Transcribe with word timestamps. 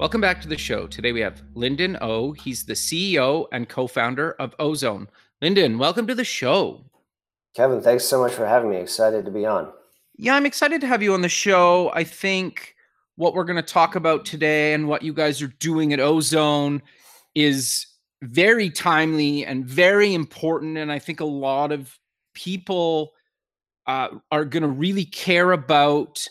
Welcome 0.00 0.22
back 0.22 0.40
to 0.40 0.48
the 0.48 0.56
show. 0.56 0.86
Today 0.86 1.12
we 1.12 1.20
have 1.20 1.42
Lyndon 1.52 1.98
O. 2.00 2.32
He's 2.32 2.64
the 2.64 2.72
CEO 2.72 3.44
and 3.52 3.68
co-founder 3.68 4.32
of 4.38 4.54
Ozone. 4.58 5.10
Lyndon, 5.42 5.76
welcome 5.76 6.06
to 6.06 6.14
the 6.14 6.24
show. 6.24 6.86
Kevin, 7.54 7.82
thanks 7.82 8.04
so 8.04 8.18
much 8.18 8.32
for 8.32 8.46
having 8.46 8.70
me. 8.70 8.78
Excited 8.78 9.26
to 9.26 9.30
be 9.30 9.44
on. 9.44 9.70
Yeah, 10.16 10.36
I'm 10.36 10.46
excited 10.46 10.80
to 10.80 10.86
have 10.86 11.02
you 11.02 11.12
on 11.12 11.20
the 11.20 11.28
show. 11.28 11.90
I 11.92 12.04
think 12.04 12.76
what 13.16 13.34
we're 13.34 13.44
going 13.44 13.62
to 13.62 13.62
talk 13.62 13.94
about 13.94 14.24
today 14.24 14.72
and 14.72 14.88
what 14.88 15.02
you 15.02 15.12
guys 15.12 15.42
are 15.42 15.52
doing 15.58 15.92
at 15.92 16.00
Ozone 16.00 16.80
is 17.34 17.84
very 18.22 18.70
timely 18.70 19.44
and 19.44 19.66
very 19.66 20.14
important. 20.14 20.78
And 20.78 20.90
I 20.90 20.98
think 20.98 21.20
a 21.20 21.26
lot 21.26 21.72
of 21.72 21.98
people 22.32 23.12
uh, 23.86 24.08
are 24.32 24.46
going 24.46 24.62
to 24.62 24.68
really 24.70 25.04
care 25.04 25.52
about 25.52 26.26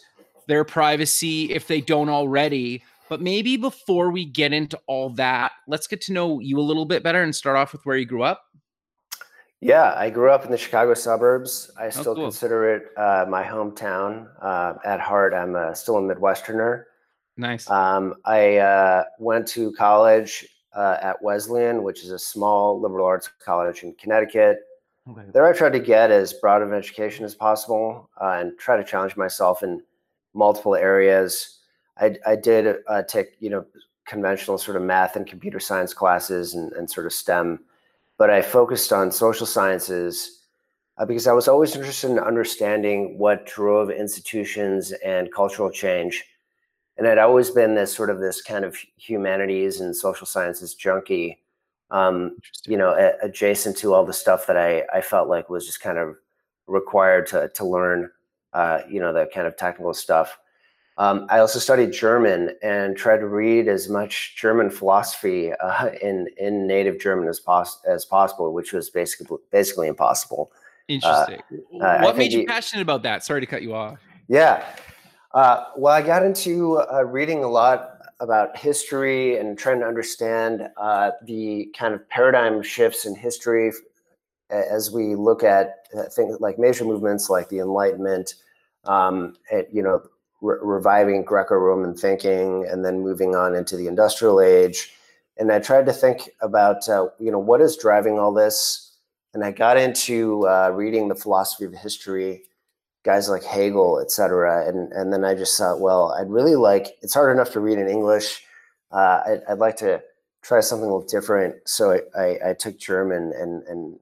their 0.48 0.64
privacy 0.64 1.52
if 1.52 1.68
they 1.68 1.82
don't 1.82 2.10
already. 2.10 2.82
But 3.10 3.22
maybe 3.22 3.58
before 3.58 4.12
we 4.12 4.26
get 4.26 4.54
into 4.54 4.80
all 4.88 5.10
that, 5.12 5.52
let's 5.68 5.88
get 5.88 6.02
to 6.02 6.14
know 6.14 6.40
you 6.40 6.60
a 6.60 6.62
little 6.62 6.86
bit 6.86 7.04
better 7.04 7.24
and 7.24 7.36
start 7.36 7.58
off 7.58 7.74
with 7.74 7.86
where 7.86 7.98
you 7.98 8.06
grew 8.06 8.24
up. 8.24 8.44
Yeah, 9.62 9.94
I 9.98 10.10
grew 10.10 10.32
up 10.32 10.46
in 10.46 10.52
the 10.52 10.58
Chicago 10.58 10.94
suburbs. 10.94 11.70
I 11.78 11.88
Oh, 11.88 11.90
still 11.90 12.16
cool. 12.16 12.26
consider 12.26 12.76
it 12.76 12.84
uh, 12.98 13.26
my 13.28 13.44
hometown. 13.44 14.28
Uh, 14.42 14.76
at 14.86 15.02
heart, 15.02 15.34
I'm 15.34 15.56
uh, 15.56 15.74
still 15.74 15.98
a 15.98 16.02
Midwesterner. 16.02 16.84
Nice. 17.36 17.70
Um, 17.70 18.16
I 18.26 18.58
uh, 18.58 19.04
went 19.20 19.48
to 19.50 19.74
college 19.74 20.46
uh, 20.74 20.98
at 21.02 21.22
Wesleyan, 21.22 21.84
which 21.84 22.04
is 22.04 22.12
a 22.12 22.20
small 22.20 22.80
liberal 22.80 23.06
arts 23.06 23.30
college 23.44 23.84
in 23.84 23.94
Connecticut. 23.96 24.60
Okay. 25.10 25.24
There, 25.34 25.46
I 25.46 25.54
tried 25.54 25.74
to 25.74 25.80
get 25.80 26.12
as 26.12 26.34
broad 26.34 26.62
of 26.62 26.72
an 26.72 26.78
education 26.78 27.26
as 27.26 27.34
possible 27.36 28.10
uh, 28.22 28.38
and 28.40 28.58
try 28.60 28.78
to 28.78 28.84
challenge 28.84 29.18
myself 29.18 29.64
in 29.64 29.82
multiple 30.34 30.76
areas. 30.76 31.59
I, 32.00 32.16
I 32.26 32.36
did 32.36 32.78
uh, 32.88 33.04
take, 33.04 33.30
you 33.40 33.50
know, 33.50 33.66
conventional 34.06 34.58
sort 34.58 34.78
of 34.78 34.84
math 34.84 35.16
and 35.16 35.28
computer 35.28 35.60
science 35.60 35.94
classes 35.94 36.56
and, 36.56 36.72
and 36.74 36.90
sort 36.90 37.06
of 37.06 37.14
STEM, 37.14 37.60
but 38.18 38.30
I 38.30 38.42
focused 38.42 38.92
on 38.92 39.12
social 39.12 39.46
sciences 39.46 40.44
uh, 40.98 41.06
because 41.06 41.28
I 41.28 41.34
was 41.34 41.48
always 41.48 41.76
interested 41.76 42.12
in 42.12 42.20
understanding 42.20 43.18
what 43.18 43.46
drove 43.46 43.90
institutions 43.92 44.92
and 45.06 45.34
cultural 45.34 45.72
change. 45.72 46.26
And 46.98 47.08
I'd 47.08 47.18
always 47.18 47.50
been 47.52 47.76
this 47.76 47.94
sort 47.94 48.10
of 48.10 48.20
this 48.20 48.42
kind 48.42 48.66
of 48.66 48.78
humanities 48.98 49.80
and 49.80 49.96
social 49.96 50.28
sciences 50.28 50.74
junkie 50.74 51.40
um, 51.92 52.38
you 52.66 52.78
know, 52.78 52.92
a- 52.92 53.26
adjacent 53.26 53.78
to 53.78 53.94
all 53.94 54.06
the 54.06 54.14
stuff 54.14 54.48
that 54.48 54.58
I, 54.58 54.84
I 54.94 55.02
felt 55.02 55.28
like 55.28 55.50
was 55.50 55.66
just 55.66 55.82
kind 55.82 55.98
of 55.98 56.16
required 56.68 57.28
to, 57.28 57.50
to 57.56 57.66
learn, 57.66 58.10
uh, 58.54 58.82
you 58.90 59.00
know, 59.00 59.14
the 59.14 59.28
kind 59.34 59.48
of 59.48 59.58
technical 59.58 59.94
stuff. 59.94 60.38
Um, 61.00 61.28
I 61.30 61.40
also 61.40 61.60
studied 61.60 61.94
German 61.94 62.52
and 62.62 62.98
tried 62.98 63.20
to 63.20 63.28
read 63.28 63.70
as 63.70 63.88
much 63.88 64.36
German 64.36 64.70
philosophy 64.70 65.54
uh, 65.54 65.92
in 66.02 66.28
in 66.38 66.68
native 66.68 67.00
German 67.00 67.30
as 67.30 67.40
pos- 67.40 67.80
as 67.88 68.04
possible, 68.04 68.54
which 68.54 68.74
was 68.74 68.90
basically 68.90 69.38
basically 69.50 69.88
impossible. 69.88 70.52
Interesting. 70.90 71.40
uh, 71.82 72.00
what 72.02 72.18
made 72.18 72.34
you 72.34 72.40
the- 72.40 72.46
passionate 72.46 72.82
about 72.82 73.04
that? 73.04 73.24
Sorry 73.24 73.40
to 73.40 73.48
cut 73.48 73.62
you 73.62 73.74
off. 73.74 73.98
Yeah. 74.28 74.66
Uh, 75.34 75.66
well, 75.78 75.94
I 75.94 76.02
got 76.02 76.26
into 76.26 76.80
uh, 76.80 77.06
reading 77.06 77.46
a 77.46 77.48
lot 77.48 77.92
about 78.20 78.58
history 78.58 79.38
and 79.38 79.58
trying 79.58 79.80
to 79.80 79.86
understand 79.86 80.68
uh, 80.76 81.12
the 81.24 81.74
kind 81.78 81.94
of 81.94 82.08
paradigm 82.10 82.62
shifts 82.62 83.06
in 83.06 83.16
history 83.16 83.72
as 84.50 84.92
we 84.92 85.16
look 85.16 85.44
at 85.44 85.88
uh, 85.98 86.04
things 86.04 86.38
like 86.42 86.60
major 86.60 86.84
movements 86.84 87.30
like 87.30 87.48
the 87.50 87.60
Enlightenment, 87.60 88.34
um, 88.86 89.36
you 89.72 89.84
know, 89.84 90.02
re- 90.42 90.58
reviving 90.62 91.24
Greco-Roman 91.24 91.96
thinking, 91.96 92.68
and 92.70 92.84
then 92.84 93.02
moving 93.02 93.36
on 93.36 93.56
into 93.56 93.78
the 93.78 93.88
Industrial 93.88 94.42
Age. 94.42 94.92
And 95.38 95.52
I 95.52 95.60
tried 95.60 95.86
to 95.86 95.94
think 95.94 96.30
about, 96.42 96.88
uh, 96.90 97.08
you 97.20 97.32
know, 97.32 97.40
what 97.40 97.62
is 97.62 97.78
driving 97.78 98.20
all 98.20 98.34
this. 98.34 98.98
And 99.34 99.44
I 99.44 99.52
got 99.52 99.78
into 99.78 100.48
uh, 100.48 100.72
reading 100.74 101.08
the 101.08 101.16
philosophy 101.16 101.66
of 101.66 101.74
history 101.74 102.44
guys 103.04 103.30
like 103.30 103.44
Hegel, 103.44 104.00
et 104.02 104.12
cetera. 104.12 104.68
And, 104.68 104.92
and 104.92 105.14
then 105.14 105.24
I 105.24 105.34
just 105.34 105.58
thought, 105.58 105.80
well, 105.80 106.12
I'd 106.20 106.30
really 106.30 106.56
like, 106.56 106.98
it's 107.02 107.14
hard 107.14 107.34
enough 107.34 107.52
to 107.52 107.62
read 107.62 107.78
in 107.78 107.88
English. 107.88 108.44
Uh, 108.92 109.22
I'd, 109.26 109.42
I'd 109.50 109.60
like 109.60 109.78
to 109.78 110.02
try 110.42 110.60
something 110.60 110.90
a 110.90 110.94
little 110.94 111.08
different. 111.08 111.56
So 111.66 111.94
I, 111.94 112.20
I, 112.20 112.50
I 112.50 112.54
took 112.54 112.78
German 112.78 113.32
and, 113.38 113.64
and 113.64 114.00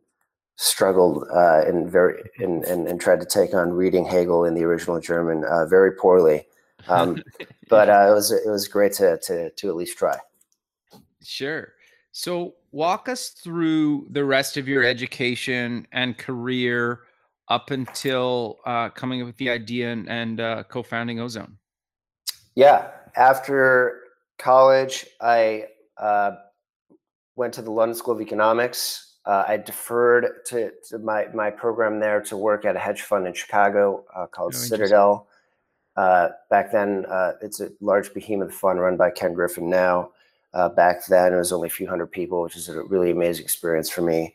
struggled 0.58 1.24
uh, 1.34 1.62
and 1.66 1.90
very, 1.90 2.22
and, 2.40 2.64
and, 2.66 2.88
and 2.88 3.00
tried 3.00 3.20
to 3.22 3.26
take 3.26 3.54
on 3.54 3.72
reading 3.72 4.04
Hegel 4.04 4.44
in 4.44 4.56
the 4.56 4.64
original 4.64 5.00
German 5.00 5.46
uh, 5.46 5.66
very 5.66 5.94
poorly. 5.94 6.46
Um, 6.88 7.24
but 7.70 7.90
uh, 7.90 8.08
it 8.10 8.14
was, 8.14 8.32
it 8.32 8.50
was 8.50 8.68
great 8.68 8.94
to, 8.94 9.18
to, 9.20 9.52
to 9.52 9.70
at 9.70 9.76
least 9.76 9.98
try. 9.98 10.18
Sure. 11.24 11.74
So 12.12 12.56
walk 12.72 13.08
us 13.08 13.30
through 13.30 14.08
the 14.10 14.26
rest 14.26 14.58
of 14.58 14.68
your 14.68 14.84
education 14.84 15.88
and 15.92 16.18
career 16.18 17.02
up 17.50 17.70
until 17.72 18.58
uh, 18.66 18.90
coming 18.90 19.22
up 19.22 19.28
with 19.28 19.38
the 19.38 19.50
idea 19.50 19.92
and, 19.92 20.10
and 20.10 20.40
uh, 20.40 20.64
co-founding 20.64 21.20
Ozone. 21.20 21.58
Yeah. 22.56 22.90
After 23.16 24.02
college, 24.40 25.06
I 25.22 25.66
uh, 25.98 26.32
went 27.36 27.54
to 27.54 27.62
the 27.62 27.72
London 27.72 27.96
School 27.96 28.16
of 28.16 28.22
Economics. 28.22 29.07
Uh, 29.28 29.44
I 29.46 29.58
deferred 29.58 30.46
to, 30.46 30.72
to 30.88 31.00
my, 31.00 31.28
my 31.34 31.50
program 31.52 32.00
there 32.00 32.22
to 32.22 32.38
work 32.38 32.64
at 32.64 32.78
a 32.78 32.80
hedge 32.80 33.02
fund 33.02 33.28
in 33.28 33.34
Chicago 33.34 34.06
uh, 34.16 34.26
called 34.26 34.54
Oh. 34.56 34.58
Citadel. 34.58 35.28
Uh, 35.98 36.30
back 36.50 36.72
then, 36.72 37.06
uh, 37.10 37.34
it's 37.42 37.60
a 37.60 37.70
large 37.82 38.14
behemoth 38.14 38.54
fund 38.54 38.80
run 38.80 38.96
by 38.96 39.10
Ken 39.12 39.34
Griffin 39.34 39.70
now. 39.70 40.12
Uh, 40.54 40.70
back 40.70 41.06
then, 41.08 41.34
it 41.34 41.38
was 41.38 41.52
only 41.52 41.68
a 41.68 41.72
few 41.72 41.88
hundred 41.88 42.08
people, 42.08 42.42
which 42.42 42.56
is 42.56 42.70
a 42.70 42.84
really 42.84 43.12
amazing 43.12 43.44
experience 43.44 43.90
for 43.90 44.02
me. 44.02 44.34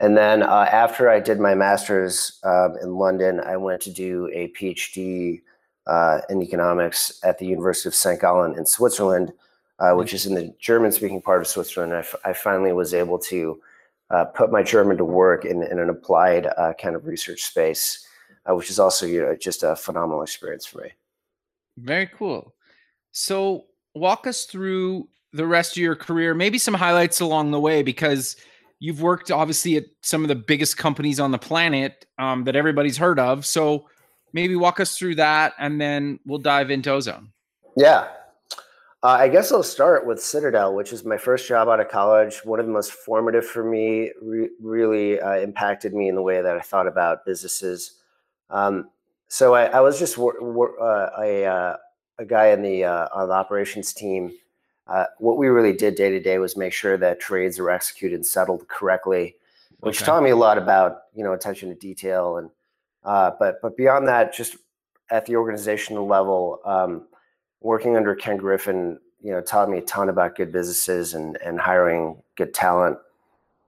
And 0.00 0.16
then 0.16 0.42
uh, 0.42 0.66
after 0.72 1.10
I 1.10 1.20
did 1.20 1.38
my 1.38 1.54
master's 1.54 2.40
um, 2.42 2.76
in 2.82 2.94
London, 2.96 3.38
I 3.40 3.56
went 3.58 3.82
to 3.82 3.90
do 3.92 4.30
a 4.32 4.48
PhD 4.48 5.42
uh, 5.86 6.22
in 6.30 6.40
economics 6.42 7.20
at 7.22 7.38
the 7.38 7.46
University 7.46 7.88
of 7.88 7.94
St. 7.94 8.18
Gallen 8.20 8.56
in 8.56 8.64
Switzerland, 8.64 9.32
uh, 9.78 9.92
which 9.92 10.14
is 10.14 10.24
in 10.24 10.34
the 10.34 10.54
German-speaking 10.58 11.20
part 11.20 11.40
of 11.42 11.46
Switzerland. 11.46 11.92
I, 11.92 11.98
f- 11.98 12.14
I 12.24 12.32
finally 12.32 12.72
was 12.72 12.94
able 12.94 13.18
to 13.18 13.60
uh, 14.12 14.26
put 14.26 14.52
my 14.52 14.62
German 14.62 14.96
to 14.98 15.04
work 15.04 15.44
in, 15.44 15.62
in 15.62 15.78
an 15.78 15.88
applied 15.88 16.46
uh, 16.58 16.74
kind 16.80 16.94
of 16.94 17.06
research 17.06 17.42
space, 17.42 18.06
uh, 18.48 18.54
which 18.54 18.70
is 18.70 18.78
also 18.78 19.06
you 19.06 19.22
know, 19.22 19.34
just 19.34 19.62
a 19.62 19.74
phenomenal 19.74 20.22
experience 20.22 20.66
for 20.66 20.82
me. 20.82 20.90
Very 21.78 22.06
cool. 22.06 22.54
So 23.12 23.64
walk 23.94 24.26
us 24.26 24.44
through 24.44 25.08
the 25.32 25.46
rest 25.46 25.72
of 25.72 25.78
your 25.78 25.96
career, 25.96 26.34
maybe 26.34 26.58
some 26.58 26.74
highlights 26.74 27.20
along 27.20 27.50
the 27.50 27.60
way, 27.60 27.82
because 27.82 28.36
you've 28.80 29.00
worked 29.00 29.30
obviously 29.30 29.76
at 29.76 29.86
some 30.02 30.22
of 30.22 30.28
the 30.28 30.34
biggest 30.34 30.76
companies 30.76 31.18
on 31.18 31.30
the 31.30 31.38
planet 31.38 32.04
um, 32.18 32.44
that 32.44 32.54
everybody's 32.54 32.98
heard 32.98 33.18
of. 33.18 33.46
So 33.46 33.88
maybe 34.34 34.56
walk 34.56 34.78
us 34.78 34.98
through 34.98 35.14
that, 35.16 35.54
and 35.58 35.80
then 35.80 36.20
we'll 36.26 36.38
dive 36.38 36.70
into 36.70 36.90
Ozone. 36.90 37.32
Yeah. 37.76 38.08
Uh, 39.04 39.16
I 39.20 39.28
guess 39.28 39.50
I'll 39.50 39.64
start 39.64 40.06
with 40.06 40.22
Citadel, 40.22 40.74
which 40.74 40.92
is 40.92 41.04
my 41.04 41.16
first 41.18 41.48
job 41.48 41.68
out 41.68 41.80
of 41.80 41.88
college. 41.88 42.36
One 42.44 42.60
of 42.60 42.66
the 42.66 42.72
most 42.72 42.92
formative 42.92 43.44
for 43.44 43.64
me, 43.64 44.12
re- 44.22 44.50
really 44.60 45.20
uh, 45.20 45.38
impacted 45.38 45.92
me 45.92 46.08
in 46.08 46.14
the 46.14 46.22
way 46.22 46.40
that 46.40 46.56
I 46.56 46.60
thought 46.60 46.86
about 46.86 47.24
businesses. 47.26 47.94
Um, 48.48 48.90
so 49.26 49.54
I, 49.54 49.64
I 49.66 49.80
was 49.80 49.98
just 49.98 50.18
wor- 50.18 50.40
wor- 50.40 50.80
uh, 50.80 51.10
a, 51.20 51.44
uh, 51.44 51.76
a 52.18 52.24
guy 52.24 52.48
in 52.48 52.62
the, 52.62 52.84
uh, 52.84 53.08
on 53.12 53.28
the 53.28 53.34
operations 53.34 53.92
team. 53.92 54.32
Uh, 54.86 55.06
what 55.18 55.36
we 55.36 55.48
really 55.48 55.72
did 55.72 55.96
day 55.96 56.10
to 56.10 56.20
day 56.20 56.38
was 56.38 56.56
make 56.56 56.72
sure 56.72 56.96
that 56.96 57.18
trades 57.18 57.58
were 57.58 57.70
executed 57.70 58.14
and 58.14 58.26
settled 58.26 58.68
correctly, 58.68 59.34
which 59.80 59.96
Okay. 59.98 60.06
taught 60.06 60.22
me 60.22 60.30
a 60.30 60.36
lot 60.36 60.58
about 60.58 61.02
you 61.14 61.22
know 61.22 61.32
attention 61.32 61.68
to 61.68 61.74
detail 61.76 62.36
and 62.36 62.50
uh, 63.04 63.30
but 63.38 63.56
but 63.62 63.76
beyond 63.76 64.08
that, 64.08 64.34
just 64.34 64.56
at 65.10 65.24
the 65.24 65.36
organizational 65.36 66.06
level, 66.06 66.58
um, 66.64 67.06
working 67.62 67.96
under 67.96 68.14
Ken 68.14 68.36
Griffin, 68.36 68.98
you 69.20 69.32
know, 69.32 69.40
taught 69.40 69.70
me 69.70 69.78
a 69.78 69.82
ton 69.82 70.08
about 70.08 70.36
good 70.36 70.52
businesses 70.52 71.14
and 71.14 71.36
and 71.38 71.60
hiring 71.60 72.20
good 72.36 72.54
talent. 72.54 72.98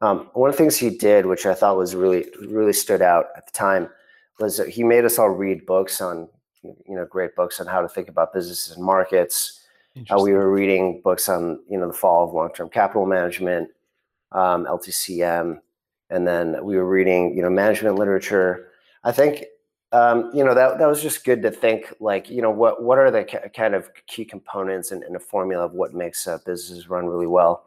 Um, 0.01 0.29
one 0.35 0.51
of 0.51 0.57
the 0.57 0.59
things 0.59 0.77
he 0.77 0.91
did, 0.91 1.27
which 1.27 1.47
I 1.47 1.55
thought 1.55 1.77
was 1.77 1.95
really 1.95 2.27
really 2.47 2.73
stood 2.73 3.03
out 3.03 3.27
at 3.37 3.47
the 3.47 3.53
time, 3.53 3.89
was 4.41 4.57
that 4.57 4.69
he 4.69 4.83
made 4.83 5.05
us 5.05 5.19
all 5.19 5.31
read 5.31 5.65
books 5.67 6.01
on 6.01 6.29
you 6.63 6.95
know 6.95 7.07
great 7.07 7.37
books 7.37 7.61
on 7.61 7.67
how 7.67 7.81
to 7.81 7.89
think 7.89 8.09
about 8.09 8.33
businesses 8.33 8.77
and 8.77 8.85
markets. 8.85 9.61
Uh, 10.11 10.21
we 10.21 10.33
were 10.33 10.51
reading 10.51 11.01
books 11.05 11.29
on 11.29 11.61
you 11.69 11.79
know 11.79 11.87
the 11.87 11.93
fall 11.93 12.27
of 12.27 12.35
long-term 12.35 12.69
capital 12.69 13.07
management, 13.07 13.71
um, 14.33 14.67
LTCM, 14.67 15.61
and 16.11 16.27
then 16.27 16.65
we 16.65 16.77
were 16.77 16.89
reading 16.89 17.37
you 17.37 17.43
know 17.43 17.51
management 17.51 17.97
literature. 17.97 18.69
I 19.05 19.13
think 19.13 19.45
um, 19.95 20.31
you 20.35 20.45
know 20.45 20.55
that 20.55 20.79
that 20.79 20.89
was 20.89 21.01
just 21.01 21.25
good 21.25 21.41
to 21.43 21.53
think 21.53 21.95
like 22.01 22.29
you 22.29 22.43
know 22.43 22.51
what 22.51 22.83
what 22.83 22.99
are 22.99 23.13
the 23.13 23.25
ca- 23.25 23.49
kind 23.55 23.77
of 23.77 23.89
key 24.09 24.25
components 24.25 24.91
and, 24.91 25.05
in 25.05 25.15
a 25.15 25.21
formula 25.21 25.65
of 25.65 25.73
what 25.73 25.95
makes 25.95 26.27
a 26.27 26.41
business 26.45 26.89
run 26.89 27.07
really 27.07 27.29
well. 27.29 27.67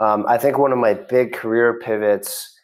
Um, 0.00 0.24
I 0.26 0.38
think 0.38 0.56
one 0.56 0.72
of 0.72 0.78
my 0.78 0.94
big 0.94 1.34
career 1.34 1.78
pivots 1.78 2.58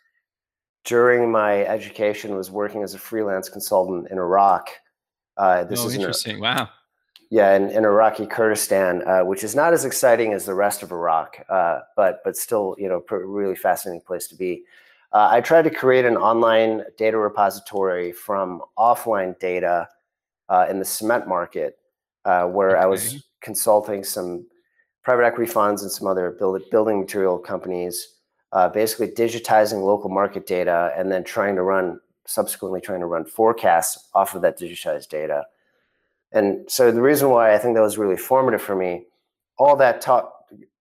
during 0.84 1.30
my 1.30 1.64
education 1.66 2.34
was 2.34 2.50
working 2.50 2.82
as 2.82 2.94
a 2.94 2.98
freelance 2.98 3.50
consultant 3.50 4.08
in 4.10 4.16
Iraq. 4.18 4.70
Uh, 5.36 5.64
this 5.64 5.80
oh, 5.80 5.88
is 5.88 5.94
interesting. 5.94 6.40
wow. 6.40 6.68
Yeah, 7.30 7.56
in, 7.56 7.70
in 7.70 7.84
Iraqi 7.84 8.26
Kurdistan, 8.26 9.06
uh, 9.06 9.20
which 9.20 9.44
is 9.44 9.54
not 9.54 9.72
as 9.72 9.84
exciting 9.84 10.32
as 10.32 10.44
the 10.44 10.54
rest 10.54 10.82
of 10.82 10.92
Iraq, 10.92 11.44
uh, 11.48 11.80
but 11.94 12.20
but 12.24 12.36
still, 12.36 12.74
you 12.78 12.88
know, 12.88 13.02
really 13.10 13.56
fascinating 13.56 14.00
place 14.00 14.26
to 14.28 14.34
be. 14.34 14.64
Uh, 15.12 15.28
I 15.30 15.40
tried 15.40 15.62
to 15.62 15.70
create 15.70 16.04
an 16.04 16.16
online 16.16 16.84
data 16.96 17.18
repository 17.18 18.12
from 18.12 18.62
offline 18.78 19.38
data 19.38 19.88
uh, 20.48 20.66
in 20.70 20.78
the 20.78 20.84
cement 20.84 21.28
market, 21.28 21.78
uh, 22.24 22.46
where 22.46 22.70
okay. 22.70 22.80
I 22.80 22.86
was 22.86 23.24
consulting 23.42 24.04
some 24.04 24.46
private 25.02 25.24
equity 25.24 25.50
funds 25.50 25.82
and 25.82 25.90
some 25.90 26.06
other 26.06 26.30
build, 26.30 26.62
building 26.70 27.00
material 27.00 27.38
companies, 27.38 28.08
basically 28.72 29.08
digitizing 29.08 29.82
local 29.82 30.08
market 30.08 30.46
data 30.46 30.92
and 30.96 31.10
then 31.10 31.24
trying 31.24 31.56
to 31.56 31.62
run 31.62 31.98
subsequently 32.26 32.80
trying 32.80 33.00
to 33.00 33.06
run 33.06 33.24
forecasts 33.24 34.08
off 34.14 34.34
of 34.34 34.42
that 34.42 34.58
digitized 34.58 35.08
data. 35.08 35.44
And 36.32 36.70
so 36.70 36.90
the 36.90 37.02
reason 37.02 37.30
why 37.30 37.54
I 37.54 37.58
think 37.58 37.74
that 37.74 37.82
was 37.82 37.98
really 37.98 38.16
formative 38.16 38.62
for 38.62 38.74
me, 38.74 39.04
all 39.58 39.76
that 39.76 40.00
taught 40.00 40.32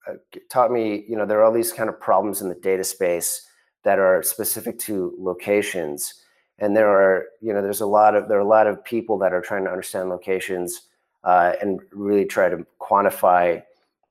uh, 0.08 0.14
taught 0.50 0.72
me, 0.72 1.06
you 1.08 1.16
know, 1.16 1.26
there 1.26 1.40
are 1.40 1.44
all 1.44 1.52
these 1.52 1.74
kind 1.74 1.90
of 1.90 2.00
problems 2.00 2.42
in 2.42 2.50
the 2.50 2.56
data 2.56 2.84
space 2.84 3.48
that 3.84 4.00
are 4.00 4.22
specific 4.24 4.78
to 4.80 5.16
locations, 5.18 6.24
and 6.60 6.76
there 6.76 6.90
are, 6.90 7.26
you 7.42 7.54
know, 7.54 7.62
there's 7.62 7.82
a 7.82 7.86
lot 7.86 8.16
of 8.16 8.28
there 8.28 8.38
are 8.38 8.42
a 8.42 8.48
lot 8.48 8.68
of 8.68 8.84
people 8.84 9.18
that 9.20 9.34
are 9.34 9.42
trying 9.42 9.64
to 9.66 9.72
understand 9.72 10.10
locations 10.10 10.88
uh, 11.24 11.54
and 11.62 11.80
really 11.92 12.26
try 12.26 12.50
to 12.50 12.66
quantify, 12.80 13.62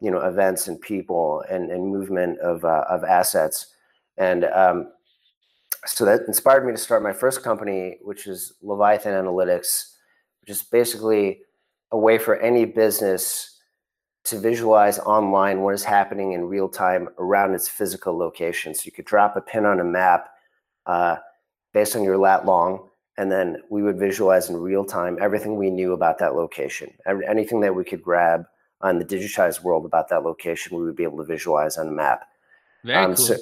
you 0.01 0.11
know, 0.11 0.21
events 0.21 0.69
and 0.69 0.81
people 0.81 1.45
and, 1.51 1.71
and 1.71 1.87
movement 1.87 2.39
of 2.41 2.65
uh, 2.65 2.85
of 2.89 3.05
assets, 3.05 3.67
and 4.19 4.45
um, 4.47 4.93
so 5.87 6.05
that 6.05 6.23
inspired 6.29 6.67
me 6.67 6.73
to 6.73 6.79
start 6.79 7.03
my 7.03 7.13
first 7.13 7.43
company, 7.43 7.99
which 8.03 8.27
is 8.27 8.53
Leviathan 8.63 9.13
Analytics 9.13 9.95
which 10.41 10.51
is 10.51 10.63
basically 10.63 11.43
a 11.93 11.99
way 11.99 12.19
for 12.19 12.37
any 12.37 12.65
business 12.65 13.50
to 14.31 14.39
visualize 14.39 14.99
online 15.01 15.61
what 15.61 15.75
is 15.75 15.85
happening 15.85 16.33
in 16.33 16.45
real 16.45 16.69
time 16.69 17.09
around 17.19 17.55
its 17.55 17.69
physical 17.69 18.17
location. 18.17 18.75
So 18.75 18.83
you 18.87 18.93
could 18.93 19.05
drop 19.05 19.37
a 19.37 19.41
pin 19.41 19.67
on 19.67 19.81
a 19.81 19.85
map 19.85 20.31
uh, 20.87 21.17
based 21.73 21.95
on 21.97 22.03
your 22.03 22.17
lat 22.17 22.47
long, 22.47 22.89
and 23.19 23.31
then 23.31 23.59
we 23.71 23.83
would 23.83 23.99
visualize 23.99 24.49
in 24.49 24.57
real 24.57 24.85
time 24.85 25.19
everything 25.21 25.57
we 25.57 25.71
knew 25.71 25.93
about 25.93 26.19
that 26.19 26.35
location. 26.35 26.91
Anything 27.07 27.61
that 27.61 27.75
we 27.75 27.85
could 27.85 28.03
grab 28.03 28.45
on 28.81 28.99
the 28.99 29.05
digitized 29.05 29.63
world 29.63 29.85
about 29.85 30.09
that 30.09 30.23
location, 30.23 30.77
we 30.77 30.85
would 30.85 30.97
be 30.97 31.03
able 31.03 31.19
to 31.19 31.25
visualize 31.25 31.77
on 31.77 31.89
a 31.89 31.93
map. 31.93 32.27
Very 32.85 33.05
um, 33.05 33.15
cool. 33.15 33.27
So, 33.27 33.37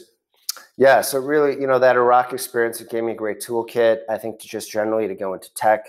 yeah, 0.77 1.01
so 1.01 1.19
really, 1.19 1.61
you 1.61 1.67
know, 1.67 1.79
that 1.79 1.97
Iraq 1.97 2.33
experience, 2.33 2.81
it 2.81 2.91
gave 2.91 3.05
me 3.05 3.13
a 3.13 3.15
great 3.17 3.41
toolkit. 3.41 4.01
I 4.09 4.19
think 4.19 4.41
to 4.41 4.49
just 4.49 4.71
generally 4.71 5.07
to 5.07 5.15
go 5.15 5.35
into 5.35 5.53
tech 5.55 5.87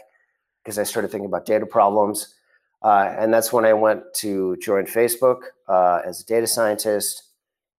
because 0.63 0.77
I 0.77 0.83
started 0.83 1.09
thinking 1.09 1.25
about 1.27 1.45
data 1.45 1.65
problems. 1.65 2.35
Uh, 2.81 3.13
and 3.17 3.33
that's 3.33 3.51
when 3.51 3.65
I 3.65 3.73
went 3.73 4.03
to 4.15 4.55
join 4.57 4.85
Facebook 4.85 5.41
uh, 5.67 6.01
as 6.05 6.21
a 6.21 6.25
data 6.25 6.47
scientist. 6.47 7.23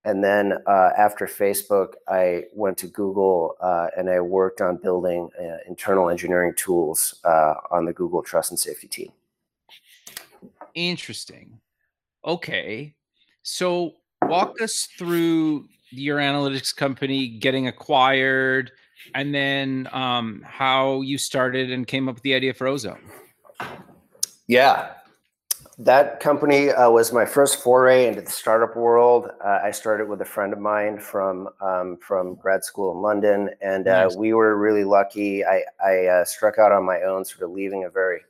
And 0.04 0.24
then 0.24 0.54
uh, 0.66 0.90
after 0.96 1.26
Facebook, 1.26 1.92
I 2.08 2.44
went 2.54 2.78
to 2.78 2.86
Google 2.86 3.54
uh, 3.60 3.88
and 3.96 4.08
I 4.08 4.20
worked 4.20 4.60
on 4.60 4.76
building 4.76 5.28
uh, 5.38 5.58
internal 5.68 6.08
engineering 6.08 6.54
tools 6.56 7.20
uh, 7.24 7.54
on 7.70 7.84
the 7.84 7.92
Google 7.92 8.22
Trust 8.22 8.50
and 8.50 8.58
Safety 8.58 8.88
team. 8.88 9.12
Interesting. 10.74 11.60
Okay. 12.24 12.94
So 13.42 13.96
walk 14.22 14.60
us 14.60 14.88
through 14.98 15.66
your 15.90 16.18
analytics 16.18 16.74
company 16.74 17.28
getting 17.28 17.66
acquired 17.66 18.70
and 19.14 19.34
then 19.34 19.88
um, 19.92 20.42
how 20.46 21.00
you 21.00 21.18
started 21.18 21.70
and 21.70 21.86
came 21.86 22.08
up 22.08 22.16
with 22.16 22.22
the 22.22 22.34
idea 22.34 22.54
for 22.54 22.66
Ozone. 22.66 23.00
Yeah, 24.50 24.94
that 25.78 26.18
company 26.18 26.70
uh, 26.70 26.90
was 26.90 27.12
my 27.12 27.24
first 27.24 27.62
foray 27.62 28.08
into 28.08 28.20
the 28.20 28.32
startup 28.32 28.74
world. 28.74 29.30
Uh, 29.44 29.60
I 29.62 29.70
started 29.70 30.08
with 30.08 30.22
a 30.22 30.24
friend 30.24 30.52
of 30.52 30.58
mine 30.58 30.98
from 30.98 31.50
um, 31.60 31.98
from 31.98 32.34
grad 32.34 32.64
school 32.64 32.90
in 32.90 33.00
London, 33.00 33.50
and 33.60 33.86
uh, 33.86 34.06
nice. 34.06 34.16
we 34.16 34.32
were 34.32 34.58
really 34.58 34.82
lucky. 34.82 35.44
I, 35.44 35.62
I 35.80 36.06
uh, 36.06 36.24
struck 36.24 36.58
out 36.58 36.72
on 36.72 36.84
my 36.84 37.02
own, 37.02 37.24
sort 37.24 37.42
of 37.42 37.52
leaving 37.52 37.84
a 37.84 37.90
very, 37.90 38.22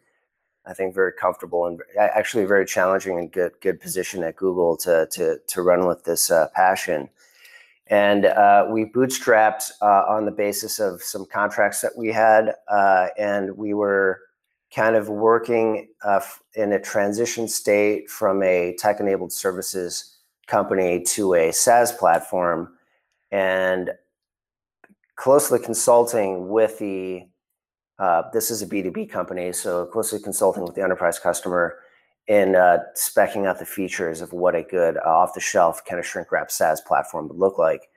I 0.67 0.75
think, 0.75 0.95
very 0.95 1.15
comfortable 1.15 1.65
and 1.65 1.81
actually 1.99 2.45
very 2.45 2.67
challenging 2.67 3.19
and 3.19 3.33
good 3.33 3.53
good 3.63 3.81
position 3.81 4.23
at 4.23 4.37
Google 4.37 4.77
to 4.77 5.09
to 5.13 5.39
to 5.39 5.63
run 5.63 5.87
with 5.87 6.05
this 6.05 6.31
uh, 6.31 6.49
passion. 6.55 7.09
And 7.87 8.27
uh, 8.27 8.67
we 8.71 8.85
bootstrapped 8.85 9.71
uh, 9.81 10.05
on 10.07 10.27
the 10.27 10.33
basis 10.33 10.81
of 10.81 11.03
some 11.03 11.25
contracts 11.25 11.81
that 11.81 11.97
we 11.97 12.09
had. 12.09 12.57
Uh, 12.69 13.07
and 13.17 13.57
we 13.57 13.73
were 13.73 14.21
kind 14.75 14.97
of 14.97 15.09
working 15.09 15.89
uh, 16.05 16.21
in 16.55 16.73
a 16.73 16.81
transition 16.81 17.49
state 17.49 18.09
from 18.09 18.43
a 18.43 18.75
tech 18.79 19.01
enabled 19.01 19.33
services 19.33 20.17
company 20.47 21.03
to 21.03 21.35
a 21.35 21.53
SaaS 21.53 21.93
platform 21.93 22.73
and 23.31 23.91
closely 25.17 25.59
consulting 25.59 26.49
with 26.49 26.79
the 26.79 27.27
uh, 27.99 28.23
this 28.33 28.51
is 28.51 28.63
a 28.63 28.67
B2B 28.67 29.11
company, 29.11 29.53
so 29.53 29.85
closely 29.85 30.19
consulting 30.19 30.63
with 30.63 30.75
the 30.75 30.83
enterprise 30.83 31.19
customer 31.19 31.77
in 32.29 32.57
uh, 32.57 32.79
specking 32.97 33.47
out 33.47 33.59
the 33.59 33.67
features 33.67 34.23
of 34.23 34.33
what 34.33 34.55
a 34.55 34.63
good 34.63 34.97
uh, 34.97 35.09
off 35.09 35.35
the 35.35 35.41
shelf 35.41 35.85
kind 35.85 35.99
of 35.99 36.07
shrink 36.07 36.33
wrap 36.33 36.51
SaaS 36.51 36.81
platform 36.81 37.29
would 37.29 37.37
look 37.37 37.59
like. 37.59 37.91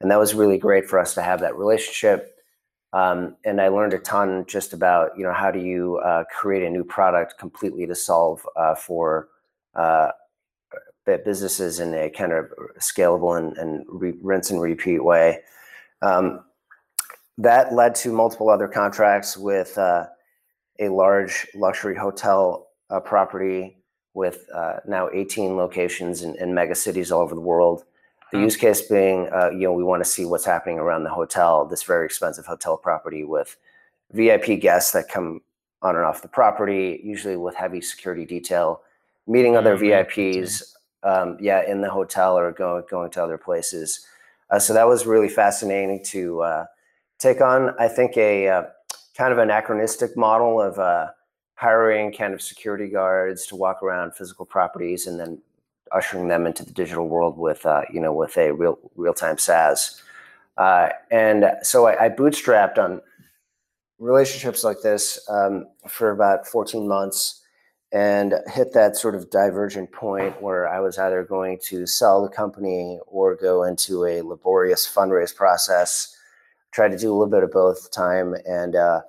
And 0.00 0.10
that 0.10 0.18
was 0.18 0.34
really 0.34 0.58
great 0.58 0.86
for 0.86 0.98
us 0.98 1.14
to 1.14 1.22
have 1.22 1.40
that 1.40 1.56
relationship. 1.56 2.33
Um, 2.94 3.36
and 3.44 3.60
I 3.60 3.68
learned 3.68 3.92
a 3.92 3.98
ton 3.98 4.44
just 4.46 4.72
about, 4.72 5.18
you 5.18 5.24
know, 5.24 5.32
how 5.32 5.50
do 5.50 5.58
you 5.58 5.96
uh, 5.98 6.22
create 6.32 6.62
a 6.62 6.70
new 6.70 6.84
product 6.84 7.38
completely 7.38 7.86
to 7.86 7.94
solve 7.94 8.46
uh, 8.56 8.76
for 8.76 9.28
uh, 9.74 10.10
businesses 11.04 11.80
in 11.80 11.92
a 11.92 12.08
kind 12.08 12.32
of 12.32 12.46
scalable 12.78 13.36
and, 13.36 13.56
and 13.58 13.84
re- 13.88 14.14
rinse 14.22 14.50
and 14.50 14.60
repeat 14.62 15.04
way. 15.04 15.40
Um, 16.02 16.44
that 17.38 17.74
led 17.74 17.96
to 17.96 18.12
multiple 18.12 18.48
other 18.48 18.68
contracts 18.68 19.36
with 19.36 19.76
uh, 19.76 20.06
a 20.78 20.88
large 20.88 21.46
luxury 21.54 21.96
hotel 21.96 22.68
uh, 22.90 23.00
property 23.00 23.76
with 24.14 24.46
uh, 24.54 24.76
now 24.86 25.10
18 25.12 25.56
locations 25.56 26.22
in, 26.22 26.36
in, 26.36 26.54
mega 26.54 26.74
cities 26.74 27.10
all 27.10 27.22
over 27.22 27.34
the 27.34 27.40
world. 27.40 27.84
The 28.34 28.40
use 28.40 28.56
case 28.56 28.82
being, 28.82 29.28
uh, 29.32 29.50
you 29.50 29.60
know, 29.60 29.72
we 29.72 29.84
want 29.84 30.02
to 30.02 30.10
see 30.10 30.24
what's 30.24 30.44
happening 30.44 30.80
around 30.80 31.04
the 31.04 31.10
hotel, 31.10 31.64
this 31.66 31.84
very 31.84 32.04
expensive 32.04 32.44
hotel 32.44 32.76
property 32.76 33.22
with 33.22 33.56
VIP 34.12 34.60
guests 34.60 34.90
that 34.90 35.08
come 35.08 35.40
on 35.82 35.94
and 35.94 36.04
off 36.04 36.20
the 36.20 36.26
property, 36.26 37.00
usually 37.04 37.36
with 37.36 37.54
heavy 37.54 37.80
security 37.80 38.26
detail, 38.26 38.82
meeting 39.28 39.56
other 39.56 39.76
mm-hmm. 39.76 40.10
VIPs, 40.10 40.74
um, 41.04 41.36
yeah, 41.40 41.62
in 41.70 41.80
the 41.80 41.88
hotel 41.88 42.36
or 42.36 42.50
going 42.50 42.82
going 42.90 43.10
to 43.12 43.22
other 43.22 43.38
places. 43.38 44.04
Uh, 44.50 44.58
so 44.58 44.74
that 44.74 44.88
was 44.88 45.06
really 45.06 45.28
fascinating 45.28 46.02
to 46.02 46.40
uh, 46.42 46.64
take 47.18 47.40
on. 47.40 47.72
I 47.78 47.86
think 47.86 48.16
a 48.16 48.48
uh, 48.48 48.62
kind 49.16 49.32
of 49.32 49.38
anachronistic 49.38 50.16
model 50.16 50.60
of 50.60 50.78
uh, 50.80 51.08
hiring 51.54 52.12
kind 52.12 52.34
of 52.34 52.42
security 52.42 52.88
guards 52.88 53.46
to 53.46 53.56
walk 53.56 53.80
around 53.80 54.16
physical 54.16 54.44
properties 54.44 55.06
and 55.06 55.20
then 55.20 55.38
ushering 55.94 56.28
them 56.28 56.46
into 56.46 56.64
the 56.64 56.72
digital 56.72 57.08
world 57.08 57.38
with 57.38 57.64
uh, 57.64 57.82
you 57.92 58.00
know 58.00 58.12
with 58.12 58.36
a 58.36 58.52
real 58.52 58.78
real 58.96 59.14
time 59.14 59.38
SaaS. 59.38 60.02
Uh, 60.56 60.88
and 61.10 61.46
so 61.62 61.86
I, 61.86 62.04
I, 62.04 62.08
bootstrapped 62.08 62.78
on 62.78 63.00
relationships 63.98 64.62
like 64.62 64.82
this 64.82 65.18
um, 65.28 65.66
for 65.88 66.10
about 66.10 66.46
14 66.46 66.86
months 66.86 67.42
and 67.92 68.34
hit 68.46 68.72
that 68.72 68.96
sort 68.96 69.16
of 69.16 69.30
divergent 69.30 69.90
point 69.90 70.40
where 70.40 70.68
I 70.68 70.78
was 70.78 70.96
either 70.98 71.24
going 71.24 71.58
to 71.64 71.86
sell 71.86 72.22
the 72.22 72.28
company 72.28 73.00
or 73.06 73.34
go 73.34 73.64
into 73.64 74.04
a 74.04 74.22
laborious 74.22 74.86
fundraise 74.92 75.34
process. 75.34 76.16
Tried 76.72 76.90
to 76.92 76.98
do 76.98 77.10
a 77.10 77.14
little 77.14 77.30
bit 77.30 77.42
of 77.42 77.50
both 77.50 77.90
time 77.92 78.34
and 78.46 78.76
uh, 78.76 79.02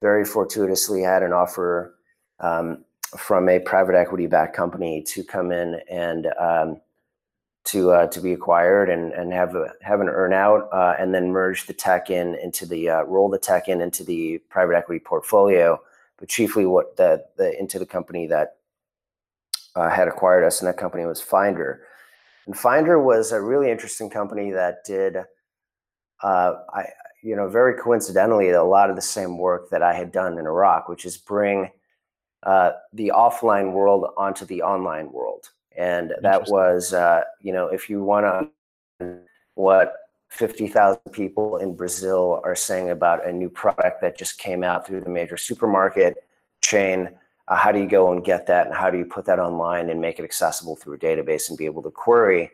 very 0.00 0.24
fortuitously 0.24 1.02
had 1.02 1.22
an 1.22 1.32
offer 1.32 1.94
um, 2.40 2.84
from 3.16 3.48
a 3.48 3.58
private 3.60 3.94
equity 3.94 4.26
backed 4.26 4.54
company 4.54 5.02
to 5.02 5.24
come 5.24 5.50
in 5.52 5.80
and 5.90 6.26
um, 6.38 6.80
to 7.64 7.90
uh, 7.90 8.06
to 8.08 8.20
be 8.20 8.32
acquired 8.32 8.90
and 8.90 9.12
and 9.12 9.32
have 9.32 9.54
a, 9.54 9.72
have 9.82 10.00
an 10.00 10.08
earnout 10.08 10.68
uh, 10.72 10.94
and 10.98 11.14
then 11.14 11.30
merge 11.30 11.66
the 11.66 11.72
tech 11.72 12.10
in 12.10 12.34
into 12.36 12.66
the 12.66 12.88
uh, 12.88 13.02
roll 13.02 13.28
the 13.28 13.38
tech 13.38 13.68
in 13.68 13.80
into 13.80 14.04
the 14.04 14.38
private 14.50 14.76
equity 14.76 15.00
portfolio 15.00 15.80
but 16.18 16.28
chiefly 16.28 16.66
what 16.66 16.96
the, 16.96 17.24
the 17.36 17.58
into 17.58 17.78
the 17.78 17.86
company 17.86 18.26
that 18.26 18.56
uh, 19.74 19.88
had 19.88 20.08
acquired 20.08 20.44
us, 20.44 20.60
and 20.60 20.68
that 20.68 20.76
company 20.76 21.04
was 21.04 21.20
Finder. 21.20 21.82
And 22.46 22.56
Finder 22.56 23.00
was 23.00 23.32
a 23.32 23.40
really 23.40 23.70
interesting 23.70 24.10
company 24.10 24.50
that 24.50 24.84
did, 24.84 25.16
uh, 26.22 26.54
I 26.74 26.86
you 27.22 27.34
know, 27.34 27.48
very 27.48 27.80
coincidentally, 27.80 28.50
a 28.50 28.62
lot 28.62 28.90
of 28.90 28.96
the 28.96 29.02
same 29.02 29.38
work 29.38 29.70
that 29.70 29.82
I 29.82 29.92
had 29.92 30.12
done 30.12 30.38
in 30.38 30.46
Iraq, 30.46 30.88
which 30.88 31.04
is 31.04 31.16
bring 31.16 31.70
uh, 32.42 32.72
the 32.92 33.12
offline 33.14 33.72
world 33.72 34.06
onto 34.16 34.44
the 34.44 34.62
online 34.62 35.10
world. 35.12 35.50
And 35.76 36.14
that 36.22 36.48
was, 36.48 36.92
uh, 36.92 37.22
you 37.40 37.52
know, 37.52 37.68
if 37.68 37.88
you 37.88 38.02
want 38.02 38.50
to, 39.00 39.18
what 39.54 39.94
50,000 40.28 41.00
people 41.12 41.56
in 41.58 41.74
Brazil 41.74 42.40
are 42.44 42.54
saying 42.54 42.90
about 42.90 43.26
a 43.26 43.32
new 43.32 43.48
product 43.48 44.00
that 44.02 44.18
just 44.18 44.38
came 44.38 44.62
out 44.62 44.86
through 44.86 45.00
the 45.00 45.10
major 45.10 45.36
supermarket 45.36 46.16
chain. 46.60 47.10
Uh, 47.48 47.56
how 47.56 47.72
do 47.72 47.78
you 47.78 47.88
go 47.88 48.12
and 48.12 48.24
get 48.24 48.46
that, 48.46 48.66
and 48.66 48.74
how 48.74 48.90
do 48.90 48.98
you 48.98 49.04
put 49.04 49.24
that 49.24 49.38
online 49.38 49.88
and 49.88 50.00
make 50.00 50.18
it 50.18 50.24
accessible 50.24 50.76
through 50.76 50.94
a 50.94 50.98
database 50.98 51.48
and 51.48 51.56
be 51.56 51.64
able 51.64 51.82
to 51.82 51.90
query, 51.90 52.50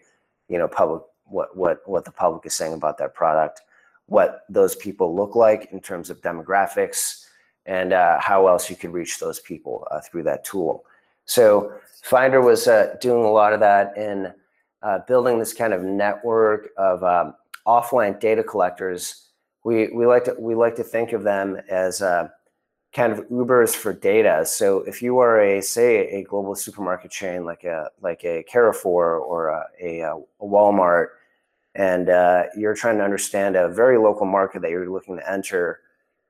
you 0.49 0.59
know, 0.59 0.69
public 0.69 1.03
what 1.26 1.57
what 1.57 1.81
what 1.87 2.05
the 2.05 2.12
public 2.12 2.47
is 2.47 2.55
saying 2.55 2.75
about 2.75 2.99
that 2.99 3.14
product, 3.14 3.62
what 4.07 4.43
those 4.49 4.76
people 4.76 5.14
look 5.14 5.35
like 5.35 5.69
in 5.73 5.81
terms 5.81 6.11
of 6.11 6.21
demographics, 6.21 7.24
and 7.66 7.92
uh, 7.92 8.18
how 8.21 8.47
else 8.47 8.68
you 8.68 8.76
could 8.76 8.92
reach 8.92 9.18
those 9.18 9.40
people 9.40 9.87
uh, 9.90 10.00
through 10.00 10.23
that 10.25 10.44
tool. 10.44 10.85
So 11.25 11.73
Finder 12.02 12.40
was 12.40 12.68
uh, 12.68 12.97
doing 13.00 13.25
a 13.25 13.30
lot 13.30 13.52
of 13.52 13.61
that 13.61 13.97
in 13.97 14.33
uh, 14.83 14.99
building 15.09 15.38
this 15.38 15.54
kind 15.54 15.73
of 15.73 15.83
network 15.83 16.68
of 16.76 17.02
um, 17.02 17.35
offline 17.66 18.21
data 18.21 18.42
collectors, 18.42 19.28
we, 19.64 19.88
we 19.88 20.06
like 20.06 20.25
to 20.25 20.37
we 20.38 20.54
like 20.54 20.76
to 20.76 20.85
think 20.85 21.12
of 21.12 21.23
them 21.23 21.59
as 21.71 22.02
uh, 22.02 22.28
kind 22.92 23.12
of 23.12 23.26
Ubers 23.28 23.75
for 23.75 23.92
data. 23.94 24.44
So 24.44 24.80
if 24.80 25.00
you 25.00 25.18
are 25.18 25.40
a 25.40 25.62
say 25.62 26.09
a 26.11 26.23
global 26.23 26.54
supermarket 26.54 27.11
chain 27.11 27.44
like 27.44 27.64
a 27.64 27.90
like 28.02 28.25
a 28.25 28.44
Carrefour 28.44 29.18
or 29.18 29.49
a, 29.49 29.66
a, 29.83 30.00
a 30.00 30.23
Walmart, 30.42 31.09
and 31.75 32.11
uh, 32.11 32.44
you're 32.56 32.75
trying 32.75 32.99
to 32.99 33.04
understand 33.04 33.56
a 33.56 33.68
very 33.68 33.99
local 33.99 34.26
market 34.26 34.61
that 34.62 34.71
you're 34.71 34.90
looking 34.90 35.16
to 35.16 35.33
enter, 35.33 35.80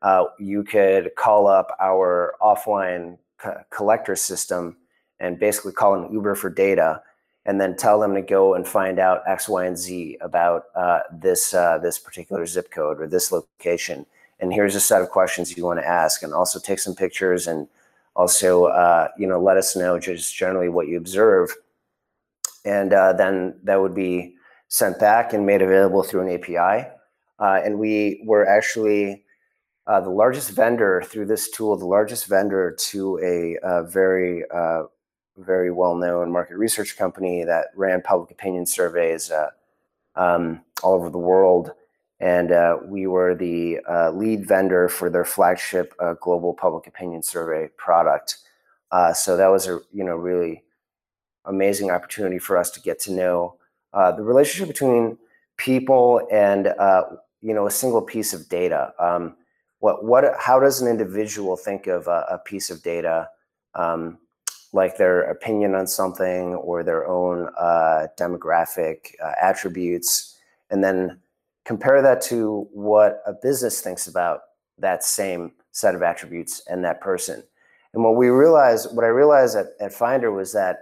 uh, 0.04 0.26
you 0.38 0.62
could 0.62 1.14
call 1.16 1.46
up 1.46 1.74
our 1.80 2.34
offline 2.40 3.16
co- 3.38 3.60
collector 3.70 4.14
system 4.14 4.76
and 5.18 5.40
basically 5.40 5.72
call 5.72 5.94
an 5.94 6.12
Uber 6.12 6.34
for 6.34 6.50
data 6.50 7.02
and 7.46 7.58
then 7.58 7.74
tell 7.74 7.98
them 7.98 8.14
to 8.14 8.20
go 8.22 8.54
and 8.54 8.68
find 8.68 8.98
out 8.98 9.22
X, 9.26 9.48
Y, 9.48 9.64
and 9.64 9.78
Z 9.78 10.18
about 10.20 10.66
uh, 10.74 11.00
this 11.10 11.54
uh, 11.54 11.78
this 11.78 11.98
particular 11.98 12.46
zip 12.46 12.70
code 12.70 13.00
or 13.00 13.06
this 13.06 13.32
location. 13.32 14.04
And 14.40 14.52
here's 14.52 14.74
a 14.74 14.80
set 14.80 15.00
of 15.00 15.08
questions 15.08 15.56
you 15.56 15.64
want 15.64 15.80
to 15.80 15.86
ask, 15.86 16.22
and 16.22 16.34
also 16.34 16.58
take 16.58 16.78
some 16.78 16.94
pictures 16.94 17.46
and 17.46 17.66
also 18.14 18.66
uh, 18.66 19.08
you 19.18 19.26
know 19.26 19.40
let 19.40 19.56
us 19.56 19.74
know 19.74 19.98
just 19.98 20.36
generally 20.36 20.68
what 20.68 20.88
you 20.88 20.98
observe, 20.98 21.54
and 22.66 22.92
uh, 22.92 23.14
then 23.14 23.56
that 23.62 23.80
would 23.80 23.94
be 23.94 24.34
sent 24.68 24.98
back 24.98 25.32
and 25.32 25.46
made 25.46 25.62
available 25.62 26.02
through 26.02 26.26
an 26.26 26.34
API. 26.34 26.88
Uh, 27.38 27.60
and 27.64 27.78
we 27.78 28.22
were 28.24 28.46
actually 28.46 29.23
uh, 29.86 30.00
the 30.00 30.10
largest 30.10 30.50
vendor 30.50 31.02
through 31.06 31.26
this 31.26 31.50
tool, 31.50 31.76
the 31.76 31.84
largest 31.84 32.26
vendor 32.26 32.74
to 32.90 33.18
a, 33.22 33.82
very 33.86 34.44
very 35.38 35.70
well 35.70 35.94
known 35.94 36.30
market 36.30 36.56
research 36.56 36.96
company 36.96 37.44
that 37.44 37.66
ran 37.74 38.02
public 38.02 38.30
opinion 38.30 38.66
surveys 38.66 39.30
uh, 39.30 39.50
um, 40.16 40.62
all 40.82 40.94
over 40.94 41.10
the 41.10 41.18
world. 41.18 41.72
And 42.20 42.52
uh, 42.52 42.78
we 42.84 43.06
were 43.06 43.34
the 43.34 43.80
uh, 43.88 44.10
lead 44.10 44.46
vendor 44.46 44.88
for 44.88 45.10
their 45.10 45.24
flagship 45.24 45.94
uh, 45.98 46.14
global 46.14 46.54
public 46.54 46.86
opinion 46.86 47.22
survey 47.22 47.68
product. 47.76 48.38
Uh, 48.92 49.12
so 49.12 49.36
that 49.36 49.48
was 49.48 49.66
a 49.66 49.80
you 49.92 50.04
know 50.04 50.16
really 50.16 50.62
amazing 51.46 51.90
opportunity 51.90 52.38
for 52.38 52.56
us 52.56 52.70
to 52.70 52.80
get 52.80 53.00
to 53.00 53.12
know 53.12 53.56
uh, 53.92 54.12
the 54.12 54.22
relationship 54.22 54.68
between 54.68 55.18
people 55.56 56.26
and 56.30 56.66
you 57.42 57.52
know 57.52 57.66
a 57.66 57.70
single 57.70 58.02
piece 58.02 58.32
of 58.32 58.48
data. 58.48 58.92
Um, 58.98 59.36
what 59.84 60.02
what 60.02 60.24
how 60.38 60.58
does 60.58 60.80
an 60.80 60.88
individual 60.88 61.58
think 61.58 61.86
of 61.88 62.06
a, 62.08 62.24
a 62.30 62.38
piece 62.38 62.70
of 62.70 62.82
data? 62.82 63.28
Um, 63.74 64.16
like 64.72 64.96
their 64.96 65.20
opinion 65.30 65.74
on 65.74 65.86
something 65.86 66.54
or 66.54 66.82
their 66.82 67.06
own 67.06 67.48
uh, 67.58 68.06
demographic 68.18 69.14
uh, 69.22 69.32
attributes, 69.40 70.36
and 70.70 70.82
then 70.82 71.20
compare 71.66 72.00
that 72.00 72.22
to 72.22 72.66
what 72.72 73.22
a 73.26 73.34
business 73.34 73.82
thinks 73.82 74.08
about 74.08 74.40
that 74.78 75.04
same 75.04 75.52
set 75.72 75.94
of 75.94 76.02
attributes 76.02 76.62
and 76.66 76.82
that 76.82 77.02
person. 77.02 77.42
And 77.92 78.02
what 78.02 78.16
we 78.16 78.30
realized, 78.30 78.96
what 78.96 79.04
I 79.04 79.08
realized 79.08 79.54
at, 79.54 79.66
at 79.80 79.92
Finder 79.92 80.32
was 80.32 80.54
that 80.54 80.78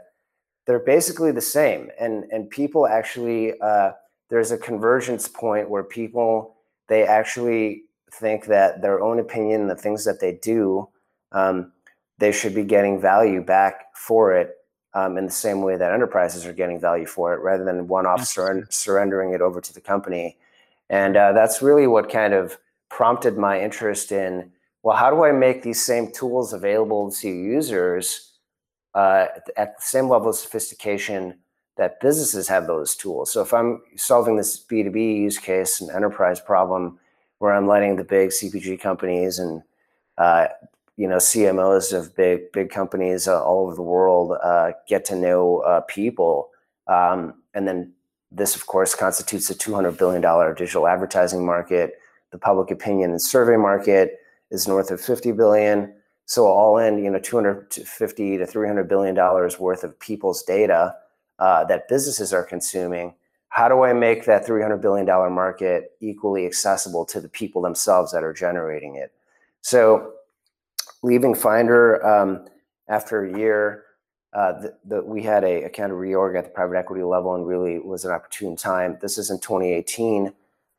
they're 0.64 0.78
basically 0.78 1.32
the 1.32 1.48
same, 1.58 1.90
and 1.98 2.22
and 2.30 2.48
people 2.48 2.86
actually 2.86 3.60
uh, 3.60 3.90
there's 4.30 4.52
a 4.52 4.58
convergence 4.58 5.26
point 5.26 5.68
where 5.68 5.82
people 5.82 6.54
they 6.86 7.02
actually 7.02 7.82
think 8.12 8.46
that 8.46 8.82
their 8.82 9.00
own 9.02 9.18
opinion, 9.18 9.68
the 9.68 9.76
things 9.76 10.04
that 10.04 10.20
they 10.20 10.32
do. 10.42 10.88
Um, 11.32 11.72
they 12.18 12.30
should 12.30 12.54
be 12.54 12.64
getting 12.64 13.00
value 13.00 13.42
back 13.42 13.96
for 13.96 14.34
it 14.36 14.56
um, 14.94 15.16
in 15.16 15.24
the 15.24 15.32
same 15.32 15.62
way 15.62 15.76
that 15.76 15.92
enterprises 15.92 16.46
are 16.46 16.52
getting 16.52 16.78
value 16.78 17.06
for 17.06 17.34
it, 17.34 17.40
rather 17.40 17.64
than 17.64 17.88
one-off 17.88 18.24
sur- 18.24 18.66
surrendering 18.70 19.32
it 19.32 19.40
over 19.40 19.60
to 19.60 19.74
the 19.74 19.80
company. 19.80 20.36
And 20.90 21.16
uh, 21.16 21.32
that's 21.32 21.62
really 21.62 21.86
what 21.86 22.10
kind 22.10 22.34
of 22.34 22.58
prompted 22.90 23.38
my 23.38 23.58
interest 23.60 24.12
in 24.12 24.52
well, 24.82 24.96
how 24.96 25.10
do 25.10 25.24
I 25.24 25.30
make 25.30 25.62
these 25.62 25.80
same 25.80 26.10
tools 26.10 26.52
available 26.52 27.10
to 27.12 27.28
users 27.28 28.32
uh, 28.94 29.26
at 29.56 29.76
the 29.76 29.82
same 29.82 30.08
level 30.08 30.30
of 30.30 30.36
sophistication 30.36 31.38
that 31.76 32.00
businesses 32.00 32.48
have 32.48 32.66
those 32.66 32.96
tools? 32.96 33.32
So 33.32 33.42
if 33.42 33.54
I'm 33.54 33.80
solving 33.96 34.36
this 34.36 34.62
B2B 34.62 35.18
use 35.18 35.38
case, 35.38 35.80
and 35.80 35.88
enterprise 35.90 36.40
problem, 36.40 36.98
where 37.42 37.52
I'm 37.52 37.66
letting 37.66 37.96
the 37.96 38.04
big 38.04 38.30
CPG 38.30 38.80
companies 38.80 39.40
and 39.40 39.62
uh, 40.16 40.46
you 40.96 41.08
know 41.08 41.16
CMOs 41.16 41.92
of 41.92 42.14
big 42.14 42.52
big 42.52 42.70
companies 42.70 43.26
uh, 43.26 43.42
all 43.42 43.66
over 43.66 43.74
the 43.74 43.82
world 43.82 44.38
uh, 44.44 44.70
get 44.86 45.04
to 45.06 45.16
know 45.16 45.58
uh, 45.66 45.80
people, 45.80 46.50
um, 46.86 47.34
and 47.52 47.66
then 47.66 47.92
this, 48.30 48.54
of 48.54 48.68
course, 48.68 48.94
constitutes 48.94 49.50
a 49.50 49.56
two 49.56 49.74
hundred 49.74 49.98
billion 49.98 50.22
dollar 50.22 50.54
digital 50.54 50.86
advertising 50.86 51.44
market. 51.44 51.94
The 52.30 52.38
public 52.38 52.70
opinion 52.70 53.10
and 53.10 53.20
survey 53.20 53.56
market 53.56 54.20
is 54.52 54.68
north 54.68 54.92
of 54.92 55.00
fifty 55.00 55.32
billion. 55.32 55.92
So 56.26 56.46
all 56.46 56.78
in, 56.78 57.02
you 57.02 57.10
know, 57.10 57.18
two 57.18 57.36
hundred 57.36 57.74
fifty 57.74 58.38
to 58.38 58.46
three 58.46 58.68
hundred 58.68 58.88
billion 58.88 59.16
dollars 59.16 59.58
worth 59.58 59.82
of 59.82 59.98
people's 59.98 60.44
data 60.44 60.94
uh, 61.40 61.64
that 61.64 61.88
businesses 61.88 62.32
are 62.32 62.44
consuming. 62.44 63.14
How 63.52 63.68
do 63.68 63.82
I 63.82 63.92
make 63.92 64.24
that 64.24 64.46
three 64.46 64.62
hundred 64.62 64.78
billion 64.78 65.04
dollar 65.04 65.28
market 65.28 65.92
equally 66.00 66.46
accessible 66.46 67.04
to 67.04 67.20
the 67.20 67.28
people 67.28 67.60
themselves 67.60 68.10
that 68.12 68.24
are 68.24 68.32
generating 68.32 68.96
it? 68.96 69.12
So 69.60 70.14
leaving 71.02 71.34
Finder 71.34 72.04
um, 72.06 72.46
after 72.88 73.24
a 73.24 73.38
year, 73.38 73.84
uh, 74.32 74.52
the, 74.52 74.74
the, 74.86 75.02
we 75.02 75.22
had 75.22 75.44
a, 75.44 75.64
a, 75.64 75.68
kind 75.68 75.92
of 75.92 75.98
reorg 75.98 76.38
at 76.38 76.44
the 76.44 76.50
private 76.50 76.78
equity 76.78 77.02
level 77.02 77.34
and 77.34 77.46
really 77.46 77.78
was 77.78 78.06
an 78.06 78.12
opportune 78.12 78.56
time. 78.56 78.96
This 79.02 79.18
is 79.18 79.30
in 79.30 79.38
2018, 79.38 80.32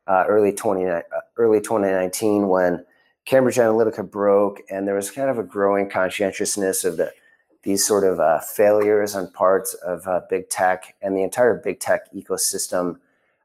uh, 0.08 0.24
early 0.26 0.52
20, 0.52 0.86
uh, 0.86 1.02
early 1.36 1.60
2019 1.60 2.48
when 2.48 2.84
Cambridge 3.24 3.56
Analytica 3.56 4.10
broke 4.10 4.62
and 4.68 4.88
there 4.88 4.96
was 4.96 5.12
kind 5.12 5.30
of 5.30 5.38
a 5.38 5.44
growing 5.44 5.88
conscientiousness 5.88 6.84
of 6.84 6.96
the 6.96 7.12
these 7.64 7.84
sort 7.84 8.04
of 8.04 8.20
uh, 8.20 8.38
failures 8.40 9.14
on 9.14 9.30
parts 9.32 9.74
of 9.74 10.06
uh, 10.06 10.20
big 10.30 10.48
tech 10.48 10.94
and 11.02 11.16
the 11.16 11.22
entire 11.22 11.54
big 11.54 11.80
tech 11.80 12.12
ecosystem 12.12 12.98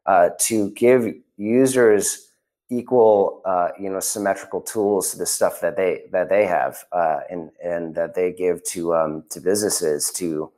uh, 0.06 0.30
to 0.40 0.70
give 0.72 1.14
users 1.38 2.30
equal 2.70 3.42
uh, 3.46 3.70
you 3.80 3.90
know 3.90 4.00
symmetrical 4.00 4.62
tools 4.62 5.12
to 5.12 5.18
the 5.18 5.26
stuff 5.26 5.62
that 5.62 5.76
they 5.76 6.04
that 6.12 6.30
they 6.30 6.46
have 6.46 6.84
uh, 6.92 7.22
and 7.30 7.50
and 7.64 7.96
that 7.96 8.14
they 8.14 8.32
give 8.32 8.64
to 8.64 8.94
um, 8.94 9.24
to 9.30 9.40
businesses 9.40 10.12
to 10.12 10.52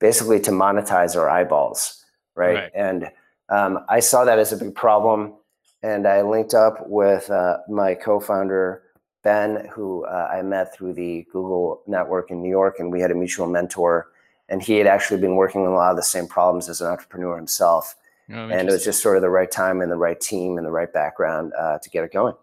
basically 0.00 0.40
to 0.40 0.50
monetize 0.50 1.16
our 1.16 1.30
eyeballs 1.30 2.04
right, 2.34 2.54
right. 2.54 2.72
and 2.74 3.10
um, 3.48 3.84
I 3.88 4.00
saw 4.00 4.24
that 4.24 4.38
as 4.38 4.52
a 4.52 4.56
big 4.56 4.74
problem 4.74 5.34
and 5.82 6.06
I 6.06 6.22
linked 6.22 6.54
up 6.54 6.88
with 6.88 7.30
uh, 7.30 7.58
my 7.68 7.94
co-founder 7.94 8.82
Ben 9.24 9.68
who 9.72 10.04
uh, 10.04 10.30
I 10.32 10.42
met 10.42 10.74
through 10.74 10.94
the 10.94 11.26
Google 11.32 11.82
network 11.86 12.30
in 12.30 12.40
New 12.42 12.50
York 12.50 12.78
and 12.78 12.92
we 12.92 13.00
had 13.00 13.10
a 13.10 13.14
mutual 13.14 13.46
mentor 13.46 14.08
and 14.48 14.62
he 14.62 14.74
had 14.74 14.86
actually 14.86 15.20
been 15.20 15.36
working 15.36 15.62
on 15.62 15.68
a 15.68 15.74
lot 15.74 15.90
of 15.90 15.96
the 15.96 16.02
same 16.02 16.28
problems 16.28 16.68
as 16.68 16.80
an 16.80 16.86
entrepreneur 16.86 17.36
himself 17.36 17.96
Oh, 18.30 18.48
and 18.48 18.68
it 18.68 18.72
was 18.72 18.84
just 18.84 19.02
sort 19.02 19.16
of 19.16 19.22
the 19.22 19.28
right 19.28 19.50
time 19.50 19.82
and 19.82 19.90
the 19.92 19.96
right 19.96 20.18
team 20.18 20.56
and 20.56 20.66
the 20.66 20.70
right 20.70 20.92
background 20.92 21.52
uh, 21.58 21.78
to 21.78 21.90
get 21.90 22.04
it 22.04 22.12
going. 22.12 22.34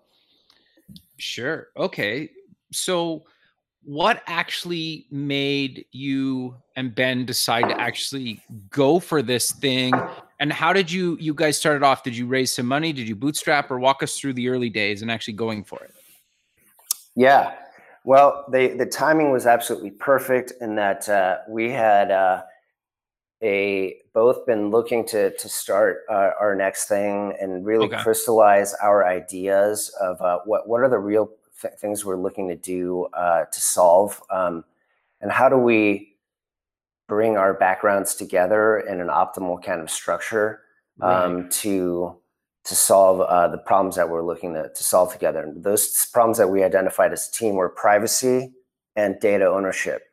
Sure. 1.18 1.70
Okay. 1.76 2.30
So, 2.72 3.24
what 3.84 4.22
actually 4.28 5.08
made 5.10 5.86
you 5.92 6.56
and 6.76 6.94
Ben 6.94 7.26
decide 7.26 7.68
to 7.68 7.82
actually 7.82 8.44
go 8.70 9.00
for 9.00 9.24
this 9.24 9.54
thing? 9.54 9.94
And 10.40 10.54
how 10.54 10.72
did 10.72 10.92
you 10.92 11.18
you 11.20 11.34
guys 11.34 11.58
started 11.58 11.84
off? 11.84 12.04
Did 12.04 12.16
you 12.16 12.28
raise 12.28 12.52
some 12.52 12.68
money? 12.68 12.94
Did 12.94 13.08
you 13.08 13.16
bootstrap 13.16 13.72
or 13.72 13.80
walk 13.80 14.04
us 14.04 14.20
through 14.20 14.34
the 14.34 14.50
early 14.50 14.70
days 14.70 15.02
and 15.02 15.10
actually 15.10 15.34
going 15.34 15.64
for 15.64 15.84
it? 15.84 15.96
Yeah. 17.16 17.54
well, 18.04 18.46
they, 18.50 18.70
the 18.76 18.86
timing 18.86 19.32
was 19.32 19.46
absolutely 19.46 19.92
perfect 19.92 20.54
in 20.62 20.76
that 20.76 21.08
uh, 21.10 21.40
we 21.48 21.70
had 21.70 22.12
uh, 22.12 22.44
a 23.44 23.98
both 24.14 24.46
been 24.46 24.70
looking 24.70 25.06
to 25.08 25.32
to 25.38 25.50
start 25.50 26.02
uh, 26.10 26.32
our 26.40 26.56
next 26.56 26.88
thing 26.88 27.34
and 27.40 27.66
really 27.66 27.88
okay. 27.88 28.02
crystallize 28.02 28.74
our 28.76 29.08
ideas 29.08 29.94
of 30.00 30.22
uh, 30.22 30.40
what 30.46 30.68
what 30.68 30.82
are 30.82 30.90
the 30.90 31.00
real 31.00 31.32
th- 31.62 31.74
things 31.76 32.06
we're 32.06 32.18
looking 32.18 32.48
to 32.48 32.56
do 32.56 33.08
uh, 33.14 33.46
to 33.46 33.60
solve, 33.60 34.22
um, 34.30 34.64
and 35.22 35.32
how 35.32 35.50
do 35.50 35.58
we 35.58 36.16
bring 37.08 37.36
our 37.36 37.54
backgrounds 37.54 38.16
together 38.16 38.80
in 38.80 39.02
an 39.02 39.08
optimal 39.08 39.62
kind 39.62 39.82
of 39.82 39.90
structure 39.90 40.62
um, 41.02 41.42
right. 41.42 41.52
to 41.52 42.16
to 42.64 42.76
solve 42.76 43.22
uh, 43.22 43.48
the 43.48 43.58
problems 43.58 43.96
that 43.96 44.10
we're 44.10 44.26
looking 44.26 44.54
to, 44.54 44.70
to 44.70 44.84
solve 44.84 45.12
together. 45.12 45.42
And 45.44 45.64
those 45.64 46.06
problems 46.14 46.38
that 46.38 46.48
we 46.50 46.64
identified 46.64 47.12
as 47.12 47.28
a 47.28 47.32
team 47.32 47.56
were 47.56 47.70
privacy 47.70 48.52
and 48.96 49.20
data 49.20 49.46
ownership. 49.46 50.04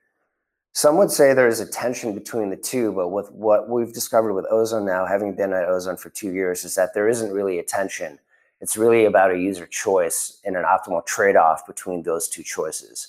Some 0.72 0.96
would 0.96 1.10
say 1.10 1.34
there's 1.34 1.60
a 1.60 1.66
tension 1.66 2.14
between 2.14 2.50
the 2.50 2.56
two, 2.56 2.92
but 2.92 3.08
with 3.08 3.30
what 3.32 3.68
we've 3.68 3.92
discovered 3.92 4.32
with 4.32 4.46
Ozone 4.50 4.86
now, 4.86 5.04
having 5.06 5.34
been 5.34 5.52
at 5.52 5.68
Ozone 5.68 5.96
for 5.96 6.10
two 6.10 6.32
years, 6.32 6.64
is 6.64 6.74
that 6.76 6.94
there 6.94 7.08
isn't 7.08 7.32
really 7.32 7.58
a 7.58 7.64
tension. 7.64 8.18
It's 8.60 8.76
really 8.76 9.04
about 9.04 9.32
a 9.32 9.38
user 9.38 9.66
choice 9.66 10.40
and 10.44 10.56
an 10.56 10.64
optimal 10.64 11.04
trade-off 11.04 11.66
between 11.66 12.02
those 12.02 12.28
two 12.28 12.42
choices. 12.42 13.08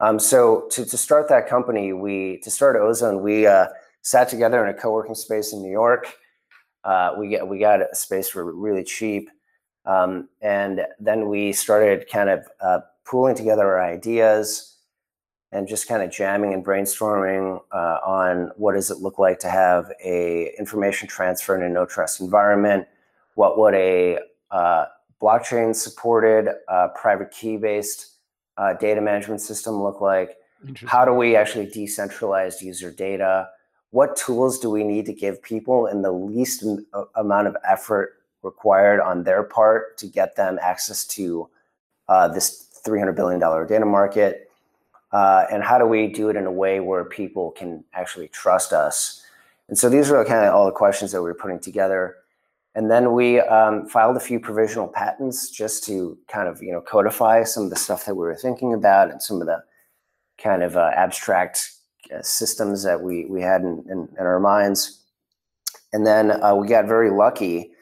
Um, 0.00 0.18
so 0.18 0.68
to, 0.70 0.84
to 0.84 0.96
start 0.96 1.28
that 1.30 1.48
company, 1.48 1.92
we 1.92 2.38
to 2.38 2.50
start 2.50 2.76
Ozone, 2.76 3.22
we 3.22 3.46
uh, 3.46 3.68
sat 4.02 4.28
together 4.28 4.62
in 4.64 4.74
a 4.74 4.78
co-working 4.78 5.14
space 5.14 5.52
in 5.52 5.62
New 5.62 5.70
York 5.70 6.14
uh, 6.88 7.14
we 7.18 7.28
get 7.28 7.46
we 7.46 7.58
got 7.58 7.82
a 7.82 7.94
space 7.94 8.30
for 8.30 8.50
really 8.50 8.82
cheap, 8.82 9.28
um, 9.84 10.26
and 10.40 10.80
then 10.98 11.28
we 11.28 11.52
started 11.52 12.08
kind 12.10 12.30
of 12.30 12.48
uh, 12.62 12.80
pooling 13.04 13.34
together 13.34 13.66
our 13.66 13.84
ideas 13.84 14.76
and 15.52 15.68
just 15.68 15.86
kind 15.86 16.02
of 16.02 16.10
jamming 16.10 16.54
and 16.54 16.64
brainstorming 16.64 17.60
uh, 17.72 17.98
on 18.06 18.50
what 18.56 18.74
does 18.74 18.90
it 18.90 18.98
look 18.98 19.18
like 19.18 19.38
to 19.40 19.50
have 19.50 19.92
a 20.02 20.54
information 20.58 21.06
transfer 21.06 21.54
in 21.54 21.62
a 21.62 21.68
no 21.68 21.84
trust 21.84 22.20
environment. 22.22 22.86
What 23.34 23.58
would 23.58 23.74
a 23.74 24.20
uh, 24.50 24.86
blockchain 25.20 25.74
supported 25.74 26.48
uh, 26.68 26.88
private 26.88 27.30
key 27.30 27.58
based 27.58 28.14
uh, 28.56 28.74
data 28.74 29.02
management 29.02 29.42
system 29.42 29.82
look 29.82 30.00
like? 30.00 30.36
How 30.86 31.04
do 31.04 31.12
we 31.12 31.36
actually 31.36 31.66
decentralize 31.66 32.62
user 32.62 32.90
data? 32.90 33.50
What 33.90 34.16
tools 34.16 34.58
do 34.58 34.70
we 34.70 34.84
need 34.84 35.06
to 35.06 35.12
give 35.12 35.42
people 35.42 35.86
in 35.86 36.02
the 36.02 36.12
least 36.12 36.64
amount 37.16 37.46
of 37.46 37.56
effort 37.66 38.14
required 38.42 39.00
on 39.00 39.24
their 39.24 39.42
part 39.42 39.96
to 39.98 40.06
get 40.06 40.36
them 40.36 40.58
access 40.60 41.06
to 41.06 41.48
uh, 42.08 42.28
this 42.28 42.80
$300 42.86 43.16
billion 43.16 43.40
data 43.66 43.86
market? 43.86 44.50
Uh, 45.10 45.46
and 45.50 45.62
how 45.62 45.78
do 45.78 45.86
we 45.86 46.06
do 46.06 46.28
it 46.28 46.36
in 46.36 46.44
a 46.44 46.52
way 46.52 46.80
where 46.80 47.04
people 47.04 47.50
can 47.52 47.82
actually 47.94 48.28
trust 48.28 48.72
us? 48.72 49.22
And 49.68 49.78
so 49.78 49.88
these 49.88 50.10
are 50.10 50.24
kind 50.24 50.46
of 50.46 50.54
all 50.54 50.66
the 50.66 50.72
questions 50.72 51.12
that 51.12 51.22
we 51.22 51.28
were 51.28 51.34
putting 51.34 51.60
together. 51.60 52.16
And 52.74 52.90
then 52.90 53.12
we 53.12 53.40
um, 53.40 53.88
filed 53.88 54.16
a 54.16 54.20
few 54.20 54.38
provisional 54.38 54.86
patents 54.86 55.50
just 55.50 55.84
to 55.84 56.16
kind 56.28 56.48
of 56.48 56.62
you 56.62 56.70
know 56.72 56.80
codify 56.80 57.42
some 57.44 57.64
of 57.64 57.70
the 57.70 57.76
stuff 57.76 58.04
that 58.04 58.14
we 58.14 58.20
were 58.20 58.36
thinking 58.36 58.74
about 58.74 59.10
and 59.10 59.22
some 59.22 59.40
of 59.40 59.46
the 59.46 59.62
kind 60.40 60.62
of 60.62 60.76
uh, 60.76 60.90
abstract 60.94 61.72
uh, 61.72 61.77
systems 62.22 62.82
that 62.84 63.00
we 63.00 63.26
we 63.26 63.42
had 63.42 63.62
in, 63.62 63.84
in, 63.90 64.08
in 64.18 64.26
our 64.26 64.40
minds. 64.40 65.04
And 65.92 66.06
then 66.06 66.42
uh, 66.42 66.54
we 66.54 66.68
got 66.68 66.86
very 66.86 67.10
lucky 67.10 67.72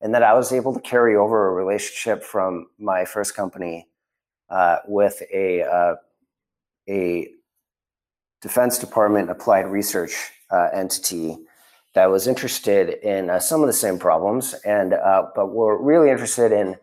in 0.00 0.12
that 0.12 0.22
I 0.22 0.34
was 0.34 0.52
able 0.52 0.74
to 0.74 0.80
carry 0.80 1.14
over 1.16 1.48
a 1.48 1.52
relationship 1.52 2.24
from 2.24 2.66
my 2.78 3.04
first 3.04 3.36
company 3.36 3.88
uh, 4.50 4.78
with 4.86 5.22
a 5.32 5.62
uh, 5.62 5.94
a 6.88 7.28
Defense 8.40 8.78
Department 8.78 9.30
applied 9.30 9.66
research 9.66 10.32
uh, 10.50 10.68
entity 10.72 11.38
that 11.94 12.10
was 12.10 12.26
interested 12.26 12.98
in 13.02 13.30
uh, 13.30 13.38
some 13.38 13.60
of 13.60 13.68
the 13.68 13.72
same 13.72 13.98
problems, 13.98 14.54
and 14.64 14.94
but 15.36 15.52
were 15.52 15.80
really 15.80 16.10
interested 16.10 16.50
in 16.50 16.76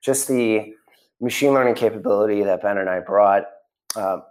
just 0.00 0.28
the 0.28 0.72
machine 1.20 1.52
learning 1.52 1.74
capability 1.74 2.42
that 2.42 2.62
Ben 2.62 2.78
and 2.78 2.88
I 2.88 3.00
brought. 3.00 3.44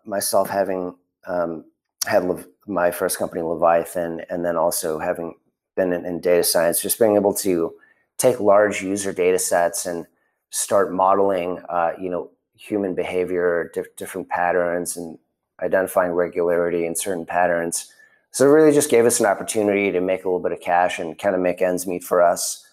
myself 0.06 0.50
having 0.50 0.96
um, 1.28 1.64
had 2.06 2.46
my 2.68 2.92
first 2.92 3.18
company 3.18 3.42
Leviathan, 3.42 4.22
and 4.30 4.46
then 4.46 4.58
also 4.58 5.00
having 5.00 5.36
been 5.76 5.94
in, 5.94 6.06
in, 6.06 6.20
data 6.20 6.44
science, 6.44 6.82
just 6.82 7.00
being 7.00 7.16
able 7.16 7.34
to 7.34 7.74
take 8.18 8.40
large 8.40 8.82
user 8.82 9.12
data 9.12 9.40
sets 9.40 9.86
and 9.86 10.06
start 10.50 10.94
modeling, 10.94 11.60
uh, 11.70 11.92
you 12.00 12.10
know, 12.10 12.30
human 12.56 12.94
behavior, 12.94 13.72
different 13.98 14.30
patterns, 14.30 14.96
and 14.96 15.18
identifying 15.62 16.12
regularity 16.12 16.86
in 16.86 16.96
certain 16.96 17.26
patterns. 17.26 17.92
So 18.32 18.46
it 18.46 18.50
really 18.50 18.72
just 18.72 18.90
gave 18.90 19.06
us 19.06 19.20
an 19.20 19.26
opportunity 19.26 19.92
to 19.92 20.02
make 20.02 20.24
a 20.24 20.28
little 20.28 20.40
bit 20.40 20.52
of 20.52 20.60
cash 20.60 21.00
and 21.00 21.18
kind 21.18 21.36
of 21.36 21.42
make 21.42 21.62
ends 21.62 21.86
meet 21.86 22.04
for 22.04 22.22
us. 22.22 22.66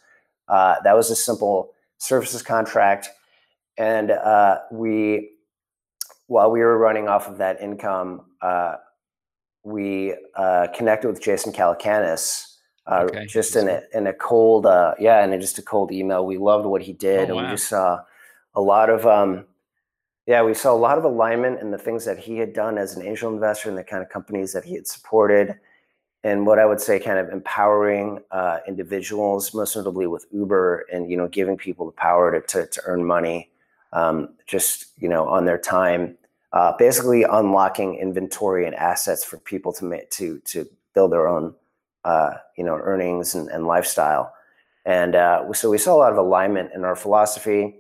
Uh, 0.49 0.77
that 0.85 0.97
was 0.97 1.11
a 1.11 1.17
simple 1.17 1.73
services 1.99 2.43
contract, 2.43 3.09
and 3.79 4.11
uh, 4.11 4.59
we, 4.71 5.31
while 6.27 6.51
we 6.51 6.61
were 6.61 6.77
running 6.77 7.09
off 7.09 7.29
of 7.29 7.39
that 7.39 7.61
income 7.61 8.23
uh, 8.43 8.77
we 9.63 10.15
uh, 10.37 10.69
connected 10.75 11.09
with 11.09 11.23
Jason 11.23 11.53
Calacanis 11.53 12.51
uh, 12.87 13.07
okay. 13.09 13.27
just 13.27 13.57
in 13.57 13.69
a 13.69 13.83
in 13.95 14.07
a 14.07 14.13
cold 14.13 14.67
uh, 14.67 14.95
yeah 14.99 15.25
in 15.25 15.41
just 15.41 15.59
a 15.59 15.63
cold 15.63 15.93
email. 15.93 16.27
We 16.27 16.39
loved 16.39 16.67
what 16.67 16.83
he 16.83 16.93
did, 16.93 17.31
oh, 17.31 17.39
and 17.39 17.47
we 17.47 17.53
just 17.53 17.69
saw 17.69 18.01
a 18.55 18.61
lot 18.61 18.91
of 18.91 19.07
um, 19.07 19.45
yeah 20.27 20.43
we 20.43 20.55
saw 20.55 20.73
a 20.73 20.77
lot 20.77 20.99
of 20.99 21.05
alignment 21.05 21.61
in 21.61 21.71
the 21.71 21.79
things 21.79 22.05
that 22.05 22.19
he 22.19 22.39
had 22.39 22.53
done 22.53 22.79
as 22.79 22.97
an 22.97 23.07
angel 23.07 23.33
investor 23.33 23.69
and 23.69 23.79
the 23.79 23.85
kind 23.85 24.03
of 24.03 24.09
companies 24.09 24.53
that 24.53 24.65
he 24.65 24.75
had 24.75 24.87
supported. 24.87 25.59
And 26.23 26.47
what 26.47 26.59
I 26.59 26.67
would 26.67 26.83
say, 26.83 27.01
kind 27.01 27.19
of 27.19 27.31
empowering 27.31 28.19
uh, 28.31 28.59
individuals, 28.69 29.55
most 29.55 29.75
notably 29.75 30.07
with 30.07 30.27
Uber, 30.33 30.87
and 30.93 31.11
you 31.11 31.17
know, 31.17 31.29
giving 31.29 31.57
people 31.57 31.87
the 31.87 31.93
power 31.93 32.33
to 32.33 32.47
to, 32.47 32.67
to 32.67 32.83
earn 32.85 33.05
money, 33.05 33.51
um, 33.93 34.31
just 34.47 34.87
you 34.99 35.09
know, 35.09 35.29
on 35.29 35.45
their 35.45 35.59
time 35.59 36.19
uh, 36.53 36.73
basically 36.77 37.23
unlocking 37.23 37.97
inventory 37.97 38.67
and 38.67 38.75
assets 38.75 39.25
for 39.25 39.39
people 39.39 39.73
to 39.73 39.85
make 39.85 40.11
to 40.11 40.41
to 40.41 40.67
build 40.95 41.13
their 41.13 41.29
own 41.29 41.55
uh, 42.05 42.35
you 42.57 42.65
know 42.65 42.75
earnings 42.75 43.35
and, 43.35 43.49
and 43.49 43.67
lifestyle. 43.67 44.33
And 44.85 45.15
uh, 45.15 45.53
so 45.53 45.71
we 45.71 45.79
saw 45.79 45.95
a 45.95 45.99
lot 45.99 46.13
of 46.13 46.19
alignment 46.19 46.73
in 46.75 46.85
our 46.85 46.97
philosophy. 46.97 47.77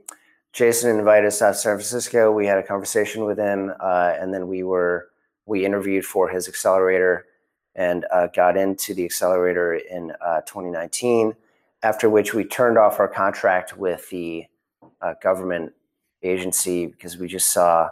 Jason 0.52 0.98
invited 0.98 1.26
us 1.26 1.40
out 1.40 1.52
to 1.52 1.58
San 1.58 1.76
Francisco. 1.76 2.32
We 2.32 2.46
had 2.46 2.58
a 2.58 2.62
conversation 2.62 3.24
with 3.24 3.38
him, 3.38 3.72
uh, 3.80 4.14
and 4.18 4.34
then 4.34 4.48
we 4.48 4.62
were 4.62 5.08
we 5.46 5.64
interviewed 5.64 6.04
for 6.04 6.28
his 6.28 6.48
accelerator 6.48 7.26
and 7.74 8.04
uh, 8.12 8.26
got 8.28 8.56
into 8.56 8.94
the 8.94 9.04
accelerator 9.04 9.74
in 9.74 10.12
uh, 10.20 10.40
2019. 10.42 11.34
After 11.82 12.10
which 12.10 12.34
we 12.34 12.44
turned 12.44 12.76
off 12.76 13.00
our 13.00 13.08
contract 13.08 13.78
with 13.78 14.10
the 14.10 14.44
government 15.22 15.72
agency 16.22 16.84
because 16.84 17.16
we 17.16 17.26
just 17.26 17.50
saw 17.50 17.88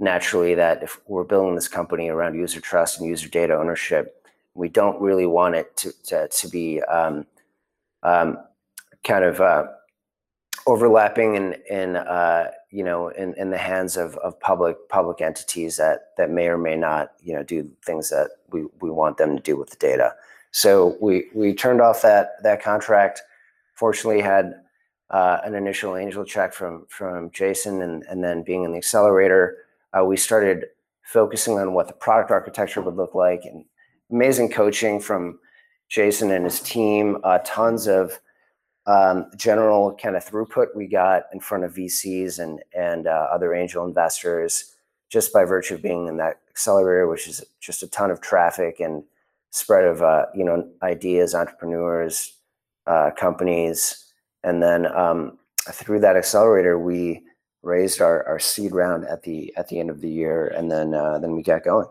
naturally 0.00 0.54
that 0.54 0.82
if 0.82 1.00
we're 1.06 1.24
building 1.24 1.54
this 1.54 1.68
company 1.68 2.08
around 2.08 2.34
user 2.34 2.60
trust 2.60 2.98
and 2.98 3.08
user 3.08 3.28
data 3.28 3.54
ownership, 3.54 4.26
we 4.54 4.68
don't 4.68 5.00
really 5.00 5.26
want 5.26 5.54
it 5.54 5.76
to 5.76 5.92
to, 6.04 6.28
to 6.28 6.48
be 6.48 6.82
um, 6.82 7.26
um, 8.02 8.38
kind 9.04 9.24
of 9.24 9.40
uh, 9.40 9.66
overlapping 10.66 11.34
in 11.34 11.56
in 11.70 11.96
uh, 11.96 12.50
you 12.70 12.84
know 12.84 13.08
in, 13.08 13.34
in 13.34 13.50
the 13.50 13.58
hands 13.58 13.96
of, 13.96 14.16
of 14.18 14.38
public 14.40 14.76
public 14.88 15.20
entities 15.20 15.76
that 15.76 16.16
that 16.16 16.30
may 16.30 16.48
or 16.48 16.58
may 16.58 16.76
not 16.76 17.12
you 17.22 17.34
know 17.34 17.42
do 17.42 17.68
things 17.84 18.10
that 18.10 18.30
we, 18.50 18.64
we 18.80 18.90
want 18.90 19.16
them 19.16 19.36
to 19.36 19.42
do 19.42 19.56
with 19.56 19.70
the 19.70 19.76
data. 19.76 20.14
So 20.50 20.96
we 21.00 21.26
we 21.34 21.54
turned 21.54 21.80
off 21.80 22.02
that 22.02 22.42
that 22.42 22.62
contract. 22.62 23.22
Fortunately, 23.74 24.20
had 24.20 24.54
uh, 25.10 25.38
an 25.44 25.54
initial 25.54 25.96
angel 25.96 26.24
check 26.24 26.52
from 26.52 26.86
from 26.88 27.30
Jason, 27.30 27.82
and 27.82 28.02
and 28.04 28.22
then 28.22 28.42
being 28.42 28.64
in 28.64 28.72
the 28.72 28.78
accelerator 28.78 29.56
uh, 29.96 30.04
we 30.04 30.16
started 30.16 30.66
focusing 31.04 31.58
on 31.58 31.72
what 31.72 31.88
the 31.88 31.94
product 31.94 32.30
architecture 32.30 32.82
would 32.82 32.96
look 32.96 33.14
like 33.14 33.44
and 33.44 33.64
amazing 34.10 34.50
coaching 34.50 35.00
from 35.00 35.38
Jason 35.88 36.30
and 36.30 36.44
his 36.44 36.60
team, 36.60 37.18
uh, 37.24 37.38
tons 37.44 37.86
of 37.86 38.18
um, 38.86 39.30
general 39.36 39.94
kind 39.96 40.16
of 40.16 40.24
throughput 40.24 40.74
we 40.74 40.86
got 40.86 41.24
in 41.32 41.40
front 41.40 41.64
of 41.64 41.74
VCs 41.74 42.38
and 42.38 42.60
and 42.76 43.06
uh, 43.06 43.28
other 43.30 43.54
angel 43.54 43.84
investors 43.84 44.74
just 45.10 45.32
by 45.32 45.44
virtue 45.44 45.74
of 45.74 45.82
being 45.82 46.06
in 46.06 46.16
that 46.18 46.40
accelerator, 46.50 47.06
which 47.06 47.28
is 47.28 47.44
just 47.60 47.82
a 47.82 47.86
ton 47.86 48.10
of 48.10 48.20
traffic 48.20 48.80
and 48.80 49.02
spread 49.50 49.84
of 49.84 50.02
uh, 50.02 50.26
you 50.34 50.44
know 50.44 50.66
ideas, 50.82 51.34
entrepreneurs, 51.34 52.34
uh, 52.86 53.10
companies, 53.16 54.06
and 54.42 54.62
then 54.62 54.86
um, 54.94 55.38
through 55.70 56.00
that 56.00 56.16
accelerator, 56.16 56.78
we 56.78 57.22
raised 57.62 58.00
our, 58.00 58.26
our 58.26 58.38
seed 58.38 58.72
round 58.72 59.04
at 59.06 59.22
the 59.22 59.52
at 59.56 59.68
the 59.68 59.78
end 59.80 59.90
of 59.90 60.00
the 60.00 60.10
year, 60.10 60.48
and 60.48 60.70
then 60.70 60.94
uh, 60.94 61.18
then 61.18 61.34
we 61.34 61.42
got 61.42 61.64
going. 61.64 61.86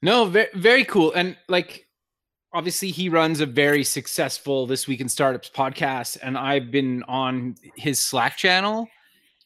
No, 0.00 0.26
very 0.26 0.48
very 0.54 0.84
cool, 0.84 1.12
and 1.12 1.36
like 1.48 1.86
obviously 2.54 2.90
he 2.90 3.08
runs 3.08 3.40
a 3.40 3.46
very 3.46 3.82
successful 3.82 4.66
this 4.66 4.86
week 4.86 5.00
in 5.00 5.08
startups 5.08 5.48
podcast 5.48 6.18
and 6.20 6.36
i've 6.36 6.70
been 6.70 7.02
on 7.04 7.54
his 7.76 7.98
slack 7.98 8.36
channel 8.36 8.86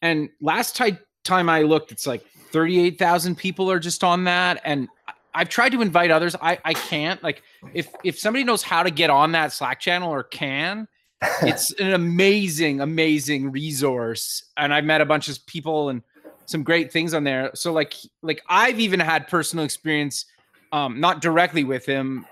and 0.02 0.28
last 0.40 0.80
i 0.80 0.98
time 1.26 1.50
I 1.50 1.62
looked, 1.62 1.92
it's 1.92 2.06
like 2.06 2.24
38,000 2.52 3.36
people 3.36 3.70
are 3.70 3.78
just 3.78 4.02
on 4.02 4.24
that. 4.24 4.62
And 4.64 4.88
I've 5.34 5.50
tried 5.50 5.72
to 5.72 5.82
invite 5.82 6.10
others. 6.10 6.34
I, 6.40 6.58
I 6.64 6.72
can't. 6.72 7.22
Like, 7.22 7.42
if 7.74 7.88
if 8.04 8.18
somebody 8.18 8.44
knows 8.44 8.62
how 8.62 8.82
to 8.82 8.90
get 8.90 9.10
on 9.10 9.32
that 9.32 9.52
Slack 9.52 9.80
channel 9.80 10.10
or 10.10 10.22
can, 10.22 10.88
it's 11.42 11.72
an 11.80 11.92
amazing, 11.92 12.80
amazing 12.80 13.50
resource. 13.50 14.44
And 14.56 14.72
I've 14.72 14.84
met 14.84 15.00
a 15.00 15.06
bunch 15.06 15.28
of 15.28 15.44
people 15.46 15.88
and 15.88 16.02
some 16.46 16.62
great 16.62 16.92
things 16.92 17.14
on 17.14 17.24
there. 17.24 17.50
So 17.54 17.72
like 17.72 17.94
like 18.22 18.42
I've 18.48 18.80
even 18.80 19.00
had 19.00 19.28
personal 19.28 19.64
experience, 19.64 20.26
um, 20.72 21.00
not 21.00 21.20
directly 21.20 21.64
with 21.64 21.86
him, 21.86 22.26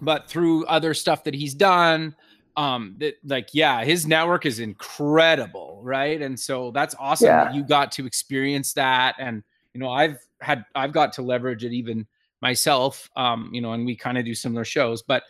but 0.00 0.28
through 0.28 0.66
other 0.66 0.94
stuff 0.94 1.24
that 1.24 1.34
he's 1.34 1.54
done. 1.54 2.14
Um, 2.56 2.96
that 2.98 3.14
like 3.24 3.50
yeah, 3.52 3.84
his 3.84 4.06
network 4.06 4.44
is 4.44 4.58
incredible, 4.58 5.80
right? 5.82 6.20
And 6.20 6.38
so 6.38 6.70
that's 6.72 6.94
awesome 6.98 7.26
yeah. 7.26 7.44
that 7.44 7.54
you 7.54 7.62
got 7.62 7.92
to 7.92 8.06
experience 8.06 8.72
that. 8.74 9.14
And 9.18 9.42
you 9.72 9.80
know, 9.80 9.90
I've 9.90 10.18
had 10.40 10.64
I've 10.74 10.92
got 10.92 11.12
to 11.14 11.22
leverage 11.22 11.64
it 11.64 11.72
even 11.72 12.06
myself. 12.42 13.08
Um, 13.16 13.50
you 13.52 13.60
know, 13.60 13.72
and 13.72 13.86
we 13.86 13.94
kind 13.94 14.18
of 14.18 14.24
do 14.24 14.34
similar 14.34 14.64
shows, 14.64 15.02
but 15.02 15.22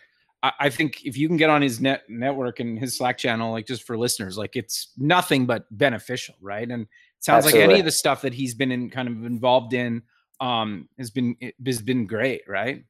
I, 0.43 0.53
I 0.61 0.71
think 0.71 1.05
if 1.05 1.17
you 1.17 1.29
can 1.29 1.37
get 1.37 1.51
on 1.51 1.63
his 1.63 1.81
net 1.81 2.03
network 2.09 2.61
and 2.61 2.79
his 2.79 2.97
Slack 2.97 3.19
channel, 3.19 3.53
like 3.53 3.67
just 3.67 3.83
for 3.83 3.99
listeners, 3.99 4.39
like 4.39 4.57
it's 4.57 4.89
nothing 4.97 5.47
but 5.47 5.67
beneficial, 5.71 6.35
right? 6.41 6.69
And 6.69 6.87
sounds 7.21 7.45
Absolutely. 7.45 7.61
like 7.61 7.71
any 7.71 7.81
of 7.81 7.85
the 7.85 7.93
stuff 7.93 8.23
that 8.23 8.35
he's 8.35 8.55
been 8.55 8.73
in 8.73 8.91
kind 8.91 9.09
of 9.09 9.25
involved 9.25 9.73
in 9.73 10.03
um 10.41 10.89
has 10.99 11.11
been 11.11 11.37
has 11.65 11.81
been 11.81 12.07
great 12.07 12.43
right 12.49 12.85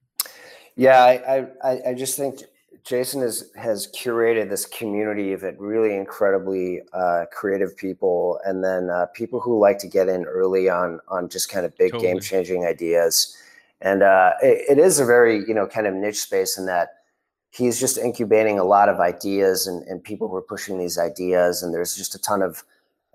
yeah 0.76 1.02
i 1.02 1.46
i 1.64 1.90
i 1.90 1.94
just 1.94 2.16
think 2.16 2.42
jason 2.84 3.20
has 3.20 3.50
has 3.56 3.88
curated 3.88 4.48
this 4.48 4.64
community 4.66 5.32
of 5.32 5.44
really 5.58 5.96
incredibly 5.96 6.80
uh, 6.92 7.24
creative 7.32 7.76
people 7.76 8.38
and 8.44 8.64
then 8.64 8.88
uh, 8.88 9.06
people 9.06 9.40
who 9.40 9.58
like 9.58 9.78
to 9.78 9.88
get 9.88 10.08
in 10.08 10.24
early 10.24 10.68
on 10.70 11.00
on 11.08 11.28
just 11.28 11.50
kind 11.50 11.66
of 11.66 11.76
big 11.76 11.90
totally. 11.90 12.12
game 12.12 12.20
changing 12.20 12.64
ideas 12.64 13.36
and 13.82 14.02
uh, 14.02 14.32
it, 14.42 14.78
it 14.78 14.78
is 14.78 15.00
a 15.00 15.04
very 15.04 15.44
you 15.46 15.54
know 15.54 15.66
kind 15.66 15.86
of 15.86 15.94
niche 15.94 16.20
space 16.20 16.56
in 16.56 16.66
that 16.66 16.99
he's 17.50 17.78
just 17.78 17.98
incubating 17.98 18.58
a 18.58 18.64
lot 18.64 18.88
of 18.88 19.00
ideas 19.00 19.66
and, 19.66 19.82
and 19.88 20.02
people 20.02 20.28
who 20.28 20.36
are 20.36 20.42
pushing 20.42 20.78
these 20.78 20.98
ideas 20.98 21.62
and 21.62 21.74
there's 21.74 21.96
just 21.96 22.14
a 22.14 22.18
ton 22.18 22.42
of 22.42 22.62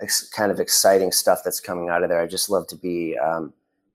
ex- 0.02 0.30
kind 0.30 0.52
of 0.52 0.60
exciting 0.60 1.12
stuff 1.12 1.40
that's 1.44 1.60
coming 1.60 1.90
out 1.90 2.04
of 2.04 2.10
there. 2.10 2.22
I 2.22 2.28
just 2.28 2.50
love 2.50 2.68
to 2.68 2.76
be, 2.76 3.18
um, 3.18 3.54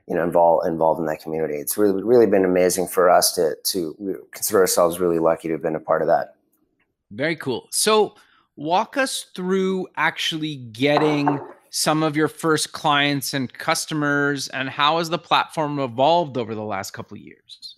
you 0.08 0.14
know, 0.14 0.24
involved 0.24 0.66
involved 0.66 0.98
in 0.98 1.06
that 1.06 1.20
community. 1.20 1.54
It's 1.54 1.76
really 1.76 2.02
really 2.02 2.26
been 2.26 2.44
amazing 2.44 2.88
for 2.88 3.10
us 3.10 3.32
to 3.34 3.54
to 3.62 4.26
consider 4.32 4.60
ourselves 4.60 4.98
really 4.98 5.18
lucky 5.18 5.48
to 5.48 5.54
have 5.54 5.62
been 5.62 5.76
a 5.76 5.80
part 5.80 6.02
of 6.02 6.08
that. 6.08 6.34
Very 7.10 7.36
cool. 7.36 7.68
So 7.70 8.14
walk 8.56 8.96
us 8.96 9.26
through 9.34 9.88
actually 9.96 10.56
getting 10.56 11.40
some 11.70 12.02
of 12.02 12.16
your 12.16 12.28
first 12.28 12.72
clients 12.72 13.32
and 13.34 13.52
customers 13.52 14.48
and 14.48 14.68
how 14.68 14.98
has 14.98 15.08
the 15.08 15.18
platform 15.18 15.78
evolved 15.78 16.36
over 16.36 16.54
the 16.54 16.62
last 16.62 16.90
couple 16.90 17.16
of 17.16 17.22
years 17.22 17.76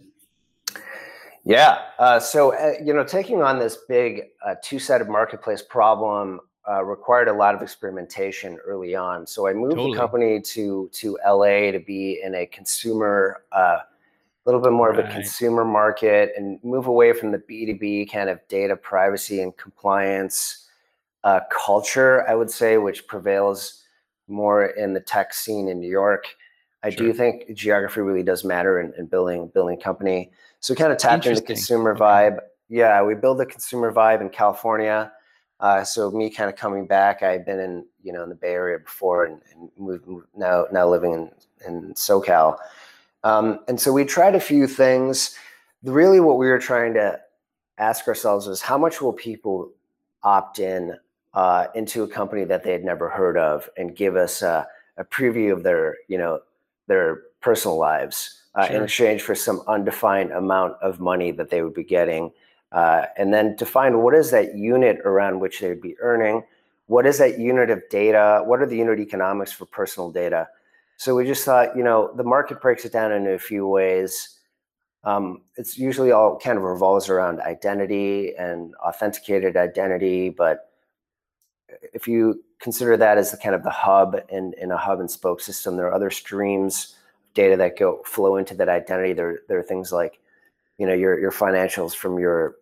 yeah 1.44 1.82
uh, 1.98 2.20
so 2.20 2.54
uh, 2.54 2.72
you 2.82 2.92
know 2.92 3.04
taking 3.04 3.42
on 3.42 3.58
this 3.58 3.78
big 3.88 4.28
uh, 4.46 4.54
two-sided 4.62 5.08
marketplace 5.08 5.62
problem 5.62 6.40
uh, 6.68 6.84
required 6.84 7.28
a 7.28 7.32
lot 7.32 7.54
of 7.54 7.62
experimentation 7.62 8.58
early 8.64 8.94
on. 8.94 9.26
So 9.26 9.48
I 9.48 9.52
moved 9.52 9.72
totally. 9.76 9.92
the 9.92 9.98
company 9.98 10.40
to 10.40 10.88
to 10.92 11.18
LA 11.26 11.72
to 11.72 11.82
be 11.84 12.20
in 12.22 12.34
a 12.34 12.46
consumer, 12.46 13.42
a 13.52 13.56
uh, 13.56 13.80
little 14.44 14.60
bit 14.60 14.72
more 14.72 14.90
right. 14.90 15.00
of 15.00 15.06
a 15.06 15.12
consumer 15.12 15.64
market, 15.64 16.32
and 16.36 16.62
move 16.62 16.86
away 16.86 17.12
from 17.12 17.32
the 17.32 17.38
B 17.38 17.66
two 17.66 17.76
B 17.76 18.06
kind 18.06 18.28
of 18.30 18.38
data 18.48 18.76
privacy 18.76 19.42
and 19.42 19.56
compliance 19.56 20.68
uh, 21.24 21.40
culture. 21.50 22.28
I 22.28 22.34
would 22.34 22.50
say, 22.50 22.78
which 22.78 23.06
prevails 23.06 23.82
more 24.28 24.66
in 24.66 24.92
the 24.94 25.00
tech 25.00 25.34
scene 25.34 25.68
in 25.68 25.80
New 25.80 25.90
York. 25.90 26.26
I 26.84 26.90
sure. 26.90 27.08
do 27.08 27.12
think 27.12 27.52
geography 27.54 28.00
really 28.00 28.22
does 28.22 28.44
matter 28.44 28.80
in, 28.80 28.92
in 28.96 29.06
building 29.06 29.48
building 29.48 29.80
company. 29.80 30.30
So 30.62 30.72
we 30.72 30.78
kind 30.78 30.92
of 30.92 30.98
tapped 30.98 31.26
into 31.26 31.40
the 31.40 31.46
consumer 31.46 31.94
vibe. 31.94 32.38
Yeah, 32.70 33.02
we 33.02 33.14
build 33.14 33.38
the 33.38 33.46
consumer 33.46 33.92
vibe 33.92 34.22
in 34.22 34.30
California 34.30 35.12
uh, 35.62 35.84
so 35.84 36.10
me 36.10 36.28
kind 36.28 36.50
of 36.50 36.56
coming 36.56 36.86
back, 36.88 37.22
I've 37.22 37.46
been 37.46 37.60
in 37.60 37.86
you 38.02 38.12
know 38.12 38.24
in 38.24 38.28
the 38.28 38.34
Bay 38.34 38.52
Area 38.52 38.80
before 38.80 39.24
and, 39.24 39.40
and 39.54 39.70
moved, 39.78 40.26
now 40.36 40.66
now 40.72 40.88
living 40.88 41.12
in 41.12 41.30
in 41.64 41.94
SoCal, 41.94 42.58
um, 43.22 43.60
and 43.68 43.80
so 43.80 43.92
we 43.92 44.04
tried 44.04 44.34
a 44.34 44.40
few 44.40 44.66
things. 44.66 45.38
Really, 45.84 46.18
what 46.18 46.36
we 46.36 46.48
were 46.48 46.58
trying 46.58 46.94
to 46.94 47.20
ask 47.78 48.08
ourselves 48.08 48.48
was 48.48 48.60
how 48.60 48.76
much 48.76 49.00
will 49.00 49.12
people 49.12 49.70
opt 50.24 50.58
in 50.58 50.96
uh, 51.32 51.68
into 51.76 52.02
a 52.02 52.08
company 52.08 52.42
that 52.44 52.64
they 52.64 52.72
had 52.72 52.84
never 52.84 53.08
heard 53.08 53.38
of 53.38 53.70
and 53.76 53.94
give 53.94 54.16
us 54.16 54.42
a, 54.42 54.66
a 54.96 55.04
preview 55.04 55.52
of 55.52 55.62
their 55.62 55.96
you 56.08 56.18
know 56.18 56.40
their 56.88 57.22
personal 57.40 57.78
lives 57.78 58.41
uh, 58.54 58.66
sure. 58.66 58.76
in 58.76 58.82
exchange 58.82 59.22
for 59.22 59.34
some 59.34 59.62
undefined 59.66 60.30
amount 60.32 60.74
of 60.82 61.00
money 61.00 61.30
that 61.30 61.50
they 61.50 61.62
would 61.62 61.74
be 61.74 61.84
getting 61.84 62.30
uh, 62.72 63.06
and 63.16 63.32
then 63.32 63.54
define 63.56 63.98
what 63.98 64.14
is 64.14 64.30
that 64.30 64.56
unit 64.56 64.98
around 65.04 65.40
which 65.40 65.60
they'd 65.60 65.80
be 65.80 65.94
earning, 66.00 66.42
what 66.86 67.06
is 67.06 67.18
that 67.18 67.38
unit 67.38 67.70
of 67.70 67.82
data, 67.90 68.42
what 68.44 68.60
are 68.60 68.66
the 68.66 68.76
unit 68.76 68.98
economics 68.98 69.52
for 69.52 69.66
personal 69.66 70.10
data. 70.10 70.48
So 70.96 71.14
we 71.14 71.26
just 71.26 71.44
thought, 71.44 71.76
you 71.76 71.84
know, 71.84 72.10
the 72.16 72.24
market 72.24 72.60
breaks 72.60 72.84
it 72.84 72.92
down 72.92 73.12
into 73.12 73.32
a 73.32 73.38
few 73.38 73.66
ways. 73.66 74.38
Um, 75.04 75.42
it's 75.56 75.76
usually 75.78 76.12
all 76.12 76.38
kind 76.38 76.56
of 76.56 76.64
revolves 76.64 77.08
around 77.08 77.40
identity 77.40 78.34
and 78.36 78.74
authenticated 78.76 79.56
identity, 79.56 80.30
but 80.30 80.70
if 81.92 82.06
you 82.06 82.42
consider 82.58 82.96
that 82.96 83.18
as 83.18 83.32
the 83.32 83.36
kind 83.36 83.54
of 83.54 83.64
the 83.64 83.70
hub 83.70 84.16
in, 84.28 84.54
in 84.58 84.70
a 84.70 84.76
hub 84.76 85.00
and 85.00 85.10
spoke 85.10 85.40
system, 85.40 85.76
there 85.76 85.86
are 85.86 85.94
other 85.94 86.10
streams 86.10 86.94
data 87.34 87.56
that 87.56 87.78
go 87.78 88.02
flow 88.04 88.36
into 88.36 88.54
that 88.54 88.68
identity. 88.68 89.12
There, 89.12 89.40
there 89.48 89.58
are 89.58 89.62
things 89.62 89.92
like, 89.92 90.20
you 90.78 90.86
know, 90.86 90.94
your 90.94 91.18
your 91.18 91.32
financials 91.32 91.94
from 91.94 92.18
your 92.18 92.56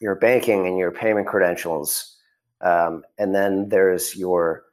your 0.00 0.14
banking 0.14 0.66
and 0.66 0.78
your 0.78 0.90
payment 0.90 1.26
credentials. 1.26 2.16
Um, 2.60 3.04
and 3.18 3.34
then 3.34 3.68
there's 3.68 4.16
your 4.16 4.64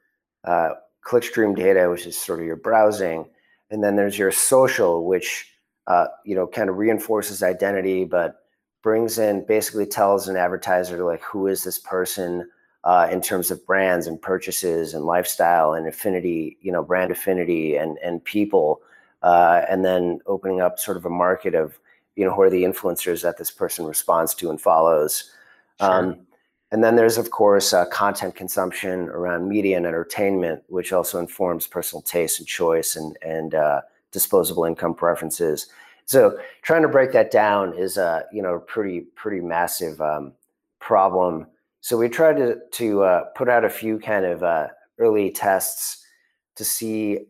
uh, 0.44 0.70
clickstream 1.04 1.56
data, 1.56 1.88
which 1.90 2.06
is 2.06 2.18
sort 2.18 2.40
of 2.40 2.46
your 2.46 2.56
browsing. 2.56 3.28
And 3.70 3.82
then 3.82 3.96
there's 3.96 4.18
your 4.18 4.32
social, 4.32 5.06
which 5.06 5.46
uh, 5.86 6.06
you 6.24 6.34
know 6.34 6.46
kind 6.46 6.70
of 6.70 6.76
reinforces 6.76 7.42
identity, 7.42 8.04
but 8.04 8.36
brings 8.82 9.18
in 9.18 9.44
basically 9.46 9.86
tells 9.86 10.28
an 10.28 10.36
advertiser 10.36 11.04
like 11.04 11.22
who 11.22 11.46
is 11.46 11.64
this 11.64 11.78
person 11.78 12.48
uh, 12.84 13.08
in 13.10 13.20
terms 13.20 13.50
of 13.50 13.64
brands 13.66 14.06
and 14.06 14.20
purchases 14.20 14.94
and 14.94 15.04
lifestyle 15.04 15.74
and 15.74 15.86
affinity, 15.86 16.56
you 16.62 16.72
know, 16.72 16.82
brand 16.82 17.10
affinity 17.10 17.76
and 17.76 17.98
and 17.98 18.24
people, 18.24 18.80
uh, 19.22 19.62
and 19.68 19.84
then 19.84 20.20
opening 20.26 20.60
up 20.60 20.78
sort 20.78 20.96
of 20.96 21.04
a 21.04 21.10
market 21.10 21.54
of 21.54 21.78
you 22.16 22.24
know 22.24 22.34
who 22.34 22.42
are 22.42 22.50
the 22.50 22.64
influencers 22.64 23.22
that 23.22 23.38
this 23.38 23.50
person 23.50 23.86
responds 23.86 24.34
to 24.34 24.50
and 24.50 24.60
follows. 24.60 25.30
Sure. 25.80 25.90
um, 25.90 26.26
and 26.72 26.84
then 26.84 26.96
there's 26.96 27.18
of 27.18 27.30
course 27.30 27.72
uh, 27.72 27.86
content 27.86 28.34
consumption 28.34 29.08
around 29.08 29.48
media 29.48 29.76
and 29.76 29.86
entertainment 29.86 30.62
which 30.68 30.92
also 30.92 31.18
informs 31.18 31.66
personal 31.66 32.02
taste 32.02 32.38
and 32.38 32.48
choice 32.48 32.96
and 32.96 33.16
and 33.22 33.54
uh, 33.54 33.80
disposable 34.12 34.64
income 34.64 34.94
preferences. 34.94 35.68
So 36.04 36.38
trying 36.62 36.82
to 36.82 36.88
break 36.88 37.12
that 37.12 37.30
down 37.30 37.76
is 37.76 37.96
a 37.96 38.24
you 38.32 38.42
know 38.42 38.58
pretty 38.58 39.00
pretty 39.14 39.40
massive 39.40 40.00
um, 40.00 40.32
problem. 40.80 41.46
So 41.80 41.96
we 41.96 42.08
tried 42.08 42.36
to 42.38 42.58
to 42.72 43.02
uh, 43.04 43.24
put 43.36 43.48
out 43.48 43.64
a 43.64 43.70
few 43.70 43.98
kind 43.98 44.24
of 44.24 44.42
uh, 44.42 44.68
early 44.98 45.30
tests 45.30 46.04
to 46.56 46.64
see 46.64 47.20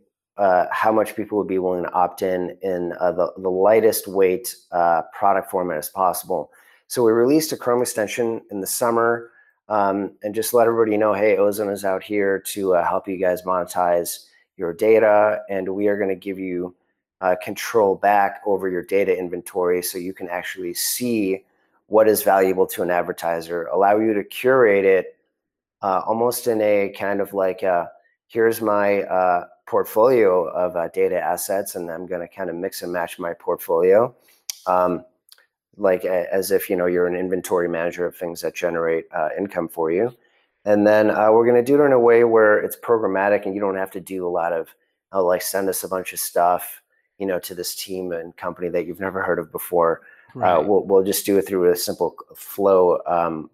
uh, 0.40 0.64
how 0.72 0.90
much 0.90 1.14
people 1.14 1.36
would 1.36 1.46
be 1.46 1.58
willing 1.58 1.84
to 1.84 1.92
opt 1.92 2.22
in 2.22 2.56
in 2.62 2.94
uh, 2.98 3.12
the, 3.12 3.30
the 3.36 3.50
lightest 3.50 4.08
weight 4.08 4.56
uh, 4.72 5.02
product 5.12 5.50
format 5.50 5.76
as 5.76 5.90
possible. 5.90 6.50
So 6.88 7.04
we 7.04 7.12
released 7.12 7.52
a 7.52 7.58
Chrome 7.58 7.82
extension 7.82 8.40
in 8.50 8.62
the 8.62 8.66
summer 8.66 9.30
um, 9.68 10.12
and 10.22 10.34
just 10.34 10.54
let 10.54 10.66
everybody 10.66 10.96
know, 10.96 11.12
hey, 11.12 11.36
Ozone 11.36 11.70
is 11.70 11.84
out 11.84 12.02
here 12.02 12.40
to 12.54 12.74
uh, 12.74 12.88
help 12.88 13.06
you 13.06 13.18
guys 13.18 13.42
monetize 13.42 14.26
your 14.56 14.72
data, 14.72 15.42
and 15.50 15.68
we 15.68 15.88
are 15.88 15.98
going 15.98 16.08
to 16.08 16.16
give 16.16 16.38
you 16.38 16.74
uh, 17.20 17.36
control 17.44 17.94
back 17.94 18.40
over 18.46 18.68
your 18.70 18.82
data 18.82 19.16
inventory 19.16 19.82
so 19.82 19.98
you 19.98 20.14
can 20.14 20.28
actually 20.30 20.72
see 20.72 21.44
what 21.88 22.08
is 22.08 22.22
valuable 22.22 22.66
to 22.66 22.82
an 22.82 22.90
advertiser, 22.90 23.66
allow 23.66 23.98
you 23.98 24.14
to 24.14 24.24
curate 24.24 24.86
it 24.86 25.18
uh, 25.82 26.00
almost 26.06 26.46
in 26.46 26.62
a 26.62 26.88
kind 26.98 27.20
of 27.20 27.34
like 27.34 27.62
a, 27.62 27.90
here's 28.26 28.62
my 28.62 29.02
portfolio 29.70 30.48
of 30.48 30.74
uh, 30.74 30.88
data 30.88 31.20
assets 31.20 31.76
and 31.76 31.88
I'm 31.88 32.06
going 32.06 32.20
to 32.20 32.28
kind 32.28 32.50
of 32.50 32.56
mix 32.56 32.82
and 32.82 32.92
match 32.92 33.20
my 33.20 33.32
portfolio. 33.34 34.14
Um, 34.66 35.04
like 35.76 36.04
as 36.04 36.50
if 36.50 36.68
you 36.68 36.76
know 36.76 36.86
you're 36.86 37.06
an 37.06 37.14
inventory 37.14 37.68
manager 37.68 38.04
of 38.04 38.16
things 38.16 38.40
that 38.42 38.54
generate 38.54 39.06
uh, 39.14 39.28
income 39.38 39.68
for 39.68 39.90
you 39.90 40.14
and 40.64 40.86
then 40.86 41.10
uh, 41.10 41.30
we're 41.30 41.46
going 41.46 41.56
to 41.56 41.62
do 41.62 41.80
it 41.80 41.86
in 41.86 41.92
a 41.92 41.98
way 41.98 42.24
where 42.24 42.58
it's 42.58 42.76
programmatic 42.76 43.46
and 43.46 43.54
you 43.54 43.60
don't 43.60 43.76
have 43.76 43.90
to 43.90 44.00
do 44.00 44.26
a 44.26 44.28
lot 44.28 44.52
of 44.52 44.68
oh, 45.12 45.24
like 45.24 45.40
send 45.40 45.68
us 45.68 45.84
a 45.84 45.88
bunch 45.88 46.12
of 46.12 46.18
stuff 46.18 46.82
you 47.18 47.26
know 47.26 47.38
to 47.38 47.54
this 47.54 47.74
team 47.74 48.12
and 48.12 48.36
company 48.36 48.68
that 48.68 48.86
you've 48.86 49.00
never 49.00 49.22
heard 49.22 49.38
of 49.38 49.52
before 49.52 50.02
uh, 50.36 50.40
right. 50.40 50.56
uh, 50.56 50.60
we'll, 50.60 50.84
we'll 50.84 51.04
just 51.04 51.24
do 51.24 51.38
it 51.38 51.46
through 51.46 51.70
a 51.70 51.76
simple 51.76 52.14
flow 52.34 52.98
um, 53.06 53.48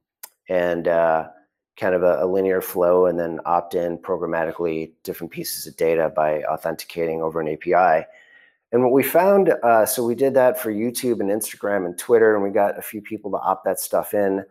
and 0.49 0.89
uh, 0.89 1.29
kind 1.77 1.95
of 1.95 2.03
a, 2.03 2.25
a, 2.25 2.27
linear 2.27 2.61
flow 2.61 3.07
and 3.07 3.19
then 3.19 3.39
opt 3.45 3.75
in 3.75 3.99
programmatically 3.99 4.91
different 5.03 5.31
pieces 5.31 5.67
of 5.67 5.77
data 5.77 6.11
by 6.15 6.43
authenticating 6.45 7.21
over 7.23 7.41
an 7.41 7.49
API. 7.49 8.07
And 8.73 8.83
what 8.83 8.93
we 8.93 9.03
found, 9.03 9.51
uh, 9.63 9.87
so 9.87 10.05
we 10.05 10.15
did 10.15 10.35
that 10.35 10.61
for 10.61 10.73
YouTube 10.73 11.21
and 11.21 11.31
Instagram 11.31 11.87
and 11.87 11.97
Twitter, 11.97 12.35
and 12.35 12.43
we 12.43 12.51
got 12.51 12.79
a 12.79 12.83
few 12.83 13.01
people 13.01 13.31
to 13.31 13.39
opt 13.39 13.65
that 13.65 13.79
stuff 13.79 14.15
in. 14.15 14.45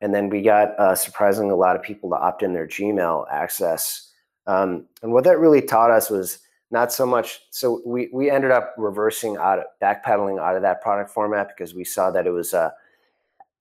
And 0.00 0.14
then 0.14 0.28
we 0.28 0.42
got 0.42 0.78
uh, 0.78 0.94
surprisingly 0.94 1.52
a 1.52 1.56
lot 1.56 1.76
of 1.76 1.82
people 1.82 2.10
to 2.10 2.16
opt 2.16 2.42
in 2.42 2.52
their 2.52 2.66
Gmail 2.66 3.26
access. 3.30 4.10
Um, 4.46 4.86
and 5.02 5.12
what 5.12 5.24
that 5.24 5.38
really 5.38 5.62
taught 5.62 5.90
us 5.90 6.10
was 6.10 6.40
not 6.70 6.92
so 6.92 7.06
much. 7.06 7.40
So 7.50 7.80
we 7.86 8.10
we 8.12 8.30
ended 8.30 8.50
up 8.50 8.74
reversing 8.76 9.36
out, 9.36 9.60
of, 9.60 9.64
backpedaling 9.80 10.40
out 10.40 10.56
of 10.56 10.62
that 10.62 10.82
product 10.82 11.10
format 11.10 11.48
because 11.48 11.74
we 11.74 11.84
saw 11.84 12.10
that 12.10 12.26
it 12.26 12.32
was 12.32 12.52
uh, 12.52 12.70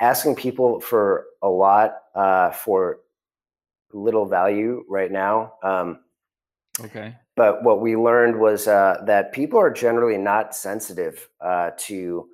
asking 0.04 0.36
people 0.36 0.82
for 0.82 1.28
a 1.42 1.48
lot 1.48 1.96
uh, 2.14 2.52
for 2.52 3.00
little 3.94 4.26
value 4.26 4.84
right 4.90 5.12
now. 5.12 5.54
Um, 5.64 6.00
okay. 6.82 7.16
But 7.38 7.64
what 7.64 7.80
we 7.80 7.96
learned 7.96 8.38
was 8.38 8.68
uh, 8.68 9.02
that 9.06 9.32
people 9.32 9.58
are 9.60 9.72
generally 9.72 10.18
not 10.18 10.56
sensitive 10.56 11.30
uh, 11.40 11.72
to 11.88 12.28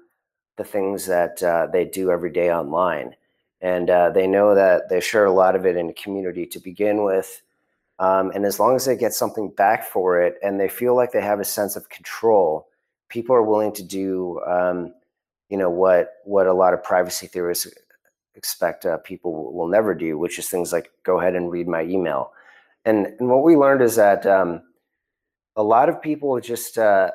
the 0.58 0.64
things 0.64 1.06
that 1.06 1.44
uh, 1.44 1.68
they 1.72 1.86
do 1.86 2.10
every 2.10 2.32
day 2.32 2.52
online. 2.52 3.16
And 3.62 3.90
uh, 3.90 4.10
they 4.10 4.26
know 4.26 4.56
that 4.56 4.90
they 4.90 5.00
share 5.00 5.26
a 5.26 5.32
lot 5.32 5.56
of 5.56 5.66
it 5.66 5.78
in 5.78 5.90
a 5.90 5.94
community 5.94 6.48
to 6.48 6.60
begin 6.60 7.04
with. 7.04 7.42
Um, 8.00 8.32
and 8.34 8.46
as 8.46 8.60
long 8.60 8.76
as 8.76 8.86
they 8.86 8.96
get 8.96 9.14
something 9.14 9.52
back 9.52 9.84
for 9.86 10.22
it 10.22 10.40
and 10.42 10.60
they 10.60 10.70
feel 10.70 10.96
like 10.96 11.12
they 11.12 11.22
have 11.22 11.40
a 11.40 11.46
sense 11.46 11.76
of 11.76 11.90
control, 11.90 12.68
people 13.10 13.36
are 13.36 13.44
willing 13.44 13.74
to 13.74 13.84
do 13.84 14.42
um, 14.48 14.94
you 15.50 15.58
know 15.58 15.70
what 15.70 16.14
what 16.24 16.48
a 16.48 16.54
lot 16.54 16.74
of 16.74 16.84
privacy 16.84 17.28
theorists 17.28 17.68
expect 18.36 18.86
uh, 18.86 18.98
people 18.98 19.54
will 19.54 19.68
never 19.68 19.94
do, 19.94 20.18
which 20.18 20.40
is 20.40 20.50
things 20.50 20.72
like 20.72 20.90
go 21.04 21.20
ahead 21.20 21.36
and 21.36 21.52
read 21.52 21.68
my 21.68 21.84
email. 21.84 22.32
And 22.86 23.08
and 23.20 23.30
what 23.30 23.44
we 23.44 23.56
learned 23.56 23.82
is 23.82 23.96
that 23.98 24.26
um, 24.26 24.62
a 25.56 25.64
lot 25.64 25.90
of 25.90 26.02
people 26.02 26.40
just 26.40 26.78
uh, 26.78 27.12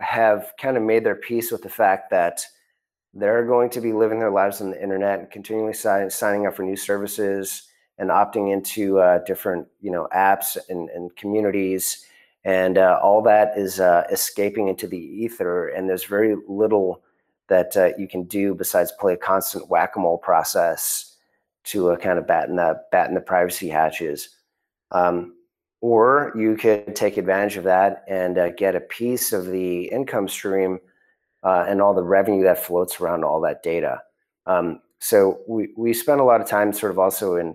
have 0.00 0.52
kind 0.60 0.76
of 0.76 0.82
made 0.82 1.04
their 1.04 1.14
peace 1.14 1.52
with 1.52 1.62
the 1.62 1.68
fact 1.68 2.10
that 2.10 2.44
they're 3.14 3.46
going 3.46 3.70
to 3.70 3.80
be 3.80 3.92
living 3.92 4.18
their 4.18 4.32
lives 4.32 4.60
on 4.60 4.72
the 4.72 4.82
internet 4.82 5.20
and 5.20 5.30
continually 5.30 5.72
sign, 5.72 6.10
signing 6.10 6.46
up 6.46 6.56
for 6.56 6.64
new 6.64 6.76
services 6.76 7.68
and 7.98 8.10
opting 8.10 8.52
into 8.52 8.98
uh, 8.98 9.18
different 9.24 9.68
you 9.80 9.90
know 9.90 10.08
apps 10.14 10.58
and, 10.68 10.90
and 10.90 11.14
communities 11.16 12.04
and 12.44 12.76
uh, 12.76 12.98
all 13.02 13.22
that 13.22 13.56
is 13.56 13.78
uh, 13.78 14.04
escaping 14.10 14.66
into 14.68 14.88
the 14.88 14.98
ether 14.98 15.68
and 15.68 15.88
there's 15.88 16.04
very 16.04 16.36
little 16.48 17.03
that 17.48 17.76
uh, 17.76 17.90
you 17.98 18.08
can 18.08 18.24
do 18.24 18.54
besides 18.54 18.92
play 18.92 19.14
a 19.14 19.18
constant 19.18 19.68
whack-a-mole 19.68 20.18
process 20.18 21.16
to 21.64 21.90
uh, 21.90 21.96
kind 21.96 22.18
of 22.18 22.26
batten 22.26 22.56
the 22.56 22.80
batten 22.90 23.14
the 23.14 23.20
privacy 23.20 23.68
hatches. 23.68 24.30
Um, 24.90 25.34
or 25.80 26.32
you 26.34 26.56
could 26.56 26.96
take 26.96 27.18
advantage 27.18 27.56
of 27.56 27.64
that 27.64 28.04
and 28.08 28.38
uh, 28.38 28.50
get 28.50 28.74
a 28.74 28.80
piece 28.80 29.32
of 29.32 29.46
the 29.46 29.84
income 29.84 30.28
stream 30.28 30.78
uh, 31.42 31.66
and 31.68 31.82
all 31.82 31.92
the 31.92 32.02
revenue 32.02 32.42
that 32.44 32.64
floats 32.64 33.00
around 33.00 33.22
all 33.22 33.40
that 33.42 33.62
data. 33.62 34.00
Um, 34.46 34.80
so 34.98 35.40
we, 35.46 35.68
we 35.76 35.92
spend 35.92 36.20
a 36.20 36.24
lot 36.24 36.40
of 36.40 36.48
time 36.48 36.72
sort 36.72 36.92
of 36.92 36.98
also 36.98 37.36
in 37.36 37.54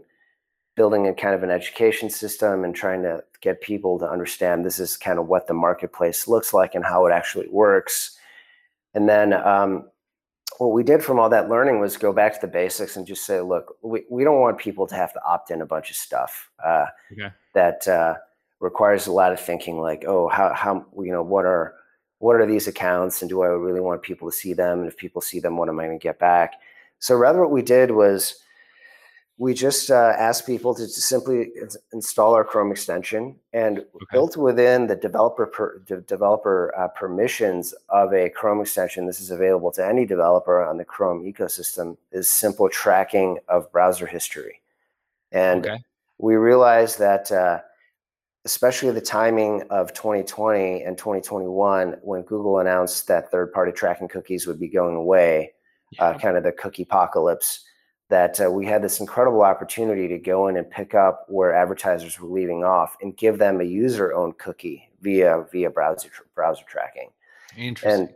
building 0.76 1.08
a 1.08 1.14
kind 1.14 1.34
of 1.34 1.42
an 1.42 1.50
education 1.50 2.10
system 2.10 2.64
and 2.64 2.76
trying 2.76 3.02
to 3.02 3.24
get 3.42 3.62
people 3.62 3.98
to 3.98 4.08
understand 4.10 4.64
this 4.64 4.80
is 4.80 4.96
kind 4.96 5.18
of 5.18 5.28
what 5.28 5.48
the 5.48 5.54
marketplace 5.54 6.28
looks 6.28 6.54
like 6.54 6.76
and 6.76 6.86
how 6.86 7.08
it 7.08 7.12
actually 7.12 7.48
works 7.50 8.19
and 8.94 9.08
then 9.08 9.34
um, 9.34 9.90
what 10.58 10.74
we 10.74 10.84
did 10.84 11.04
from 11.04 11.20
all 11.20 11.30
that 11.30 11.50
learning 11.50 11.80
was 11.80 11.96
go 11.98 12.12
back 12.12 12.34
to 12.34 12.42
the 12.42 12.52
basics 12.52 12.98
and 12.98 13.08
just 13.08 13.26
say, 13.26 13.40
look, 13.40 13.78
we, 13.82 14.04
we 14.10 14.24
don't 14.24 14.40
want 14.40 14.58
people 14.58 14.86
to 14.88 14.96
have 14.96 15.14
to 15.14 15.24
opt 15.24 15.52
in 15.52 15.62
a 15.62 15.66
bunch 15.66 15.90
of 15.90 15.96
stuff 15.96 16.50
uh, 16.64 16.86
okay. 17.14 17.34
that 17.54 17.88
uh, 17.88 18.16
requires 18.60 19.08
a 19.08 19.12
lot 19.12 19.32
of 19.32 19.40
thinking. 19.40 19.80
Like, 19.80 20.04
oh, 20.08 20.28
how 20.28 20.54
how 20.54 20.86
you 20.98 21.12
know 21.12 21.24
what 21.24 21.46
are 21.46 21.76
what 22.18 22.36
are 22.36 22.46
these 22.46 22.68
accounts, 22.68 23.22
and 23.22 23.30
do 23.30 23.42
I 23.42 23.48
really 23.48 23.80
want 23.80 24.02
people 24.02 24.30
to 24.30 24.36
see 24.36 24.54
them? 24.54 24.80
And 24.80 24.88
if 24.88 24.98
people 24.98 25.22
see 25.22 25.40
them, 25.40 25.56
what 25.56 25.70
am 25.70 25.80
I 25.80 25.86
going 25.86 26.00
to 26.00 26.04
get 26.04 26.20
back? 26.20 26.56
So 27.00 27.16
rather, 27.16 27.40
what 27.40 27.52
we 27.52 27.62
did 27.62 27.92
was 27.92 28.36
we 29.40 29.54
just 29.54 29.90
uh, 29.90 30.14
asked 30.18 30.46
people 30.46 30.76
to 30.76 30.86
simply 30.86 31.54
install 31.94 32.34
our 32.36 32.44
Chrome 32.44 32.72
extension 32.72 33.38
and 33.54 33.80
okay. 33.80 33.88
built 34.12 34.36
within 34.36 34.86
the 34.86 34.98
developer 34.98 35.48
per, 35.48 35.80
de- 35.80 36.02
developer 36.02 36.74
uh, 36.78 36.90
permissions 36.90 37.74
of 37.88 38.14
a 38.14 38.30
Chrome 38.30 38.60
extension. 38.60 39.08
This 39.08 39.22
is 39.22 39.32
available 39.32 39.72
to 39.72 39.88
any 39.88 40.06
developer 40.06 40.62
on 40.62 40.78
the 40.78 40.84
Chrome 40.84 41.24
ecosystem. 41.24 41.96
Is 42.12 42.28
simple 42.28 42.68
tracking 42.68 43.40
of 43.48 43.72
browser 43.72 44.06
history, 44.06 44.62
and 45.32 45.66
okay. 45.66 45.84
we 46.20 46.36
realized 46.36 47.00
that. 47.00 47.32
Uh, 47.32 47.62
especially 48.46 48.90
the 48.90 49.02
timing 49.02 49.62
of 49.70 49.94
2020 49.94 50.84
and 50.84 50.98
2021 50.98 51.98
when 52.02 52.22
Google 52.22 52.60
announced 52.60 53.06
that 53.06 53.30
third-party 53.30 53.74
tracking 53.74 54.08
cookies 54.08 54.48
would 54.48 54.58
be 54.58 54.70
going 54.70 54.96
away, 54.96 55.52
uh, 56.00 56.14
yeah. 56.16 56.18
kind 56.20 56.38
of 56.38 56.44
the 56.44 56.54
cookie 56.54 56.84
apocalypse 56.84 57.66
that 58.10 58.42
uh, 58.42 58.50
we 58.50 58.66
had 58.66 58.84
this 58.84 59.00
incredible 59.00 59.44
opportunity 59.44 60.08
to 60.08 60.18
go 60.18 60.48
in 60.48 60.58
and 60.58 60.70
pick 60.70 60.96
up 60.96 61.26
where 61.30 61.54
advertisers 61.54 62.20
were 62.20 62.28
leaving 62.28 62.64
off 62.64 62.98
and 63.02 63.16
give 63.16 63.38
them 63.38 63.62
a 63.62 63.64
user-owned 63.64 64.38
cookie 64.38 64.90
via 65.02 65.46
via 65.52 65.70
browser 65.70 66.10
browser 66.36 66.64
tracking. 66.68 67.10
Interesting. 67.56 68.02
And 68.02 68.16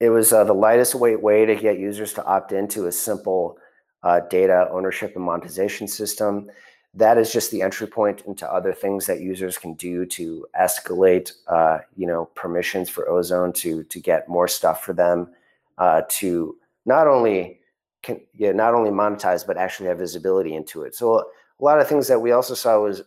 it 0.00 0.08
was 0.08 0.32
uh, 0.32 0.44
the 0.44 0.54
lightest 0.54 0.94
weight 0.94 1.22
way 1.22 1.46
to 1.46 1.54
get 1.54 1.78
users 1.78 2.12
to 2.14 2.24
opt 2.24 2.52
into 2.52 2.86
a 2.86 2.92
simple 2.92 3.58
uh, 4.02 4.20
data 4.28 4.68
ownership 4.70 5.14
and 5.14 5.24
monetization 5.24 5.86
system. 5.86 6.50
That 6.94 7.18
is 7.18 7.32
just 7.32 7.50
the 7.50 7.62
entry 7.62 7.86
point 7.86 8.22
into 8.26 8.50
other 8.50 8.72
things 8.72 9.06
that 9.06 9.20
users 9.20 9.58
can 9.58 9.74
do 9.74 10.06
to 10.06 10.46
escalate, 10.58 11.32
uh, 11.48 11.78
you 11.96 12.06
know, 12.06 12.26
permissions 12.34 12.88
for 12.88 13.08
Ozone 13.08 13.52
to 13.54 13.84
to 13.84 14.00
get 14.00 14.28
more 14.28 14.48
stuff 14.48 14.82
for 14.82 14.94
them, 14.94 15.28
uh, 15.76 16.02
to 16.08 16.56
not 16.86 17.06
only 17.06 17.60
can 18.04 18.20
yeah, 18.36 18.52
not 18.52 18.74
only 18.74 18.90
monetize 18.90 19.46
but 19.46 19.56
actually 19.56 19.88
have 19.88 19.98
visibility 19.98 20.54
into 20.54 20.82
it. 20.82 20.94
So 20.94 21.18
a 21.18 21.64
lot 21.64 21.80
of 21.80 21.88
things 21.88 22.08
that 22.08 22.20
we 22.20 22.32
also 22.32 22.54
saw 22.54 22.78
was 22.80 23.02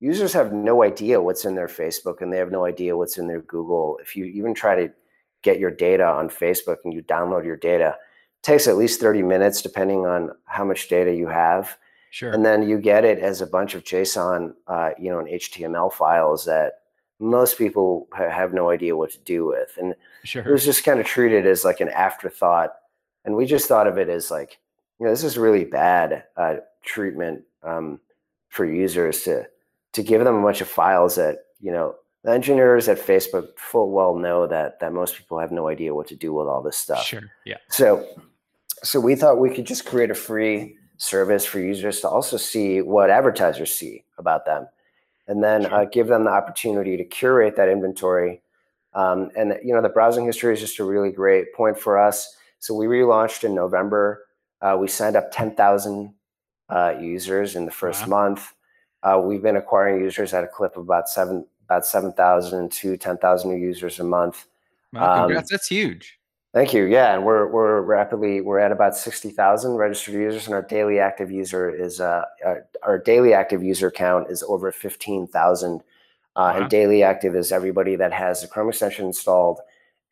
users 0.00 0.32
have 0.32 0.52
no 0.52 0.82
idea 0.82 1.20
what's 1.20 1.44
in 1.44 1.54
their 1.54 1.68
Facebook 1.68 2.20
and 2.20 2.32
they 2.32 2.38
have 2.38 2.52
no 2.52 2.64
idea 2.64 2.96
what's 2.96 3.18
in 3.18 3.26
their 3.26 3.42
Google. 3.42 3.98
If 4.02 4.16
you 4.16 4.24
even 4.26 4.54
try 4.54 4.74
to 4.74 4.92
get 5.42 5.58
your 5.58 5.70
data 5.70 6.04
on 6.04 6.28
Facebook 6.28 6.78
and 6.84 6.92
you 6.92 7.02
download 7.02 7.44
your 7.44 7.56
data, 7.56 7.96
it 7.96 8.42
takes 8.42 8.68
at 8.68 8.76
least 8.76 9.00
30 9.00 9.22
minutes 9.22 9.62
depending 9.62 10.06
on 10.06 10.30
how 10.44 10.64
much 10.64 10.88
data 10.88 11.14
you 11.14 11.28
have. 11.28 11.76
Sure. 12.10 12.32
And 12.32 12.44
then 12.44 12.68
you 12.68 12.78
get 12.78 13.04
it 13.04 13.20
as 13.20 13.40
a 13.40 13.46
bunch 13.46 13.74
of 13.74 13.84
JSON, 13.84 14.52
uh, 14.66 14.90
you 14.98 15.10
know, 15.10 15.18
and 15.18 15.28
HTML 15.28 15.92
files 15.92 16.44
that 16.44 16.80
most 17.20 17.56
people 17.56 18.08
have 18.14 18.52
no 18.52 18.70
idea 18.70 18.96
what 18.96 19.12
to 19.12 19.18
do 19.20 19.46
with. 19.46 19.78
And 19.80 19.94
sure. 20.24 20.42
it 20.42 20.50
was 20.50 20.64
just 20.64 20.84
kind 20.84 21.00
of 21.00 21.06
treated 21.06 21.46
as 21.46 21.64
like 21.64 21.80
an 21.80 21.88
afterthought 21.88 22.74
and 23.24 23.36
we 23.36 23.46
just 23.46 23.68
thought 23.68 23.86
of 23.86 23.98
it 23.98 24.08
as 24.08 24.30
like 24.30 24.58
you 24.98 25.06
know 25.06 25.12
this 25.12 25.24
is 25.24 25.38
really 25.38 25.64
bad 25.64 26.24
uh, 26.36 26.56
treatment 26.82 27.42
um, 27.62 28.00
for 28.48 28.64
users 28.64 29.22
to 29.22 29.46
to 29.92 30.02
give 30.02 30.22
them 30.24 30.36
a 30.36 30.42
bunch 30.42 30.60
of 30.60 30.68
files 30.68 31.16
that 31.16 31.38
you 31.60 31.72
know 31.72 31.94
the 32.24 32.30
engineers 32.30 32.88
at 32.88 32.98
facebook 32.98 33.58
full 33.58 33.90
well 33.90 34.14
know 34.14 34.46
that 34.46 34.78
that 34.80 34.92
most 34.92 35.16
people 35.16 35.38
have 35.38 35.52
no 35.52 35.68
idea 35.68 35.94
what 35.94 36.06
to 36.06 36.16
do 36.16 36.32
with 36.32 36.46
all 36.46 36.62
this 36.62 36.76
stuff. 36.76 37.04
Sure 37.04 37.30
yeah. 37.44 37.58
So 37.68 38.06
so 38.82 39.00
we 39.00 39.14
thought 39.14 39.38
we 39.38 39.54
could 39.54 39.66
just 39.66 39.86
create 39.86 40.10
a 40.10 40.14
free 40.14 40.76
service 40.96 41.44
for 41.44 41.58
users 41.58 42.00
to 42.00 42.08
also 42.08 42.36
see 42.36 42.80
what 42.80 43.10
advertisers 43.10 43.74
see 43.74 44.04
about 44.18 44.44
them 44.46 44.68
and 45.28 45.42
then 45.42 45.62
sure. 45.62 45.74
uh, 45.74 45.84
give 45.86 46.08
them 46.08 46.24
the 46.24 46.30
opportunity 46.30 46.96
to 46.96 47.04
curate 47.04 47.56
that 47.56 47.68
inventory. 47.68 48.40
Um, 48.94 49.30
and 49.36 49.58
you 49.64 49.72
know 49.74 49.80
the 49.80 49.88
browsing 49.88 50.26
history 50.26 50.52
is 50.52 50.60
just 50.60 50.78
a 50.78 50.84
really 50.84 51.10
great 51.10 51.54
point 51.54 51.78
for 51.78 51.98
us 51.98 52.36
so 52.62 52.74
we 52.74 52.86
relaunched 52.86 53.42
in 53.42 53.56
November. 53.56 54.24
Uh, 54.60 54.76
we 54.80 54.86
signed 54.86 55.16
up 55.16 55.32
10,000 55.32 56.14
uh, 56.68 56.94
users 57.00 57.56
in 57.56 57.64
the 57.64 57.72
first 57.72 58.02
wow. 58.06 58.28
month. 58.28 58.54
Uh, 59.02 59.20
we've 59.20 59.42
been 59.42 59.56
acquiring 59.56 60.00
users 60.00 60.32
at 60.32 60.44
a 60.44 60.46
clip 60.46 60.76
of 60.76 60.84
about 60.84 61.08
seven, 61.08 61.44
about 61.64 61.84
7,000 61.84 62.70
to 62.70 62.96
10,000 62.96 63.50
new 63.50 63.56
users 63.56 63.98
a 63.98 64.04
month. 64.04 64.46
Wow, 64.92 65.22
congrats. 65.22 65.50
Um, 65.50 65.54
That's 65.56 65.66
huge. 65.66 66.20
Thank 66.54 66.72
you. 66.72 66.84
Yeah, 66.84 67.14
and 67.14 67.24
we're 67.24 67.48
we're 67.48 67.80
rapidly 67.80 68.42
we're 68.42 68.58
at 68.58 68.72
about 68.72 68.94
sixty 68.94 69.30
thousand 69.30 69.76
registered 69.76 70.12
users, 70.12 70.44
and 70.44 70.54
our 70.54 70.60
daily 70.60 70.98
active 70.98 71.30
user 71.30 71.70
is 71.70 71.98
uh 71.98 72.26
our, 72.44 72.66
our 72.82 72.98
daily 72.98 73.32
active 73.32 73.62
user 73.62 73.90
count 73.90 74.30
is 74.30 74.42
over 74.42 74.70
fifteen 74.70 75.26
thousand. 75.26 75.80
Uh, 76.36 76.52
wow. 76.52 76.60
And 76.60 76.68
daily 76.68 77.02
active 77.02 77.34
is 77.34 77.52
everybody 77.52 77.96
that 77.96 78.12
has 78.12 78.44
a 78.44 78.48
Chrome 78.48 78.68
extension 78.68 79.06
installed 79.06 79.60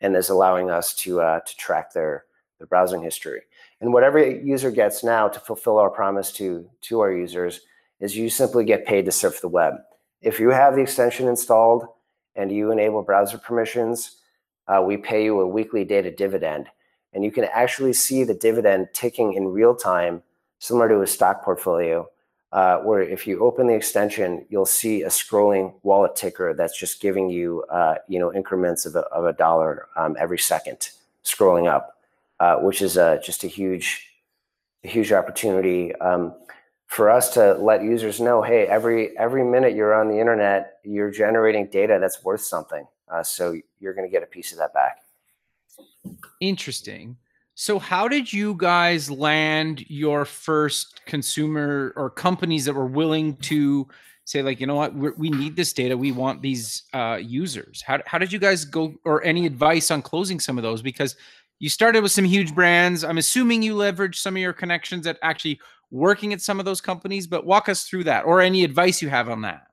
and 0.01 0.17
is 0.17 0.31
allowing 0.31 0.71
us 0.71 0.95
to 0.95 1.21
uh, 1.21 1.41
to 1.41 1.57
track 1.59 1.93
their 1.93 2.25
the 2.61 2.67
browsing 2.67 3.03
history. 3.03 3.41
And 3.81 3.93
what 3.93 4.05
every 4.05 4.45
user 4.45 4.71
gets 4.71 5.03
now 5.03 5.27
to 5.27 5.41
fulfill 5.41 5.79
our 5.79 5.91
promise 5.91 6.31
to, 6.33 6.69
to 6.83 7.01
our 7.01 7.13
users 7.13 7.63
is 7.99 8.17
you 8.17 8.31
simply 8.31 8.65
get 8.65 8.87
paid 8.87 9.07
to 9.07 9.13
surf 9.13 9.41
the 9.41 9.49
web. 9.49 9.75
If 10.23 10.39
you 10.39 10.51
have 10.51 10.75
the 10.75 10.83
extension 10.83 11.27
installed 11.27 11.87
and 12.37 12.53
you 12.53 12.71
enable 12.71 13.03
browser 13.03 13.39
permissions, 13.39 14.19
uh, 14.69 14.83
we 14.83 14.97
pay 14.97 15.25
you 15.25 15.41
a 15.41 15.49
weekly 15.49 15.85
data 15.85 16.11
dividend. 16.11 16.69
And 17.13 17.25
you 17.25 17.33
can 17.33 17.45
actually 17.45 17.95
see 17.95 18.23
the 18.23 18.35
dividend 18.35 18.89
ticking 18.93 19.33
in 19.33 19.49
real 19.49 19.75
time, 19.75 20.23
similar 20.59 20.89
to 20.89 21.01
a 21.01 21.07
stock 21.07 21.43
portfolio, 21.43 22.09
uh, 22.53 22.79
where 22.79 23.03
if 23.03 23.27
you 23.27 23.41
open 23.41 23.67
the 23.67 23.75
extension, 23.75 24.45
you'll 24.49 24.67
see 24.67 25.03
a 25.03 25.09
scrolling 25.09 25.73
wallet 25.83 26.15
ticker 26.15 26.53
that's 26.55 26.79
just 26.79 27.01
giving 27.01 27.31
you, 27.31 27.65
uh, 27.71 27.95
you 28.09 28.19
know, 28.19 28.33
increments 28.33 28.87
of 28.87 28.95
a, 28.97 29.01
of 29.01 29.25
a 29.25 29.33
dollar 29.33 29.89
um, 29.97 30.17
every 30.19 30.39
second 30.39 30.91
scrolling 31.25 31.69
up, 31.69 32.00
uh, 32.41 32.57
which 32.57 32.83
is 32.83 32.97
a, 32.97 33.21
just 33.25 33.45
a 33.45 33.47
huge, 33.47 34.09
a 34.83 34.89
huge 34.89 35.13
opportunity 35.13 35.95
um, 35.97 36.35
for 36.87 37.09
us 37.09 37.33
to 37.35 37.55
let 37.55 37.85
users 37.85 38.21
know, 38.21 38.43
hey, 38.43 38.67
every 38.67 39.17
every 39.17 39.45
minute 39.45 39.77
you're 39.77 39.95
on 39.95 40.09
the 40.09 40.19
internet, 40.19 40.79
you're 40.83 41.11
generating 41.11 41.67
data 41.67 41.99
that's 42.01 42.25
worth 42.25 42.41
something. 42.41 42.85
Uh, 43.13 43.23
so 43.23 43.57
you're 43.79 43.95
going 43.95 44.09
to 44.09 44.11
get 44.11 44.25
a 44.25 44.27
piece 44.27 44.51
of 44.51 44.59
that 44.59 44.75
back. 44.75 44.99
Interesting. 46.41 47.17
So, 47.55 47.79
how 47.79 48.09
did 48.09 48.33
you 48.33 48.55
guys 48.55 49.11
land 49.11 49.85
your 49.91 50.25
first 50.25 51.05
consumer 51.05 51.93
or 51.95 52.09
companies 52.09 52.65
that 52.65 52.73
were 52.73 52.87
willing 52.87 53.37
to 53.37 53.87
say, 54.25 54.43
like, 54.43 54.61
you 54.61 54.67
know 54.67 54.77
what, 54.77 54.95
we 54.95 55.29
need 55.29 55.57
this 55.57 55.73
data, 55.73 55.97
we 55.97 56.11
want 56.11 56.41
these 56.41 56.85
uh, 56.95 57.19
users? 57.21 57.83
How, 57.83 58.01
how 58.07 58.17
did 58.17 58.33
you 58.33 58.39
guys 58.39 58.65
go, 58.65 58.95
or 59.05 59.23
any 59.25 59.45
advice 59.45 59.91
on 59.91 60.01
closing 60.01 60.41
some 60.41 60.57
of 60.57 60.63
those? 60.63 60.81
Because 60.81 61.17
you 61.61 61.69
started 61.69 62.03
with 62.03 62.11
some 62.11 62.25
huge 62.25 62.55
brands. 62.55 63.05
I'm 63.05 63.19
assuming 63.19 63.63
you 63.63 63.75
leveraged 63.75 64.17
some 64.17 64.35
of 64.35 64.43
your 64.43 64.55
connections 64.55 65.07
at 65.07 65.19
actually 65.23 65.61
working 65.91 66.33
at 66.33 66.41
some 66.41 66.59
of 66.59 66.65
those 66.65 66.81
companies, 66.81 67.27
but 67.27 67.47
walk 67.47 67.69
us 67.69 67.85
through 67.85 68.05
that 68.05 68.25
or 68.25 68.41
any 68.41 68.65
advice 68.65 69.01
you 69.01 69.09
have 69.11 69.29
on 69.29 69.43
that. 69.43 69.67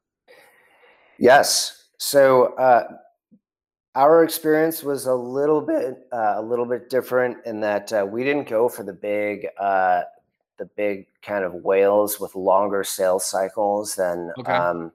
Yes. 1.17 1.86
So, 1.97 2.54
uh, 2.56 2.84
our 3.95 4.23
experience 4.23 4.84
was 4.84 5.08
a 5.08 5.15
little 5.15 5.60
bit 5.60 6.08
uh, 6.13 6.36
a 6.36 6.41
little 6.41 6.65
bit 6.65 6.88
different 6.88 7.38
in 7.47 7.60
that 7.62 7.91
uh, 7.91 8.06
we 8.08 8.23
didn't 8.23 8.47
go 8.47 8.69
for 8.69 8.84
the 8.84 8.93
big 8.93 9.47
uh, 9.60 10.04
the 10.58 10.65
big 10.65 11.08
kind 11.23 11.43
of 11.43 11.54
whales 11.56 12.19
with 12.19 12.36
longer 12.36 12.84
sales 12.84 13.26
cycles 13.26 13.95
than 13.95 14.32
okay. 14.38 14.52
um, 14.52 14.91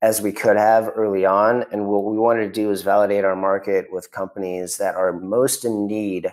as 0.00 0.22
we 0.22 0.32
could 0.32 0.56
have 0.56 0.90
early 0.94 1.26
on. 1.26 1.64
And 1.72 1.86
what 1.86 2.04
we 2.04 2.16
wanted 2.16 2.42
to 2.42 2.52
do 2.52 2.70
is 2.70 2.82
validate 2.82 3.24
our 3.24 3.36
market 3.36 3.92
with 3.92 4.12
companies 4.12 4.76
that 4.78 4.94
are 4.94 5.12
most 5.12 5.64
in 5.64 5.86
need 5.86 6.32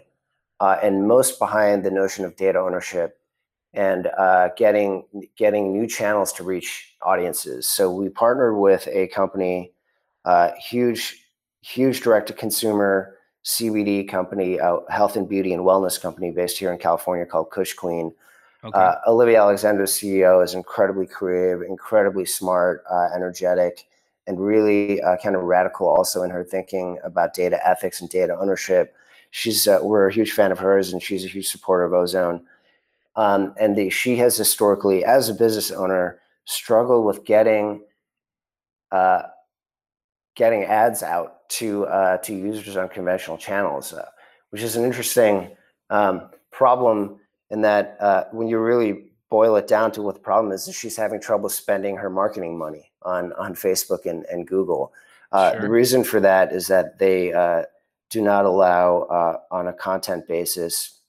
uh, 0.59 0.77
and 0.81 1.07
most 1.07 1.39
behind 1.39 1.83
the 1.83 1.91
notion 1.91 2.25
of 2.25 2.35
data 2.35 2.59
ownership 2.59 3.19
and 3.73 4.07
uh, 4.17 4.49
getting 4.55 5.03
getting 5.35 5.73
new 5.73 5.87
channels 5.87 6.31
to 6.33 6.43
reach 6.43 6.95
audiences. 7.01 7.67
So 7.67 7.91
we 7.91 8.09
partnered 8.09 8.57
with 8.57 8.87
a 8.87 9.07
company, 9.07 9.73
uh, 10.23 10.51
huge 10.57 11.21
huge 11.61 12.01
direct 12.01 12.27
to 12.27 12.33
consumer 12.33 13.17
CBD 13.43 14.07
company, 14.07 14.57
health 14.89 15.15
and 15.15 15.27
beauty 15.27 15.53
and 15.53 15.63
wellness 15.63 16.01
company 16.01 16.31
based 16.31 16.57
here 16.57 16.71
in 16.71 16.79
California 16.79 17.25
called 17.25 17.51
Kush 17.51 17.73
Queen. 17.73 18.13
Okay. 18.65 18.79
Uh, 18.79 18.95
Olivia 19.05 19.41
Alexander, 19.41 19.83
CEO 19.83 20.43
is 20.43 20.55
incredibly 20.55 21.05
creative, 21.05 21.61
incredibly 21.61 22.25
smart, 22.25 22.83
uh, 22.89 23.09
energetic, 23.13 23.85
and 24.25 24.39
really 24.39 24.99
uh, 25.03 25.17
kind 25.17 25.35
of 25.35 25.43
radical 25.43 25.87
also 25.87 26.23
in 26.23 26.31
her 26.31 26.43
thinking 26.43 26.97
about 27.03 27.35
data 27.35 27.59
ethics 27.67 28.01
and 28.01 28.09
data 28.09 28.35
ownership. 28.35 28.95
She's 29.29 29.67
uh, 29.67 29.79
we're 29.83 30.07
a 30.07 30.13
huge 30.13 30.31
fan 30.31 30.51
of 30.51 30.57
hers, 30.57 30.91
and 30.91 31.03
she's 31.03 31.23
a 31.23 31.27
huge 31.27 31.47
supporter 31.47 31.83
of 31.83 31.93
Ozone. 31.93 32.43
Um, 33.15 33.53
and 33.59 33.75
the, 33.75 33.91
she 33.91 34.15
has 34.17 34.35
historically, 34.35 35.05
as 35.05 35.29
a 35.29 35.33
business 35.35 35.69
owner, 35.69 36.19
struggled 36.45 37.05
with 37.05 37.23
getting 37.23 37.83
uh, 38.91 39.23
getting 40.35 40.63
ads 40.63 41.03
out 41.03 41.47
to 41.49 41.85
uh, 41.85 42.17
to 42.17 42.33
users 42.33 42.77
on 42.77 42.89
conventional 42.89 43.37
channels, 43.37 43.93
uh, 43.93 44.09
which 44.49 44.63
is 44.63 44.75
an 44.75 44.83
interesting 44.83 45.55
um, 45.91 46.29
problem 46.51 47.19
in 47.49 47.61
that 47.61 47.97
uh, 47.99 48.25
when 48.31 48.47
you 48.47 48.59
really 48.59 49.05
boil 49.29 49.55
it 49.55 49.67
down 49.67 49.91
to 49.91 50.01
what 50.01 50.15
the 50.15 50.21
problem 50.21 50.51
is, 50.53 50.67
is 50.67 50.75
she's 50.75 50.97
having 50.97 51.19
trouble 51.19 51.49
spending 51.49 51.97
her 51.97 52.09
marketing 52.09 52.57
money 52.57 52.91
on 53.01 53.33
on 53.33 53.55
Facebook 53.55 54.05
and, 54.05 54.25
and 54.25 54.47
Google. 54.47 54.93
Uh, 55.31 55.51
sure. 55.51 55.61
The 55.61 55.69
reason 55.69 56.03
for 56.03 56.19
that 56.19 56.53
is 56.53 56.67
that 56.67 56.99
they 56.99 57.33
uh, 57.33 57.63
do 58.09 58.21
not 58.21 58.45
allow 58.45 59.01
uh, 59.03 59.37
on 59.51 59.67
a 59.67 59.73
content 59.73 60.27
basis, 60.27 60.99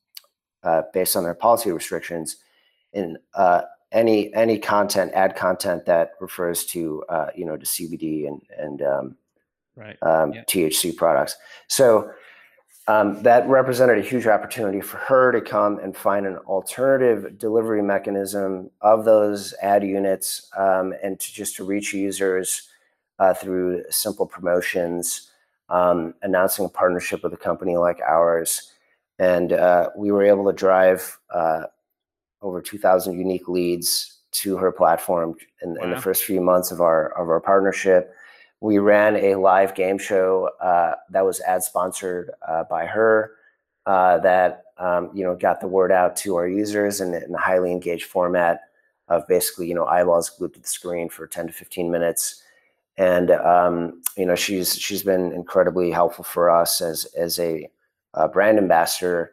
based 0.92 1.16
on 1.16 1.22
their 1.22 1.35
policy 1.35 1.70
restrictions, 1.70 2.37
in 2.92 3.18
any 3.92 4.33
any 4.35 4.59
content 4.59 5.12
ad 5.14 5.37
content 5.37 5.87
that 5.87 6.12
refers 6.20 6.64
to 6.66 7.03
uh, 7.09 7.29
you 7.35 7.44
know 7.44 7.57
to 7.57 7.66
CBD 7.66 8.27
and 8.27 8.42
and 8.59 8.83
um, 8.83 9.16
right. 9.77 9.96
um, 10.03 10.33
yeah. 10.33 10.44
THC 10.44 10.94
products. 10.96 11.37
So 11.68 12.11
um, 12.88 13.22
that 13.22 13.49
represented 13.49 13.99
a 13.99 14.03
huge 14.03 14.27
opportunity 14.27 14.81
for 14.81 14.99
her 14.99 15.33
to 15.33 15.40
come 15.40 15.79
and 15.81 15.96
find 15.96 16.25
an 16.25 16.37
alternative 16.38 17.38
delivery 17.38 17.83
mechanism 17.83 18.70
of 18.81 19.05
those 19.05 19.55
ad 19.61 19.83
units 19.83 20.49
um, 20.57 20.94
and 21.03 21.18
to 21.18 21.33
just 21.33 21.57
to 21.57 21.64
reach 21.64 21.92
users 21.92 22.68
uh, 23.18 23.35
through 23.35 23.83
simple 23.90 24.27
promotions, 24.27 25.31
um, 25.68 26.14
announcing 26.22 26.64
a 26.64 26.68
partnership 26.68 27.25
with 27.25 27.33
a 27.33 27.37
company 27.37 27.77
like 27.77 28.01
ours. 28.07 28.72
And 29.18 29.53
uh, 29.53 29.90
we 29.96 30.12
were 30.12 30.22
able 30.22 30.44
to 30.46 30.53
drive 30.53 31.18
uh, 31.35 31.64
over 32.42 32.61
2,000 32.61 33.18
unique 33.18 33.49
leads 33.49 34.18
to 34.33 34.57
her 34.59 34.70
platform 34.70 35.35
in, 35.62 35.75
wow. 35.75 35.85
in, 35.85 35.90
the 35.90 36.01
first 36.01 36.25
few 36.25 36.40
months 36.40 36.70
of 36.70 36.81
our 36.81 37.09
of 37.18 37.29
our 37.29 37.40
partnership. 37.40 38.12
We 38.60 38.78
ran 38.78 39.16
a 39.16 39.34
live 39.36 39.74
game 39.74 39.98
show 39.98 40.50
uh, 40.60 40.94
that 41.10 41.24
was 41.24 41.40
ad 41.40 41.62
sponsored 41.62 42.30
uh, 42.46 42.64
by 42.64 42.86
her. 42.86 43.32
Uh, 43.84 44.18
that 44.18 44.64
um, 44.78 45.10
you 45.14 45.22
know 45.22 45.36
got 45.36 45.60
the 45.60 45.68
word 45.68 45.92
out 45.92 46.16
to 46.16 46.34
our 46.36 46.48
users 46.48 47.00
in, 47.00 47.14
in, 47.14 47.34
a 47.34 47.38
highly 47.38 47.70
engaged 47.70 48.06
format 48.06 48.62
of 49.08 49.26
basically 49.28 49.68
you 49.68 49.74
know 49.74 49.86
eyeballs 49.86 50.28
glued 50.30 50.52
to 50.54 50.60
the 50.60 50.66
screen 50.66 51.08
for 51.08 51.26
10 51.28 51.46
to 51.46 51.52
15 51.52 51.88
minutes 51.88 52.42
and 52.98 53.30
um, 53.30 54.02
you 54.16 54.26
know 54.26 54.34
she's 54.34 54.76
she's 54.76 55.04
been 55.04 55.30
incredibly 55.30 55.92
helpful 55.92 56.24
for 56.24 56.50
us 56.50 56.80
as 56.80 57.04
as 57.16 57.38
a 57.38 57.70
uh, 58.14 58.26
brand 58.26 58.58
ambassador 58.58 59.32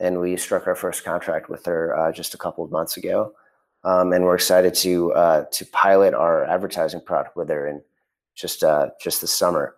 and 0.00 0.20
we 0.20 0.36
struck 0.36 0.66
our 0.66 0.74
first 0.74 1.04
contract 1.04 1.48
with 1.48 1.64
her 1.64 1.96
uh, 1.96 2.12
just 2.12 2.34
a 2.34 2.38
couple 2.38 2.64
of 2.64 2.70
months 2.70 2.96
ago. 2.96 3.32
Um, 3.84 4.12
and 4.12 4.24
we're 4.24 4.34
excited 4.34 4.74
to 4.76 5.12
uh, 5.12 5.44
to 5.52 5.66
pilot 5.66 6.14
our 6.14 6.44
advertising 6.44 7.00
product 7.00 7.36
with 7.36 7.48
her 7.50 7.68
in 7.68 7.82
just 8.34 8.62
uh, 8.62 8.90
just 9.00 9.20
this 9.20 9.34
summer. 9.34 9.76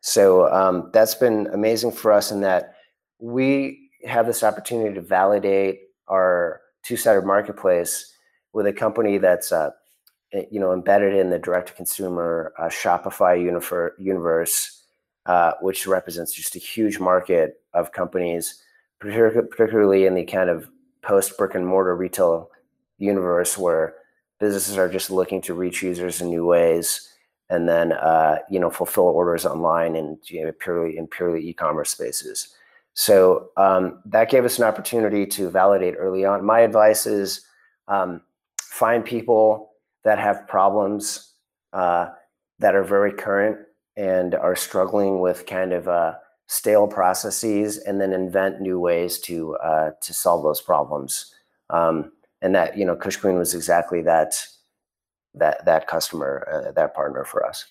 So 0.00 0.52
um, 0.52 0.90
that's 0.92 1.14
been 1.14 1.48
amazing 1.52 1.92
for 1.92 2.12
us 2.12 2.30
in 2.30 2.40
that 2.42 2.74
we 3.18 3.90
have 4.04 4.26
this 4.26 4.44
opportunity 4.44 4.94
to 4.94 5.00
validate 5.00 5.80
our 6.08 6.60
two-sided 6.84 7.24
marketplace 7.24 8.12
with 8.52 8.66
a 8.66 8.72
company 8.72 9.18
that's 9.18 9.50
uh, 9.50 9.70
eh, 10.32 10.44
you 10.50 10.60
know 10.60 10.72
embedded 10.72 11.14
in 11.14 11.30
the 11.30 11.38
direct-to-consumer 11.38 12.52
uh, 12.58 12.64
Shopify 12.64 13.42
universe, 13.98 14.84
uh, 15.26 15.52
which 15.60 15.86
represents 15.86 16.32
just 16.32 16.54
a 16.54 16.60
huge 16.60 17.00
market 17.00 17.60
of 17.74 17.92
companies 17.92 18.62
particularly 18.98 20.06
in 20.06 20.14
the 20.14 20.24
kind 20.24 20.50
of 20.50 20.68
post 21.02 21.36
brick 21.36 21.54
and 21.54 21.66
mortar 21.66 21.94
retail 21.94 22.50
universe 22.98 23.58
where 23.58 23.94
businesses 24.40 24.78
are 24.78 24.88
just 24.88 25.10
looking 25.10 25.40
to 25.42 25.54
reach 25.54 25.82
users 25.82 26.20
in 26.20 26.28
new 26.28 26.46
ways 26.46 27.12
and 27.50 27.68
then 27.68 27.92
uh, 27.92 28.38
you 28.50 28.58
know 28.58 28.70
fulfill 28.70 29.04
orders 29.04 29.46
online 29.46 29.96
and 29.96 30.18
you 30.24 30.44
know, 30.44 30.52
purely 30.52 30.96
in 30.96 31.06
purely 31.06 31.48
e-commerce 31.48 31.90
spaces. 31.90 32.54
So 32.94 33.50
um, 33.58 34.00
that 34.06 34.30
gave 34.30 34.44
us 34.44 34.58
an 34.58 34.64
opportunity 34.64 35.26
to 35.26 35.50
validate 35.50 35.96
early 35.98 36.24
on. 36.24 36.44
My 36.44 36.60
advice 36.60 37.06
is 37.06 37.42
um, 37.88 38.22
find 38.58 39.04
people 39.04 39.72
that 40.04 40.18
have 40.18 40.48
problems 40.48 41.34
uh, 41.72 42.08
that 42.58 42.74
are 42.74 42.84
very 42.84 43.12
current 43.12 43.58
and 43.96 44.34
are 44.34 44.56
struggling 44.56 45.20
with 45.20 45.46
kind 45.46 45.72
of 45.72 45.88
uh, 45.88 46.14
stale 46.46 46.86
processes 46.86 47.78
and 47.78 48.00
then 48.00 48.12
invent 48.12 48.60
new 48.60 48.78
ways 48.78 49.18
to 49.20 49.56
uh, 49.56 49.90
to 50.00 50.14
solve 50.14 50.42
those 50.42 50.60
problems. 50.60 51.34
Um, 51.70 52.12
and 52.42 52.54
that 52.54 52.76
you 52.76 52.84
know, 52.84 52.96
Kush 52.96 53.16
Queen 53.16 53.36
was 53.36 53.54
exactly 53.54 54.02
that 54.02 54.34
that 55.36 55.64
that 55.64 55.86
customer, 55.86 56.46
uh, 56.50 56.72
that 56.72 56.94
partner 56.94 57.24
for 57.24 57.44
us. 57.44 57.64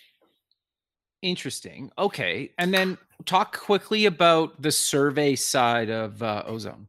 Interesting. 1.21 1.91
Okay, 1.97 2.51
and 2.57 2.73
then 2.73 2.97
talk 3.25 3.57
quickly 3.57 4.05
about 4.05 4.61
the 4.61 4.71
survey 4.71 5.35
side 5.35 5.89
of 5.89 6.21
uh, 6.21 6.43
Ozone. 6.45 6.87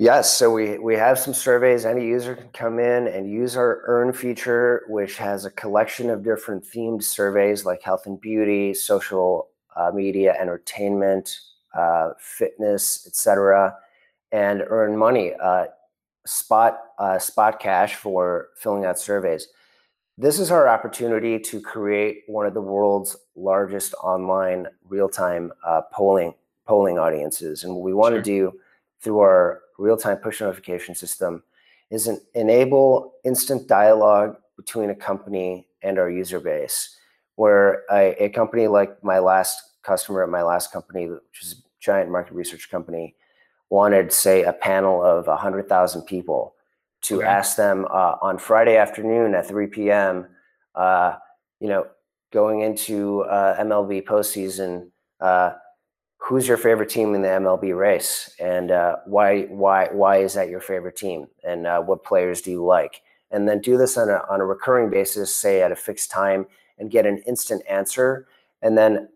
Yes, 0.00 0.36
so 0.36 0.52
we 0.52 0.78
we 0.78 0.94
have 0.94 1.18
some 1.18 1.34
surveys. 1.34 1.84
Any 1.84 2.06
user 2.06 2.36
can 2.36 2.48
come 2.50 2.78
in 2.78 3.08
and 3.08 3.28
use 3.28 3.56
our 3.56 3.82
Earn 3.84 4.12
feature, 4.12 4.84
which 4.88 5.16
has 5.16 5.44
a 5.44 5.50
collection 5.50 6.08
of 6.08 6.22
different 6.22 6.64
themed 6.64 7.02
surveys 7.02 7.64
like 7.64 7.82
health 7.82 8.06
and 8.06 8.20
beauty, 8.20 8.74
social 8.74 9.48
uh, 9.74 9.90
media, 9.92 10.36
entertainment, 10.38 11.40
uh, 11.76 12.10
fitness, 12.18 13.06
etc., 13.06 13.74
and 14.30 14.62
earn 14.68 14.96
money, 14.96 15.32
uh, 15.42 15.64
spot 16.26 16.78
uh, 16.98 17.18
spot 17.18 17.60
cash 17.60 17.94
for 17.94 18.48
filling 18.56 18.84
out 18.84 18.98
surveys. 18.98 19.48
This 20.16 20.38
is 20.40 20.50
our 20.50 20.68
opportunity 20.68 21.38
to 21.38 21.60
create 21.60 22.24
one 22.26 22.44
of 22.44 22.54
the 22.54 22.60
world's 22.60 23.16
largest 23.36 23.94
online 24.02 24.66
real-time 24.88 25.52
uh, 25.64 25.82
polling 25.92 26.34
polling 26.66 26.98
audiences, 26.98 27.64
and 27.64 27.74
what 27.74 27.82
we 27.82 27.94
want 27.94 28.12
sure. 28.12 28.18
to 28.18 28.22
do 28.22 28.52
through 29.00 29.20
our 29.20 29.62
real-time 29.78 30.16
push 30.16 30.40
notification 30.40 30.94
system 30.94 31.42
is 31.90 32.08
an 32.08 32.20
enable 32.34 33.14
instant 33.24 33.68
dialogue 33.68 34.36
between 34.56 34.90
a 34.90 34.94
company 34.94 35.66
and 35.82 35.98
our 35.98 36.10
user 36.10 36.40
base. 36.40 36.96
Where 37.36 37.84
a, 37.90 38.24
a 38.24 38.28
company 38.30 38.66
like 38.66 39.02
my 39.04 39.20
last 39.20 39.62
customer 39.84 40.24
at 40.24 40.28
my 40.28 40.42
last 40.42 40.72
company, 40.72 41.08
which 41.08 41.42
is 41.42 41.52
a 41.52 41.56
giant 41.80 42.10
market 42.10 42.34
research 42.34 42.68
company, 42.68 43.14
wanted, 43.70 44.12
say, 44.12 44.42
a 44.42 44.52
panel 44.52 45.02
of 45.02 45.26
100,000 45.26 46.02
people 46.02 46.54
to 47.02 47.18
okay. 47.18 47.26
ask 47.26 47.56
them 47.56 47.86
uh, 47.90 48.16
on 48.20 48.38
Friday 48.38 48.76
afternoon 48.76 49.34
at 49.34 49.46
3 49.46 49.66
p.m., 49.68 50.26
uh, 50.74 51.16
you 51.60 51.68
know, 51.68 51.86
going 52.32 52.60
into 52.60 53.22
uh, 53.22 53.60
MLB 53.60 54.04
postseason, 54.04 54.88
uh, 55.20 55.52
who's 56.18 56.46
your 56.46 56.56
favorite 56.56 56.88
team 56.88 57.14
in 57.14 57.22
the 57.22 57.28
MLB 57.28 57.76
race, 57.76 58.34
and 58.38 58.70
uh, 58.70 58.96
why 59.06 59.42
why 59.44 59.88
why 59.92 60.18
is 60.18 60.34
that 60.34 60.48
your 60.48 60.60
favorite 60.60 60.96
team, 60.96 61.26
and 61.44 61.66
uh, 61.66 61.80
what 61.80 62.04
players 62.04 62.42
do 62.42 62.50
you 62.50 62.64
like, 62.64 63.02
and 63.30 63.48
then 63.48 63.60
do 63.60 63.76
this 63.76 63.96
on 63.96 64.08
a 64.08 64.22
on 64.28 64.40
a 64.40 64.44
recurring 64.44 64.90
basis, 64.90 65.34
say 65.34 65.62
at 65.62 65.72
a 65.72 65.76
fixed 65.76 66.10
time, 66.10 66.46
and 66.78 66.90
get 66.90 67.06
an 67.06 67.18
instant 67.26 67.62
answer, 67.68 68.26
and 68.62 68.76
then 68.76 69.08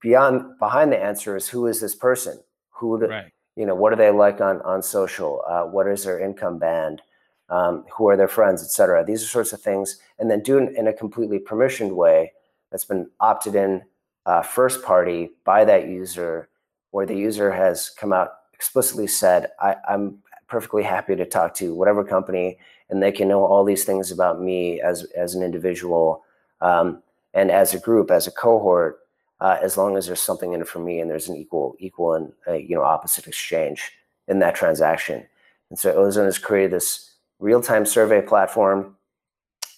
beyond 0.00 0.58
behind 0.58 0.92
the 0.92 0.98
answer 0.98 1.36
is 1.36 1.48
who 1.48 1.66
is 1.66 1.80
this 1.80 1.94
person, 1.94 2.40
who 2.70 2.96
right. 2.98 3.32
You 3.56 3.66
know 3.66 3.74
what 3.74 3.92
are 3.92 3.96
they 3.96 4.10
like 4.10 4.40
on 4.40 4.60
on 4.62 4.82
social, 4.82 5.42
uh, 5.48 5.62
what 5.62 5.86
is 5.86 6.04
their 6.04 6.20
income 6.20 6.58
band. 6.58 7.02
Um, 7.48 7.84
who 7.94 8.08
are 8.08 8.16
their 8.16 8.28
friends, 8.28 8.62
etc. 8.62 9.04
These 9.04 9.22
are 9.22 9.26
sorts 9.26 9.52
of 9.52 9.60
things, 9.60 9.98
and 10.18 10.30
then 10.30 10.42
do 10.42 10.56
it 10.56 10.74
in 10.74 10.86
a 10.86 10.92
completely 10.92 11.38
permissioned 11.38 11.92
way 11.92 12.32
that's 12.70 12.86
been 12.86 13.10
opted 13.20 13.54
in 13.54 13.82
uh, 14.24 14.40
first 14.40 14.82
party 14.82 15.32
by 15.44 15.64
that 15.64 15.86
user 15.86 16.48
where 16.92 17.06
the 17.06 17.16
user 17.16 17.50
has 17.50 17.90
come 17.90 18.12
out 18.12 18.30
explicitly 18.52 19.06
said, 19.06 19.48
I, 19.60 19.76
am 19.88 20.18
perfectly 20.46 20.82
happy 20.82 21.16
to 21.16 21.26
talk 21.26 21.54
to 21.54 21.74
whatever 21.74 22.04
company 22.04 22.58
and 22.90 23.02
they 23.02 23.10
can 23.10 23.26
know 23.26 23.44
all 23.44 23.64
these 23.64 23.84
things 23.84 24.12
about 24.12 24.40
me 24.40 24.80
as, 24.80 25.04
as 25.16 25.34
an 25.34 25.42
individual 25.42 26.22
um, 26.60 27.02
and 27.34 27.50
as 27.50 27.74
a 27.74 27.78
group, 27.80 28.10
as 28.10 28.26
a 28.26 28.30
cohort, 28.30 29.00
uh, 29.42 29.58
as 29.60 29.76
long 29.76 29.96
as 29.96 30.06
there's 30.06 30.20
something 30.20 30.52
in 30.52 30.60
it 30.60 30.68
for 30.68 30.78
me 30.78 31.00
and 31.00 31.10
there's 31.10 31.28
an 31.28 31.36
equal, 31.36 31.74
equal 31.80 32.14
and 32.14 32.32
uh, 32.46 32.52
you 32.52 32.76
know 32.76 32.82
opposite 32.82 33.26
exchange 33.26 33.90
in 34.28 34.38
that 34.38 34.54
transaction. 34.54 35.26
And 35.68 35.78
so 35.78 35.92
Ozone 35.92 36.26
has 36.26 36.38
created 36.38 36.70
this 36.70 37.16
real-time 37.40 37.84
survey 37.84 38.22
platform. 38.22 38.96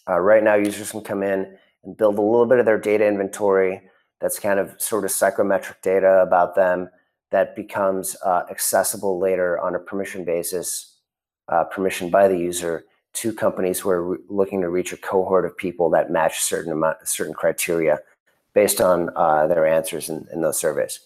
Uh, 0.07 0.21
right 0.21 0.45
now, 0.45 0.55
users 0.55 0.91
can 0.91 1.01
come 1.01 1.23
in 1.23 1.57
and 1.83 1.97
build 1.97 2.19
a 2.19 2.21
little 2.21 2.45
bit 2.45 2.59
of 2.59 2.67
their 2.67 2.79
data 2.79 3.07
inventory 3.07 3.81
that's 4.21 4.39
kind 4.39 4.61
of 4.61 4.79
sort 4.79 5.07
of 5.07 5.11
psychometric 5.11 5.81
data 5.81 6.21
about 6.21 6.55
them 6.55 6.91
that 7.31 7.57
becomes 7.57 8.17
uh, 8.23 8.43
accessible 8.51 9.19
later 9.19 9.59
on 9.59 9.75
a 9.75 9.79
permission 9.79 10.25
basis, 10.27 10.99
uh, 11.49 11.65
permission 11.65 12.11
by 12.11 12.29
the 12.29 12.37
user 12.37 12.85
to 13.15 13.33
companies 13.33 13.81
who 13.81 13.89
are 13.89 14.03
re- 14.03 14.19
looking 14.29 14.61
to 14.61 14.69
reach 14.69 14.93
a 14.93 14.97
cohort 14.99 15.47
of 15.47 15.57
people 15.57 15.89
that 15.89 16.11
match 16.11 16.41
certain 16.41 16.73
amount, 16.73 16.99
certain 17.09 17.33
criteria 17.33 17.99
based 18.55 18.81
on 18.81 19.11
uh, 19.17 19.47
their 19.47 19.67
answers 19.67 20.09
in, 20.09 20.27
in 20.33 20.41
those 20.41 20.59
surveys. 20.59 21.01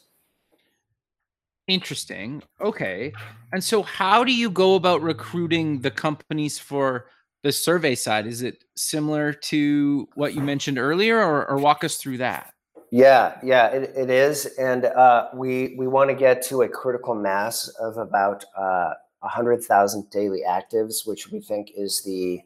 Interesting. 1.66 2.42
Okay. 2.60 3.12
And 3.52 3.62
so, 3.62 3.82
how 3.82 4.24
do 4.24 4.32
you 4.32 4.50
go 4.50 4.74
about 4.74 5.02
recruiting 5.02 5.80
the 5.80 5.90
companies 5.90 6.58
for 6.58 7.06
the 7.42 7.52
survey 7.52 7.94
side? 7.94 8.26
Is 8.26 8.42
it 8.42 8.64
similar 8.76 9.32
to 9.32 10.08
what 10.14 10.34
you 10.34 10.40
mentioned 10.40 10.78
earlier, 10.78 11.18
or, 11.18 11.48
or 11.48 11.58
walk 11.58 11.84
us 11.84 11.96
through 11.96 12.18
that? 12.18 12.54
Yeah, 12.90 13.38
yeah, 13.42 13.68
it, 13.68 13.92
it 13.94 14.08
is, 14.08 14.46
and 14.58 14.86
uh, 14.86 15.28
we 15.34 15.74
we 15.76 15.86
want 15.86 16.08
to 16.08 16.16
get 16.16 16.42
to 16.44 16.62
a 16.62 16.68
critical 16.68 17.14
mass 17.14 17.68
of 17.80 17.98
about 17.98 18.46
uh, 18.56 18.94
hundred 19.20 19.62
thousand 19.62 20.08
daily 20.08 20.40
actives, 20.48 21.06
which 21.06 21.30
we 21.30 21.40
think 21.40 21.70
is 21.76 22.02
the 22.02 22.40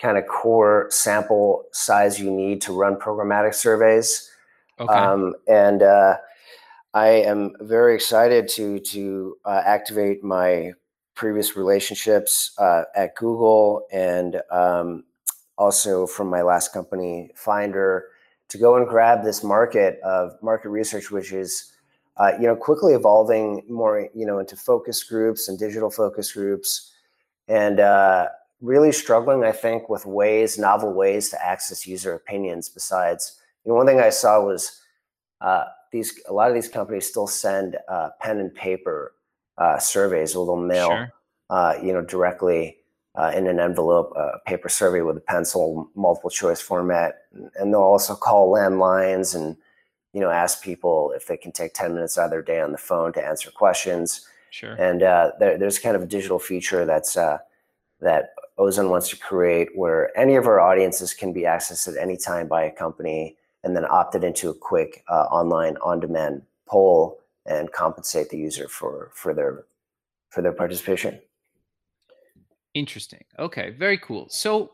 kind 0.00 0.18
of 0.18 0.26
core 0.26 0.88
sample 0.90 1.64
size 1.70 2.20
you 2.20 2.28
need 2.28 2.60
to 2.62 2.72
run 2.72 2.96
programmatic 2.96 3.54
surveys. 3.54 4.30
Okay. 4.78 4.92
Um, 4.92 5.34
and 5.46 5.82
uh, 5.82 6.16
I 6.92 7.08
am 7.08 7.52
very 7.60 7.94
excited 7.94 8.48
to 8.48 8.78
to 8.80 9.36
uh, 9.44 9.62
activate 9.64 10.24
my 10.24 10.72
previous 11.14 11.56
relationships 11.56 12.52
uh, 12.58 12.84
at 12.96 13.14
Google 13.14 13.86
and 13.92 14.42
um, 14.50 15.04
also 15.56 16.06
from 16.06 16.28
my 16.28 16.42
last 16.42 16.72
company, 16.72 17.30
Finder 17.36 18.06
to 18.48 18.58
go 18.58 18.76
and 18.76 18.86
grab 18.86 19.24
this 19.24 19.42
market 19.42 20.00
of 20.04 20.32
market 20.42 20.68
research, 20.68 21.10
which 21.10 21.32
is 21.32 21.72
uh, 22.16 22.32
you 22.40 22.46
know 22.46 22.56
quickly 22.56 22.94
evolving 22.94 23.62
more 23.68 24.08
you 24.14 24.26
know 24.26 24.38
into 24.38 24.56
focus 24.56 25.02
groups 25.02 25.48
and 25.48 25.58
digital 25.58 25.90
focus 25.90 26.32
groups, 26.32 26.92
and 27.48 27.80
uh, 27.80 28.28
really 28.60 28.92
struggling, 28.92 29.44
I 29.44 29.52
think, 29.52 29.88
with 29.88 30.06
ways, 30.06 30.58
novel 30.58 30.92
ways 30.92 31.30
to 31.30 31.44
access 31.44 31.86
user 31.86 32.14
opinions. 32.14 32.68
Besides, 32.68 33.40
you 33.64 33.72
know, 33.72 33.76
one 33.76 33.86
thing 33.86 34.00
I 34.00 34.10
saw 34.10 34.44
was 34.44 34.80
uh, 35.40 35.64
these 35.92 36.20
a 36.28 36.32
lot 36.32 36.48
of 36.48 36.54
these 36.54 36.68
companies 36.68 37.08
still 37.08 37.26
send 37.26 37.76
uh, 37.88 38.10
pen 38.20 38.38
and 38.38 38.54
paper 38.54 39.14
uh, 39.58 39.78
surveys, 39.78 40.34
a 40.34 40.40
little 40.40 40.56
mail, 40.56 40.88
sure. 40.88 41.12
Uh, 41.50 41.74
you 41.82 41.92
know, 41.92 42.02
directly 42.02 42.78
uh, 43.16 43.32
in 43.34 43.46
an 43.46 43.60
envelope, 43.60 44.12
a 44.16 44.38
paper 44.46 44.68
survey 44.68 45.00
with 45.00 45.16
a 45.16 45.20
pencil, 45.20 45.88
multiple 45.94 46.30
choice 46.30 46.60
format, 46.60 47.22
and 47.56 47.72
they'll 47.72 47.80
also 47.80 48.14
call 48.14 48.52
landlines 48.52 49.34
and 49.34 49.56
you 50.12 50.20
know 50.20 50.30
ask 50.30 50.62
people 50.62 51.12
if 51.14 51.26
they 51.26 51.36
can 51.36 51.52
take 51.52 51.74
10 51.74 51.94
minutes 51.94 52.18
out 52.18 52.26
of 52.26 52.30
their 52.30 52.42
day 52.42 52.60
on 52.60 52.72
the 52.72 52.78
phone 52.78 53.12
to 53.12 53.24
answer 53.24 53.50
questions. 53.50 54.26
Sure. 54.50 54.74
And 54.74 55.02
uh, 55.02 55.32
there, 55.40 55.58
there's 55.58 55.78
kind 55.78 55.96
of 55.96 56.02
a 56.02 56.06
digital 56.06 56.38
feature 56.38 56.84
that's 56.84 57.16
uh, 57.16 57.38
that 58.00 58.34
Ozone 58.58 58.90
wants 58.90 59.08
to 59.10 59.16
create 59.16 59.68
where 59.74 60.16
any 60.18 60.36
of 60.36 60.46
our 60.46 60.60
audiences 60.60 61.12
can 61.12 61.32
be 61.32 61.42
accessed 61.42 61.88
at 61.88 62.00
any 62.00 62.16
time 62.16 62.46
by 62.46 62.64
a 62.64 62.70
company 62.70 63.36
and 63.64 63.74
then 63.74 63.86
opted 63.86 64.22
into 64.22 64.50
a 64.50 64.54
quick 64.54 65.02
uh, 65.08 65.26
online 65.30 65.76
on-demand 65.78 66.42
poll 66.66 67.18
and 67.46 67.72
compensate 67.72 68.28
the 68.28 68.38
user 68.38 68.68
for 68.68 69.10
for 69.14 69.34
their 69.34 69.64
for 70.30 70.42
their 70.42 70.52
participation. 70.52 71.20
Interesting. 72.74 73.24
Okay, 73.38 73.70
very 73.70 73.98
cool. 73.98 74.26
So 74.28 74.72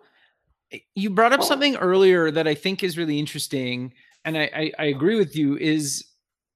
eh, 0.72 0.78
you 0.94 1.10
brought 1.10 1.32
up 1.32 1.42
something 1.42 1.76
earlier 1.76 2.30
that 2.30 2.48
I 2.48 2.54
think 2.54 2.82
is 2.82 2.98
really 2.98 3.18
interesting, 3.18 3.92
and 4.24 4.36
I, 4.36 4.50
I, 4.54 4.72
I 4.78 4.84
agree 4.86 5.16
with 5.16 5.36
you. 5.36 5.56
Is 5.56 6.04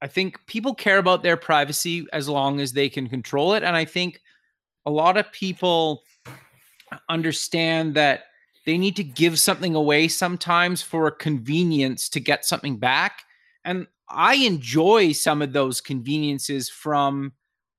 I 0.03 0.09
think 0.09 0.45
people 0.47 0.75
care 0.75 0.99
about 0.99 1.23
their 1.23 1.37
privacy 1.37 2.07
as 2.13 2.29
long 2.29 2.61
as 2.61 2.73
they 2.73 2.89
can 2.89 3.09
control 3.09 3.55
it, 3.55 3.63
and 3.63 3.77
I 3.77 3.85
think 3.85 4.21
a 4.87 4.91
lot 4.91 5.17
of 5.17 5.31
people 5.33 6.03
understand 7.09 7.95
that 7.95 8.25
they 8.67 8.79
need 8.79 8.97
to 8.97 9.05
give 9.05 9.39
something 9.39 9.75
away 9.75 10.09
sometimes 10.09 10.83
for 10.83 11.07
a 11.07 11.13
convenience 11.13 12.09
to 12.11 12.21
get 12.21 12.45
something 12.45 12.79
back. 12.79 13.23
And 13.65 13.87
I 14.09 14.37
enjoy 14.37 15.13
some 15.13 15.43
of 15.43 15.53
those 15.53 15.81
conveniences 15.81 16.69
from 16.69 17.33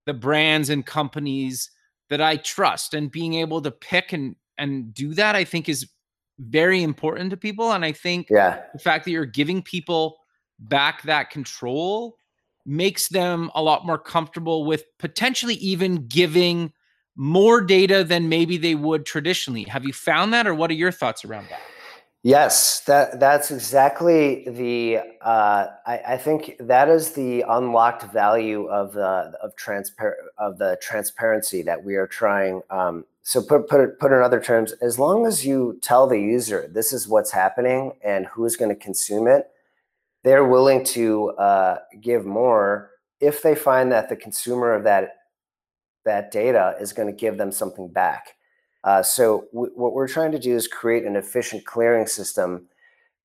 the 0.06 0.14
brands 0.14 0.70
and 0.70 0.86
companies 0.86 1.70
that 2.10 2.22
I 2.22 2.38
trust 2.38 2.94
and 2.94 3.12
being 3.12 3.36
able 3.36 3.62
to 3.62 3.72
pick 3.72 4.14
and 4.14 4.36
and 4.58 4.94
do 4.94 5.14
that 5.16 5.36
I 5.36 5.44
think 5.44 5.68
is 5.68 5.90
very 6.40 6.84
important 6.84 7.32
to 7.32 7.38
people 7.38 7.72
and 7.72 7.84
I 7.84 7.92
think 7.92 8.28
yeah. 8.30 8.62
the 8.74 8.80
fact 8.80 9.06
that 9.06 9.12
you're 9.12 9.26
giving 9.26 9.62
people 9.62 10.18
back 10.60 11.04
that 11.04 11.30
control 11.30 12.18
makes 12.66 13.10
them 13.10 13.52
a 13.54 13.62
lot 13.62 13.86
more 13.86 13.98
comfortable 13.98 14.66
with 14.66 14.86
potentially 14.98 15.56
even 15.56 16.08
giving 16.08 16.72
more 17.16 17.62
data 17.62 18.04
than 18.04 18.30
maybe 18.30 18.58
they 18.58 18.76
would 18.76 19.06
traditionally. 19.06 19.64
Have 19.64 19.86
you 19.86 19.94
found 19.94 20.34
that 20.34 20.48
or 20.48 20.54
what 20.54 20.70
are 20.70 20.76
your 20.76 20.92
thoughts 20.92 21.24
around 21.26 21.48
that? 21.50 21.62
Yes, 22.26 22.80
that 22.86 23.20
that's 23.20 23.52
exactly 23.52 24.50
the. 24.50 24.98
Uh, 25.22 25.68
I, 25.86 26.00
I, 26.08 26.18
think 26.18 26.56
that 26.60 26.90
is 26.90 27.12
the 27.12 27.46
unlocked 27.48 28.12
value 28.12 28.66
of 28.66 28.94
the 28.94 29.32
of 29.44 29.56
transparent 29.56 30.18
of 30.40 30.58
the 30.58 30.76
transparency 30.82 31.62
that 31.62 31.84
we 31.84 31.98
are 31.98 32.08
trying. 32.08 32.64
Um, 32.72 33.06
so 33.22 33.44
put 33.44 33.70
put 33.70 34.00
put 34.00 34.12
in 34.12 34.24
other 34.24 34.42
terms, 34.42 34.72
as 34.82 34.98
long 34.98 35.28
as 35.28 35.46
you 35.46 35.78
tell 35.84 36.08
the 36.08 36.20
user 36.20 36.68
this 36.68 36.92
is 36.92 37.08
what's 37.08 37.32
happening 37.32 37.92
and 38.04 38.26
who's 38.26 38.56
going 38.56 38.70
to 38.70 38.76
consume 38.76 39.28
it, 39.28 39.52
they're 40.24 40.46
willing 40.46 40.84
to 40.86 41.30
uh, 41.34 41.78
give 42.02 42.26
more 42.26 42.90
if 43.20 43.44
they 43.44 43.54
find 43.54 43.92
that 43.92 44.10
the 44.10 44.16
consumer 44.16 44.74
of 44.74 44.84
that 44.84 45.18
that 46.06 46.32
data 46.32 46.76
is 46.80 46.94
going 46.94 47.08
to 47.08 47.14
give 47.14 47.38
them 47.38 47.52
something 47.52 47.88
back. 47.88 48.36
Uh, 48.84 49.02
so 49.02 49.48
what 49.52 49.94
we're 49.94 50.08
trying 50.08 50.32
to 50.32 50.40
do 50.40 50.56
is 50.56 50.68
create 50.68 51.06
an 51.06 51.16
efficient 51.16 51.66
clearing 51.66 52.06
system 52.06 52.68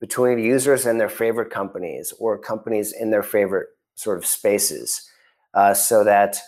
between 0.01 0.39
users 0.39 0.87
and 0.87 0.99
their 0.99 1.09
favorite 1.09 1.51
companies 1.51 2.15
or 2.19 2.39
companies 2.39 2.93
in 2.93 3.11
their 3.11 3.23
favorite 3.23 3.69
sort 3.95 4.17
of 4.17 4.25
spaces 4.25 5.11
uh, 5.53 5.75
so 5.75 6.03
that 6.03 6.39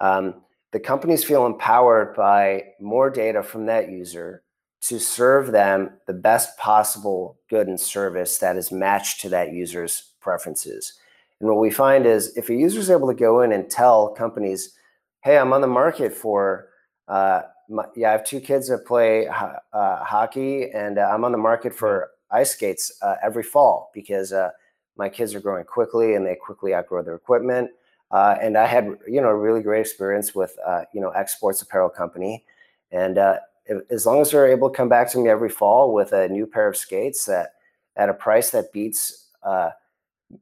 um, 0.00 0.42
the 0.70 0.78
companies 0.78 1.24
feel 1.24 1.44
empowered 1.44 2.14
by 2.14 2.62
more 2.80 3.10
data 3.10 3.42
from 3.42 3.66
that 3.66 3.90
user 3.90 4.42
to 4.82 4.98
serve 4.98 5.52
them 5.52 5.90
the 6.06 6.12
best 6.12 6.56
possible 6.58 7.38
good 7.50 7.66
and 7.68 7.80
service 7.80 8.38
that 8.38 8.56
is 8.56 8.72
matched 8.72 9.20
to 9.20 9.28
that 9.28 9.52
user's 9.52 10.12
preferences. 10.20 10.94
And 11.40 11.48
what 11.48 11.58
we 11.58 11.70
find 11.70 12.06
is 12.06 12.36
if 12.36 12.48
a 12.48 12.54
user 12.54 12.80
is 12.80 12.90
able 12.90 13.08
to 13.08 13.14
go 13.14 13.42
in 13.42 13.52
and 13.52 13.68
tell 13.68 14.08
companies, 14.08 14.74
hey, 15.22 15.38
I'm 15.38 15.52
on 15.52 15.60
the 15.60 15.68
market 15.68 16.12
for 16.12 16.68
uh, 17.08 17.42
my, 17.68 17.84
yeah, 17.96 18.08
I 18.08 18.12
have 18.12 18.24
two 18.24 18.40
kids 18.40 18.68
that 18.68 18.84
play 18.84 19.28
uh, 19.28 20.04
hockey, 20.04 20.70
and 20.70 20.98
uh, 20.98 21.08
I'm 21.12 21.24
on 21.24 21.32
the 21.32 21.38
market 21.38 21.74
for 21.74 22.10
ice 22.30 22.50
skates 22.52 22.92
uh, 23.02 23.16
every 23.22 23.42
fall 23.42 23.90
because 23.94 24.32
uh, 24.32 24.50
my 24.96 25.08
kids 25.08 25.34
are 25.34 25.40
growing 25.40 25.64
quickly 25.64 26.14
and 26.14 26.26
they 26.26 26.34
quickly 26.34 26.74
outgrow 26.74 27.02
their 27.02 27.14
equipment. 27.14 27.70
Uh, 28.10 28.36
and 28.42 28.58
I 28.58 28.66
had, 28.66 28.98
you 29.06 29.20
know, 29.20 29.28
a 29.28 29.36
really 29.36 29.62
great 29.62 29.80
experience 29.80 30.34
with, 30.34 30.54
uh, 30.66 30.82
you 30.92 31.00
know, 31.00 31.10
X 31.10 31.36
Sports 31.36 31.62
Apparel 31.62 31.88
Company, 31.88 32.44
and 32.90 33.18
as 33.90 34.04
long 34.04 34.20
as 34.20 34.32
they're 34.32 34.48
able 34.48 34.68
to 34.68 34.76
come 34.76 34.88
back 34.88 35.10
to 35.12 35.18
me 35.18 35.30
every 35.30 35.48
fall 35.48 35.94
with 35.94 36.12
a 36.12 36.28
new 36.28 36.46
pair 36.46 36.68
of 36.68 36.76
skates 36.76 37.24
that 37.26 37.54
at 37.96 38.08
a 38.08 38.14
price 38.14 38.50
that 38.50 38.72
beats, 38.72 39.28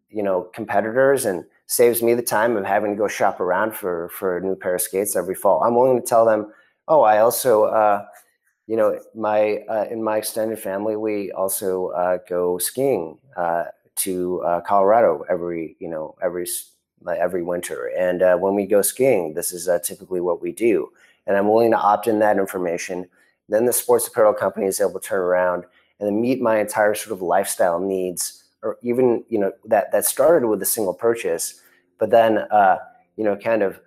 you 0.09 0.23
know, 0.23 0.43
competitors 0.55 1.25
and 1.25 1.45
saves 1.67 2.03
me 2.03 2.15
the 2.15 2.23
time 2.23 2.57
of 2.57 2.65
having 2.65 2.91
to 2.91 2.97
go 2.97 3.09
shop 3.09 3.41
around 3.41 3.75
for 3.75 4.09
for 4.11 4.37
a 4.37 4.41
new 4.41 4.57
pair 4.57 4.75
of 4.75 4.81
skates 4.81 5.17
every 5.17 5.35
fall. 5.35 5.63
I'm 5.63 5.75
willing 5.75 6.01
to 6.01 6.07
tell 6.07 6.25
them, 6.25 6.53
oh, 6.89 7.03
I 7.03 7.19
also, 7.19 7.65
uh, 7.65 8.05
you 8.67 8.77
know, 8.77 8.99
my 9.15 9.59
uh, 9.69 9.87
in 9.91 10.03
my 10.03 10.19
extended 10.19 10.59
family, 10.59 10.97
we 10.97 11.33
also 11.33 11.89
uh, 11.89 12.19
go 12.29 12.59
skiing 12.59 13.19
uh, 13.37 13.65
to 13.97 14.43
uh, 14.43 14.61
Colorado 14.63 15.25
every, 15.31 15.77
you 15.79 15.89
know, 15.89 16.17
every 16.23 16.47
every 17.19 17.43
winter. 17.43 17.91
And 17.97 18.23
uh, 18.23 18.37
when 18.37 18.55
we 18.55 18.67
go 18.67 18.83
skiing, 18.83 19.35
this 19.35 19.53
is 19.53 19.69
typically 19.87 20.21
what 20.21 20.43
we 20.43 20.53
do. 20.53 20.91
And 21.27 21.37
I'm 21.37 21.49
willing 21.49 21.71
to 21.71 21.79
opt 21.79 22.07
in 22.07 22.19
that 22.19 22.39
information. 22.39 23.09
Then 23.49 23.67
the 23.67 23.73
sports 23.73 24.07
apparel 24.07 24.35
company 24.35 24.67
is 24.67 24.81
able 24.81 25.01
to 25.01 25.01
turn 25.01 25.21
around 25.21 25.65
and 25.99 26.21
meet 26.21 26.41
my 26.41 26.59
entire 26.59 26.95
sort 26.95 27.13
of 27.13 27.23
lifestyle 27.23 27.79
needs 27.79 28.40
or 28.63 28.79
even 28.83 29.25
you 29.29 29.39
know 29.39 29.53
that 29.65 29.93
that 29.93 30.05
started 30.05 30.47
with 30.47 30.63
a 30.63 30.67
single 30.67 30.95
purchase, 30.95 31.61
but 31.99 32.11
then 32.11 32.39
uh, 32.39 32.79
you 33.17 33.25
know 33.25 33.37
kind 33.37 33.63
of 33.63 33.81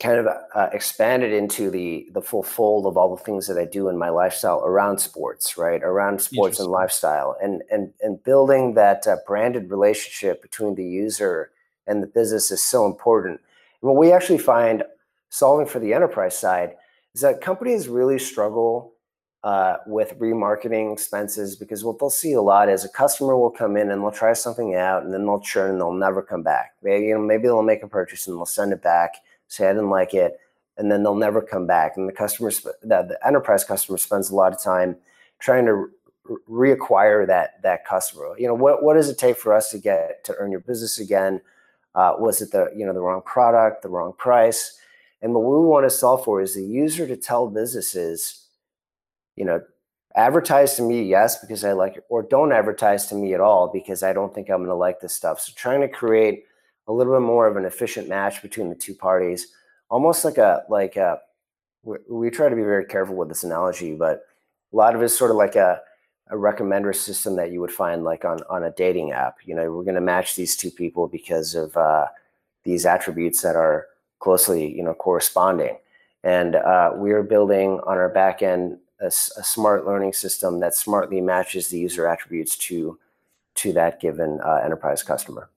kind 0.00 0.18
of 0.18 0.26
uh, 0.54 0.68
expanded 0.72 1.32
into 1.32 1.70
the 1.70 2.08
the 2.12 2.22
full 2.22 2.42
fold 2.42 2.86
of 2.86 2.96
all 2.96 3.14
the 3.14 3.22
things 3.22 3.46
that 3.46 3.58
I 3.58 3.66
do 3.66 3.88
in 3.88 3.98
my 3.98 4.08
lifestyle 4.08 4.64
around 4.64 4.98
sports, 4.98 5.56
right? 5.58 5.82
Around 5.82 6.20
sports 6.20 6.58
and 6.58 6.70
lifestyle, 6.70 7.36
and 7.42 7.62
and 7.70 7.92
and 8.00 8.22
building 8.24 8.74
that 8.74 9.06
uh, 9.06 9.16
branded 9.26 9.70
relationship 9.70 10.42
between 10.42 10.74
the 10.74 10.84
user 10.84 11.50
and 11.86 12.02
the 12.02 12.06
business 12.06 12.50
is 12.50 12.62
so 12.62 12.86
important. 12.86 13.40
And 13.82 13.90
what 13.90 13.96
we 13.96 14.12
actually 14.12 14.38
find 14.38 14.84
solving 15.28 15.66
for 15.66 15.78
the 15.78 15.92
enterprise 15.94 16.38
side 16.38 16.74
is 17.14 17.20
that 17.20 17.40
companies 17.40 17.88
really 17.88 18.18
struggle 18.18 18.94
uh, 19.42 19.76
with 19.86 20.18
remarketing 20.18 20.92
expenses 20.92 21.56
because 21.56 21.82
what 21.82 21.98
they'll 21.98 22.10
see 22.10 22.34
a 22.34 22.42
lot 22.42 22.68
is 22.68 22.84
a 22.84 22.88
customer 22.88 23.36
will 23.36 23.50
come 23.50 23.76
in 23.76 23.90
and 23.90 24.02
they'll 24.02 24.10
try 24.10 24.34
something 24.34 24.74
out 24.74 25.02
and 25.02 25.12
then 25.12 25.24
they'll 25.24 25.40
churn 25.40 25.72
and 25.72 25.80
they'll 25.80 25.92
never 25.92 26.20
come 26.20 26.42
back. 26.42 26.74
Maybe 26.82 27.06
you 27.06 27.14
know 27.14 27.20
maybe 27.20 27.44
they'll 27.44 27.62
make 27.62 27.82
a 27.82 27.88
purchase 27.88 28.26
and 28.26 28.36
they'll 28.36 28.46
send 28.46 28.72
it 28.72 28.82
back, 28.82 29.14
say 29.48 29.68
I 29.68 29.72
didn't 29.72 29.90
like 29.90 30.12
it, 30.12 30.38
and 30.76 30.90
then 30.90 31.02
they'll 31.02 31.14
never 31.14 31.40
come 31.40 31.66
back. 31.66 31.96
And 31.96 32.06
the 32.06 32.12
customer, 32.12 32.50
that 32.82 33.08
the 33.08 33.18
enterprise 33.26 33.64
customer, 33.64 33.96
spends 33.96 34.30
a 34.30 34.34
lot 34.34 34.52
of 34.52 34.62
time 34.62 34.96
trying 35.38 35.64
to 35.64 35.88
re- 36.24 36.76
reacquire 36.76 37.26
that 37.26 37.62
that 37.62 37.86
customer. 37.86 38.34
You 38.38 38.46
know 38.46 38.54
what 38.54 38.82
what 38.82 38.94
does 38.94 39.08
it 39.08 39.16
take 39.16 39.38
for 39.38 39.54
us 39.54 39.70
to 39.70 39.78
get 39.78 40.22
to 40.24 40.34
earn 40.34 40.50
your 40.50 40.60
business 40.60 40.98
again? 40.98 41.40
Uh, 41.94 42.14
was 42.18 42.42
it 42.42 42.52
the 42.52 42.70
you 42.76 42.84
know 42.84 42.92
the 42.92 43.00
wrong 43.00 43.22
product, 43.24 43.82
the 43.82 43.88
wrong 43.88 44.12
price? 44.18 44.76
And 45.22 45.34
what 45.34 45.44
we 45.44 45.66
want 45.66 45.84
to 45.86 45.90
solve 45.90 46.24
for 46.24 46.40
is 46.40 46.54
the 46.54 46.64
user 46.64 47.06
to 47.06 47.16
tell 47.16 47.48
businesses 47.48 48.39
you 49.36 49.44
know, 49.44 49.60
advertise 50.14 50.74
to 50.76 50.82
me, 50.82 51.02
yes, 51.02 51.40
because 51.40 51.64
I 51.64 51.72
like 51.72 51.96
it, 51.96 52.04
or 52.08 52.22
don't 52.22 52.52
advertise 52.52 53.06
to 53.06 53.14
me 53.14 53.34
at 53.34 53.40
all 53.40 53.70
because 53.72 54.02
I 54.02 54.12
don't 54.12 54.34
think 54.34 54.48
I'm 54.48 54.58
going 54.58 54.68
to 54.68 54.74
like 54.74 55.00
this 55.00 55.14
stuff. 55.14 55.40
So 55.40 55.52
trying 55.54 55.80
to 55.80 55.88
create 55.88 56.44
a 56.88 56.92
little 56.92 57.14
bit 57.14 57.22
more 57.22 57.46
of 57.46 57.56
an 57.56 57.64
efficient 57.64 58.08
match 58.08 58.42
between 58.42 58.68
the 58.68 58.74
two 58.74 58.94
parties, 58.94 59.48
almost 59.88 60.24
like 60.24 60.38
a 60.38 60.64
like 60.68 60.96
a. 60.96 61.20
We, 61.82 62.28
try 62.28 62.50
to 62.50 62.56
be 62.56 62.62
very 62.62 62.84
careful 62.84 63.14
with 63.14 63.28
this 63.30 63.42
analogy, 63.42 63.94
but 63.94 64.24
a 64.70 64.76
lot 64.76 64.94
of 64.94 65.00
it's 65.00 65.16
sort 65.16 65.30
of 65.30 65.38
like 65.38 65.56
a 65.56 65.80
a 66.30 66.34
recommender 66.34 66.94
system 66.94 67.36
that 67.36 67.52
you 67.52 67.60
would 67.60 67.72
find 67.72 68.04
like 68.04 68.24
on 68.24 68.40
on 68.50 68.64
a 68.64 68.72
dating 68.72 69.12
app. 69.12 69.38
You 69.44 69.54
know, 69.54 69.70
we're 69.70 69.84
going 69.84 69.94
to 69.94 70.00
match 70.02 70.36
these 70.36 70.56
two 70.56 70.70
people 70.70 71.08
because 71.08 71.54
of 71.54 71.74
uh, 71.76 72.06
these 72.64 72.84
attributes 72.84 73.40
that 73.42 73.56
are 73.56 73.86
closely 74.18 74.76
you 74.76 74.82
know 74.82 74.92
corresponding, 74.92 75.78
and 76.22 76.56
uh, 76.56 76.92
we 76.94 77.12
are 77.12 77.22
building 77.22 77.80
on 77.86 77.96
our 77.96 78.10
back 78.10 78.42
end 78.42 78.76
a, 79.00 79.06
a, 79.06 79.10
smart 79.10 79.86
learning 79.86 80.12
system 80.12 80.60
that 80.60 80.74
smartly 80.74 81.20
matches 81.20 81.68
the 81.68 81.78
user 81.78 82.06
attributes 82.06 82.56
to 82.56 82.98
to 83.56 83.72
that 83.72 84.00
given 84.00 84.40
uh, 84.44 84.60
enterprise 84.64 85.02
customer. 85.02 85.50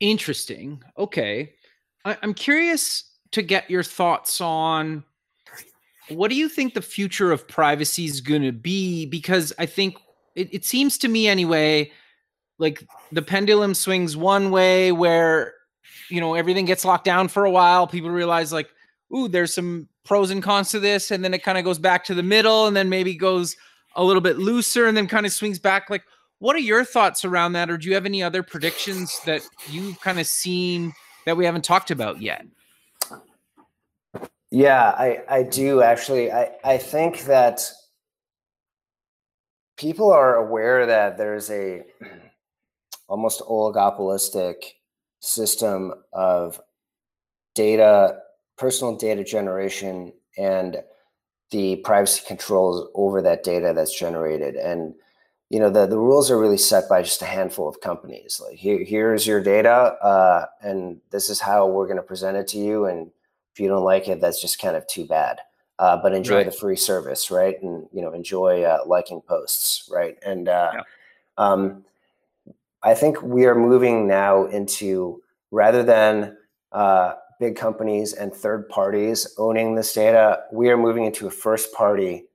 Interesting. 0.00 0.82
Okay, 0.96 1.54
I, 2.04 2.16
I'm 2.22 2.34
curious 2.34 3.04
to 3.32 3.42
get 3.42 3.70
your 3.70 3.82
thoughts 3.82 4.40
on 4.40 5.04
what 6.08 6.28
do 6.28 6.36
you 6.36 6.48
think 6.48 6.74
the 6.74 6.82
future 6.82 7.30
of 7.30 7.46
privacy 7.46 8.04
is 8.04 8.20
going 8.20 8.42
to 8.42 8.52
be? 8.52 9.06
Because 9.06 9.52
I 9.58 9.66
think 9.66 9.96
it, 10.34 10.52
it 10.52 10.64
seems 10.64 10.98
to 10.98 11.08
me 11.08 11.28
anyway, 11.28 11.92
like 12.58 12.86
the 13.12 13.22
pendulum 13.22 13.74
swings 13.74 14.16
one 14.16 14.50
way 14.50 14.92
where 14.92 15.54
you 16.08 16.20
know 16.20 16.34
everything 16.34 16.64
gets 16.64 16.84
locked 16.84 17.04
down 17.04 17.28
for 17.28 17.44
a 17.44 17.50
while. 17.50 17.86
People 17.86 18.10
realize 18.10 18.52
like, 18.52 18.68
ooh, 19.14 19.28
there's 19.28 19.54
some 19.54 19.88
pros 20.04 20.30
and 20.30 20.42
cons 20.42 20.70
to 20.70 20.80
this 20.80 21.10
and 21.10 21.24
then 21.24 21.34
it 21.34 21.42
kind 21.42 21.58
of 21.58 21.64
goes 21.64 21.78
back 21.78 22.04
to 22.04 22.14
the 22.14 22.22
middle 22.22 22.66
and 22.66 22.76
then 22.76 22.88
maybe 22.88 23.14
goes 23.14 23.56
a 23.96 24.04
little 24.04 24.20
bit 24.20 24.38
looser 24.38 24.86
and 24.86 24.96
then 24.96 25.06
kind 25.06 25.26
of 25.26 25.32
swings 25.32 25.58
back 25.58 25.90
like 25.90 26.04
what 26.38 26.56
are 26.56 26.60
your 26.60 26.84
thoughts 26.84 27.24
around 27.24 27.52
that 27.52 27.70
or 27.70 27.76
do 27.76 27.88
you 27.88 27.94
have 27.94 28.06
any 28.06 28.22
other 28.22 28.42
predictions 28.42 29.20
that 29.26 29.42
you've 29.68 30.00
kind 30.00 30.18
of 30.18 30.26
seen 30.26 30.92
that 31.26 31.36
we 31.36 31.44
haven't 31.44 31.64
talked 31.64 31.90
about 31.90 32.20
yet? 32.20 32.44
Yeah 34.50 34.94
i 34.98 35.22
i 35.28 35.42
do 35.42 35.82
actually. 35.82 36.32
I 36.32 36.50
i 36.64 36.78
think 36.78 37.24
that 37.26 37.62
people 39.76 40.10
are 40.10 40.36
aware 40.36 40.86
that 40.86 41.18
there's 41.18 41.50
a 41.50 41.82
almost 43.08 43.42
oligopolistic 43.42 44.54
system 45.20 45.92
of 46.12 46.60
data 47.54 48.18
personal 48.60 48.94
data 48.94 49.24
generation 49.24 50.12
and 50.36 50.76
the 51.50 51.76
privacy 51.76 52.22
controls 52.26 52.88
over 52.94 53.22
that 53.22 53.42
data 53.42 53.72
that's 53.74 53.98
generated. 53.98 54.54
And 54.54 54.94
you 55.48 55.58
know 55.58 55.70
the, 55.70 55.86
the 55.86 55.98
rules 55.98 56.30
are 56.30 56.38
really 56.38 56.58
set 56.58 56.88
by 56.88 57.02
just 57.02 57.22
a 57.22 57.24
handful 57.24 57.68
of 57.68 57.80
companies. 57.80 58.40
Like 58.44 58.56
here, 58.56 58.84
here's 58.84 59.26
your 59.26 59.42
data 59.42 59.96
uh, 60.04 60.46
and 60.60 61.00
this 61.10 61.28
is 61.28 61.40
how 61.40 61.66
we're 61.66 61.86
going 61.86 61.96
to 61.96 62.02
present 62.02 62.36
it 62.36 62.46
to 62.48 62.58
you. 62.58 62.84
And 62.84 63.10
if 63.52 63.58
you 63.58 63.66
don't 63.66 63.82
like 63.82 64.06
it 64.06 64.20
that's 64.20 64.40
just 64.40 64.60
kind 64.60 64.76
of 64.76 64.86
too 64.86 65.06
bad. 65.06 65.40
Uh, 65.78 65.96
but 65.96 66.12
enjoy 66.12 66.36
right. 66.36 66.46
the 66.46 66.52
free 66.52 66.76
service 66.76 67.30
right? 67.30 67.60
And 67.62 67.88
you 67.92 68.02
know 68.02 68.12
enjoy 68.12 68.62
uh, 68.62 68.80
liking 68.86 69.22
posts 69.22 69.88
right? 69.90 70.16
And 70.24 70.48
uh, 70.48 70.72
yeah. 70.74 70.82
um, 71.38 71.84
i 72.82 72.94
think 72.94 73.20
we 73.20 73.44
are 73.44 73.54
moving 73.54 74.08
now 74.08 74.46
into 74.46 75.22
rather 75.50 75.82
than 75.82 76.36
uh, 76.72 77.14
big 77.40 77.56
companies 77.56 78.12
and 78.12 78.32
third 78.32 78.68
parties 78.68 79.34
owning 79.38 79.74
this 79.74 79.94
data, 79.94 80.42
we 80.52 80.68
are 80.68 80.76
moving 80.76 81.06
into 81.06 81.26
a 81.26 81.30
first 81.30 81.72
party 81.72 82.26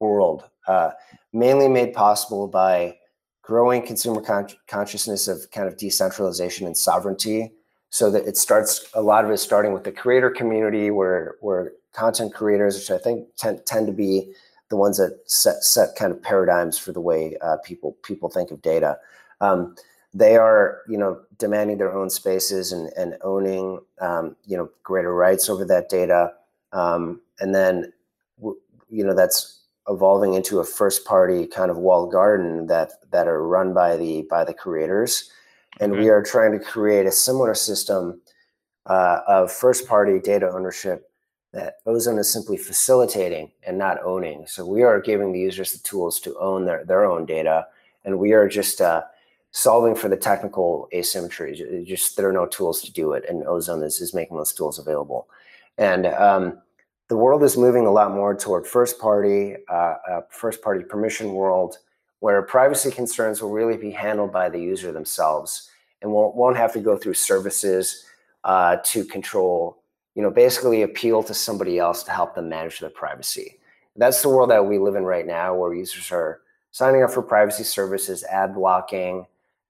world, 0.00 0.44
uh, 0.66 0.90
mainly 1.32 1.68
made 1.68 1.94
possible 1.94 2.48
by 2.48 2.98
growing 3.42 3.86
consumer 3.86 4.20
con- 4.20 4.48
consciousness 4.66 5.28
of 5.28 5.48
kind 5.52 5.68
of 5.68 5.76
decentralization 5.78 6.66
and 6.66 6.76
sovereignty. 6.76 7.52
So 7.90 8.10
that 8.10 8.26
it 8.26 8.36
starts, 8.36 8.90
a 8.94 9.00
lot 9.00 9.24
of 9.24 9.30
it 9.30 9.38
starting 9.38 9.72
with 9.72 9.84
the 9.84 9.92
creator 9.92 10.28
community 10.28 10.90
where, 10.90 11.36
where 11.40 11.72
content 11.92 12.34
creators, 12.34 12.74
which 12.74 12.90
I 12.90 12.98
think 12.98 13.28
tend, 13.36 13.64
tend 13.64 13.86
to 13.86 13.92
be 13.92 14.34
the 14.68 14.76
ones 14.76 14.98
that 14.98 15.20
set, 15.26 15.62
set 15.62 15.94
kind 15.94 16.12
of 16.12 16.20
paradigms 16.20 16.76
for 16.76 16.90
the 16.90 17.00
way 17.00 17.36
uh, 17.40 17.58
people, 17.64 17.96
people 18.02 18.28
think 18.28 18.50
of 18.50 18.60
data. 18.60 18.98
Um, 19.40 19.76
they 20.16 20.36
are 20.36 20.80
you 20.88 20.96
know 20.96 21.20
demanding 21.38 21.78
their 21.78 21.92
own 21.92 22.10
spaces 22.10 22.72
and, 22.72 22.90
and 22.96 23.16
owning 23.22 23.80
um, 24.00 24.36
you 24.44 24.56
know 24.56 24.70
greater 24.82 25.14
rights 25.14 25.48
over 25.48 25.64
that 25.64 25.88
data. 25.88 26.32
Um, 26.72 27.20
and 27.40 27.54
then 27.54 27.92
you 28.88 29.04
know 29.04 29.14
that's 29.14 29.62
evolving 29.88 30.34
into 30.34 30.58
a 30.58 30.64
first 30.64 31.04
party 31.04 31.46
kind 31.46 31.70
of 31.70 31.76
walled 31.76 32.12
garden 32.12 32.66
that 32.66 32.92
that 33.12 33.28
are 33.28 33.46
run 33.46 33.72
by 33.72 33.96
the 33.96 34.22
by 34.30 34.44
the 34.44 34.54
creators. 34.54 35.30
And 35.78 35.92
we 35.92 36.08
are 36.08 36.22
trying 36.22 36.58
to 36.58 36.64
create 36.64 37.06
a 37.06 37.12
similar 37.12 37.54
system 37.54 38.20
uh, 38.86 39.20
of 39.26 39.52
first 39.52 39.86
party 39.86 40.18
data 40.18 40.50
ownership 40.50 41.10
that 41.52 41.76
ozone 41.86 42.18
is 42.18 42.32
simply 42.32 42.56
facilitating 42.56 43.50
and 43.66 43.78
not 43.78 44.02
owning. 44.04 44.46
So 44.46 44.66
we 44.66 44.82
are 44.82 45.00
giving 45.00 45.32
the 45.32 45.40
users 45.40 45.72
the 45.72 45.78
tools 45.78 46.20
to 46.20 46.36
own 46.38 46.66
their, 46.66 46.84
their 46.84 47.04
own 47.04 47.26
data. 47.26 47.66
And 48.04 48.18
we 48.18 48.32
are 48.32 48.48
just 48.48 48.80
uh, 48.80 49.02
solving 49.56 49.94
for 49.94 50.10
the 50.10 50.16
technical 50.18 50.86
asymmetries. 50.92 51.86
Just 51.86 52.18
there 52.18 52.28
are 52.28 52.32
no 52.32 52.44
tools 52.44 52.82
to 52.82 52.92
do 52.92 53.12
it, 53.12 53.24
and 53.26 53.46
Ozone 53.46 53.82
is, 53.82 54.02
is 54.02 54.12
making 54.12 54.36
those 54.36 54.52
tools 54.52 54.78
available. 54.78 55.28
And 55.78 56.06
um, 56.08 56.58
the 57.08 57.16
world 57.16 57.42
is 57.42 57.56
moving 57.56 57.86
a 57.86 57.90
lot 57.90 58.12
more 58.12 58.34
toward 58.34 58.66
first 58.66 58.98
party, 58.98 59.56
uh, 59.70 59.94
first 60.28 60.60
party 60.60 60.84
permission 60.84 61.32
world, 61.32 61.78
where 62.20 62.42
privacy 62.42 62.90
concerns 62.90 63.40
will 63.40 63.50
really 63.50 63.78
be 63.78 63.90
handled 63.90 64.30
by 64.30 64.50
the 64.50 64.60
user 64.60 64.92
themselves, 64.92 65.70
and 66.02 66.12
won't 66.12 66.36
won't 66.36 66.58
have 66.58 66.74
to 66.74 66.80
go 66.80 66.98
through 66.98 67.14
services 67.14 68.04
uh, 68.44 68.76
to 68.84 69.06
control 69.06 69.82
you 70.14 70.22
know, 70.22 70.30
basically 70.30 70.80
appeal 70.80 71.22
to 71.22 71.34
somebody 71.34 71.78
else 71.78 72.02
to 72.02 72.10
help 72.10 72.34
them 72.34 72.48
manage 72.48 72.80
their 72.80 72.88
privacy. 72.88 73.58
That's 73.96 74.22
the 74.22 74.30
world 74.30 74.50
that 74.50 74.64
we 74.64 74.78
live 74.78 74.96
in 74.96 75.04
right 75.04 75.26
now, 75.26 75.54
where 75.54 75.74
users 75.74 76.10
are 76.10 76.40
signing 76.70 77.02
up 77.02 77.10
for 77.10 77.22
privacy 77.22 77.64
services, 77.64 78.24
ad 78.24 78.54
blocking, 78.54 79.26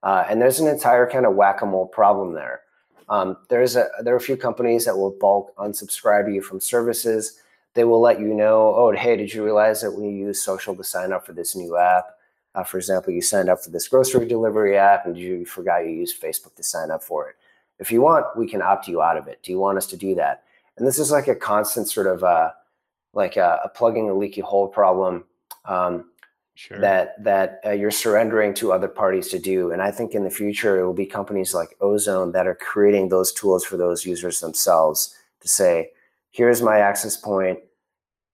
uh, 0.06 0.24
and 0.30 0.40
there's 0.40 0.60
an 0.60 0.68
entire 0.68 1.10
kind 1.10 1.26
of 1.26 1.34
whack-a-mole 1.34 1.88
problem 1.88 2.32
there. 2.32 2.60
Um, 3.08 3.38
there's 3.48 3.74
a 3.74 3.88
there 4.04 4.14
are 4.14 4.18
a 4.18 4.20
few 4.20 4.36
companies 4.36 4.84
that 4.84 4.96
will 4.96 5.10
bulk 5.10 5.52
unsubscribe 5.56 6.32
you 6.32 6.42
from 6.42 6.60
services. 6.60 7.40
They 7.74 7.82
will 7.82 8.00
let 8.00 8.20
you 8.20 8.32
know, 8.32 8.72
oh, 8.76 8.92
hey, 8.92 9.16
did 9.16 9.34
you 9.34 9.44
realize 9.44 9.80
that 9.80 9.90
we 9.90 10.08
use 10.08 10.40
social 10.40 10.76
to 10.76 10.84
sign 10.84 11.12
up 11.12 11.26
for 11.26 11.32
this 11.32 11.56
new 11.56 11.76
app? 11.76 12.04
Uh, 12.54 12.62
for 12.62 12.78
example, 12.78 13.12
you 13.12 13.20
signed 13.20 13.48
up 13.48 13.64
for 13.64 13.70
this 13.70 13.88
grocery 13.88 14.28
delivery 14.28 14.76
app 14.76 15.06
and 15.06 15.18
you 15.18 15.44
forgot 15.44 15.84
you 15.84 15.90
used 15.90 16.22
Facebook 16.22 16.54
to 16.54 16.62
sign 16.62 16.92
up 16.92 17.02
for 17.02 17.28
it. 17.28 17.34
If 17.80 17.90
you 17.90 18.00
want, 18.00 18.26
we 18.36 18.48
can 18.48 18.62
opt 18.62 18.86
you 18.86 19.02
out 19.02 19.16
of 19.16 19.26
it. 19.26 19.40
Do 19.42 19.50
you 19.50 19.58
want 19.58 19.76
us 19.76 19.88
to 19.88 19.96
do 19.96 20.14
that? 20.14 20.44
And 20.76 20.86
this 20.86 21.00
is 21.00 21.10
like 21.10 21.26
a 21.26 21.34
constant 21.34 21.90
sort 21.90 22.06
of 22.06 22.22
uh, 22.22 22.52
like 23.12 23.36
a, 23.36 23.60
a, 23.64 23.68
plugging 23.68 24.08
a 24.08 24.14
leaky 24.14 24.40
hole 24.40 24.68
problem 24.68 25.24
um, 25.64 26.10
sure. 26.56 26.80
that 26.80 27.22
that 27.22 27.60
uh, 27.64 27.70
you're 27.70 27.90
surrendering 27.92 28.52
to 28.54 28.72
other 28.72 28.88
parties 28.88 29.28
to 29.28 29.38
do. 29.38 29.70
And 29.70 29.80
I 29.80 29.92
think 29.92 30.14
in 30.14 30.24
the 30.24 30.30
future 30.30 30.78
it 30.78 30.84
will 30.84 30.92
be 30.92 31.06
companies 31.06 31.54
like 31.54 31.76
Ozone 31.80 32.32
that 32.32 32.48
are 32.48 32.56
creating 32.56 33.08
those 33.08 33.32
tools 33.32 33.64
for 33.64 33.76
those 33.76 34.04
users 34.04 34.40
themselves 34.40 35.16
to 35.40 35.48
say, 35.48 35.90
here's 36.32 36.60
my 36.60 36.78
access 36.78 37.16
point. 37.16 37.60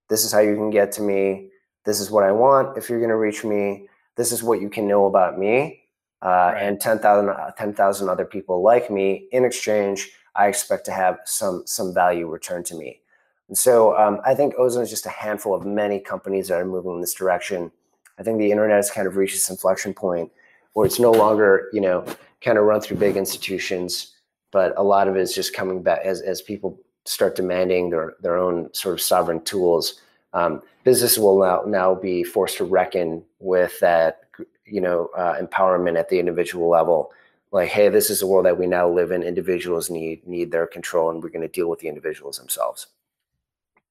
This 0.09 0.25
is 0.25 0.33
how 0.33 0.41
you 0.41 0.55
can 0.55 0.70
get 0.70 0.93
to 0.93 1.03
me. 1.03 1.49
This 1.85 2.01
is 2.01 2.11
what 2.11 2.25
I 2.25 2.33
want 2.33 2.79
if 2.79 2.89
you're 2.89 3.01
going 3.01 3.11
to 3.11 3.16
reach 3.16 3.45
me 3.45 3.89
this 4.16 4.33
is 4.33 4.43
what 4.43 4.61
you 4.61 4.68
can 4.68 4.87
know 4.87 5.07
about 5.07 5.39
me 5.39 5.83
uh, 6.23 6.53
right. 6.55 6.62
and 6.62 6.81
10,000 6.81 7.29
uh, 7.29 7.51
10, 7.53 7.75
other 8.09 8.25
people 8.25 8.62
like 8.62 8.91
me. 8.91 9.29
In 9.33 9.45
exchange, 9.45 10.11
I 10.35 10.49
expect 10.49 10.85
to 10.87 10.93
have 10.93 11.18
some 11.25 11.62
some 11.66 11.93
value 11.93 12.27
returned 12.27 12.66
to 12.66 12.75
me. 12.75 13.01
And 13.49 13.59
so 13.59 13.97
um, 13.99 14.20
I 14.25 14.35
think 14.35 14.55
Ozone 14.59 14.83
is 14.83 14.91
just 14.91 15.07
a 15.07 15.11
handful 15.11 15.55
of 15.55 15.66
many 15.66 16.01
companies 16.01 16.49
that 16.49 16.59
are 16.59 16.64
moving 16.64 16.95
in 16.95 17.01
this 17.01 17.14
direction. 17.14 17.70
I 18.18 18.22
think 18.22 18.38
the 18.38 18.50
internet 18.50 18.76
has 18.76 18.90
kind 18.90 19.06
of 19.06 19.16
reached 19.16 19.34
this 19.34 19.50
inflection 19.50 19.94
point 19.94 20.30
where 20.74 20.86
it's 20.86 21.00
no 21.00 21.10
longer, 21.10 21.68
you 21.72 21.80
know, 21.80 22.04
kind 22.40 22.58
of 22.58 22.64
run 22.64 22.80
through 22.80 22.96
big 22.96 23.16
institutions, 23.16 24.14
but 24.50 24.74
a 24.76 24.82
lot 24.82 25.08
of 25.08 25.16
it 25.16 25.20
is 25.20 25.34
just 25.34 25.54
coming 25.54 25.82
back 25.82 26.00
as, 26.04 26.20
as 26.20 26.42
people 26.42 26.78
start 27.04 27.36
demanding 27.36 27.90
their, 27.90 28.14
their 28.20 28.36
own 28.36 28.72
sort 28.74 28.94
of 28.94 29.00
sovereign 29.00 29.42
tools. 29.44 30.00
Um, 30.34 30.62
business 30.84 31.18
will 31.18 31.40
now 31.40 31.62
now 31.66 31.94
be 31.94 32.24
forced 32.24 32.56
to 32.58 32.64
reckon 32.64 33.22
with 33.38 33.78
that 33.80 34.22
you 34.64 34.80
know 34.80 35.10
uh, 35.16 35.34
empowerment 35.40 35.98
at 35.98 36.08
the 36.08 36.18
individual 36.18 36.68
level. 36.68 37.12
Like 37.50 37.68
hey 37.68 37.88
this 37.88 38.08
is 38.08 38.20
the 38.20 38.26
world 38.26 38.46
that 38.46 38.58
we 38.58 38.66
now 38.66 38.88
live 38.88 39.10
in. 39.10 39.22
Individuals 39.22 39.90
need 39.90 40.26
need 40.26 40.50
their 40.50 40.66
control 40.66 41.10
and 41.10 41.22
we're 41.22 41.28
going 41.28 41.42
to 41.42 41.48
deal 41.48 41.68
with 41.68 41.80
the 41.80 41.88
individuals 41.88 42.38
themselves. 42.38 42.86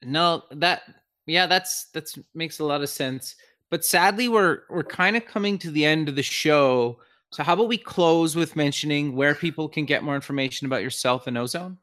No 0.01 0.43
that 0.51 0.83
yeah 1.27 1.45
that's 1.45 1.85
that's 1.85 2.17
makes 2.33 2.59
a 2.59 2.65
lot 2.65 2.81
of 2.81 2.89
sense 2.89 3.35
but 3.71 3.83
sadly 3.83 4.29
we're 4.29 4.59
we're 4.69 4.83
kind 4.83 5.17
of 5.17 5.25
coming 5.25 5.57
to 5.57 5.71
the 5.71 5.83
end 5.83 6.07
of 6.07 6.15
the 6.15 6.21
show 6.21 6.99
so 7.31 7.41
how 7.41 7.53
about 7.53 7.67
we 7.67 7.77
close 7.77 8.35
with 8.35 8.55
mentioning 8.55 9.15
where 9.15 9.33
people 9.33 9.67
can 9.67 9.85
get 9.85 10.03
more 10.03 10.15
information 10.15 10.67
about 10.67 10.83
yourself 10.83 11.25
and 11.25 11.35
ozone 11.35 11.75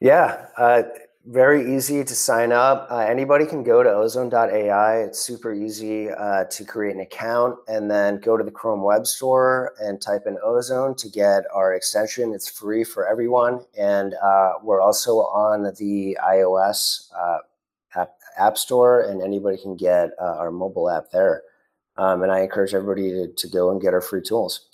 yeah 0.00 0.46
uh, 0.58 0.82
very 1.26 1.74
easy 1.74 2.04
to 2.04 2.14
sign 2.14 2.52
up. 2.52 2.86
Uh, 2.88 2.98
anybody 2.98 3.46
can 3.46 3.64
go 3.64 3.82
to 3.82 3.90
ozone.ai. 3.90 4.98
It's 4.98 5.18
super 5.18 5.52
easy 5.52 6.08
uh, 6.08 6.44
to 6.44 6.64
create 6.64 6.94
an 6.94 7.00
account 7.00 7.58
and 7.66 7.90
then 7.90 8.20
go 8.20 8.36
to 8.36 8.44
the 8.44 8.50
Chrome 8.50 8.82
Web 8.82 9.06
Store 9.06 9.74
and 9.80 10.00
type 10.00 10.22
in 10.26 10.38
Ozone 10.42 10.94
to 10.96 11.08
get 11.08 11.42
our 11.52 11.74
extension. 11.74 12.32
It's 12.32 12.48
free 12.48 12.84
for 12.84 13.08
everyone. 13.08 13.60
And 13.76 14.14
uh, 14.22 14.52
we're 14.62 14.80
also 14.80 15.16
on 15.16 15.64
the 15.78 16.16
iOS 16.24 17.10
uh, 17.16 17.38
app, 18.38 18.58
Store, 18.58 19.02
and 19.02 19.22
anybody 19.22 19.56
can 19.56 19.76
get 19.76 20.10
uh, 20.20 20.36
our 20.36 20.50
mobile 20.50 20.90
app 20.90 21.10
there. 21.12 21.42
Um, 21.96 22.22
and 22.22 22.30
I 22.30 22.40
encourage 22.40 22.74
everybody 22.74 23.10
to, 23.10 23.28
to 23.28 23.48
go 23.48 23.70
and 23.70 23.80
get 23.80 23.94
our 23.94 24.00
free 24.00 24.22
tools. 24.22 24.68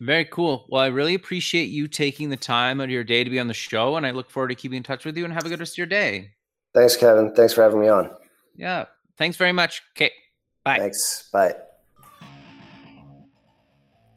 Very 0.00 0.24
cool. 0.26 0.66
Well, 0.68 0.82
I 0.82 0.86
really 0.86 1.14
appreciate 1.14 1.66
you 1.66 1.88
taking 1.88 2.30
the 2.30 2.36
time 2.36 2.80
out 2.80 2.84
of 2.84 2.90
your 2.90 3.04
day 3.04 3.24
to 3.24 3.30
be 3.30 3.40
on 3.40 3.48
the 3.48 3.54
show, 3.54 3.96
and 3.96 4.06
I 4.06 4.12
look 4.12 4.30
forward 4.30 4.48
to 4.48 4.54
keeping 4.54 4.76
in 4.76 4.82
touch 4.82 5.04
with 5.04 5.16
you 5.16 5.24
and 5.24 5.34
have 5.34 5.44
a 5.44 5.48
good 5.48 5.58
rest 5.58 5.74
of 5.74 5.78
your 5.78 5.86
day. 5.86 6.30
Thanks, 6.74 6.96
Kevin. 6.96 7.34
Thanks 7.34 7.52
for 7.52 7.62
having 7.62 7.80
me 7.80 7.88
on. 7.88 8.10
Yeah. 8.54 8.86
Thanks 9.16 9.36
very 9.36 9.52
much. 9.52 9.82
Okay. 9.96 10.12
Bye. 10.64 10.78
Thanks. 10.78 11.28
Bye. 11.32 11.54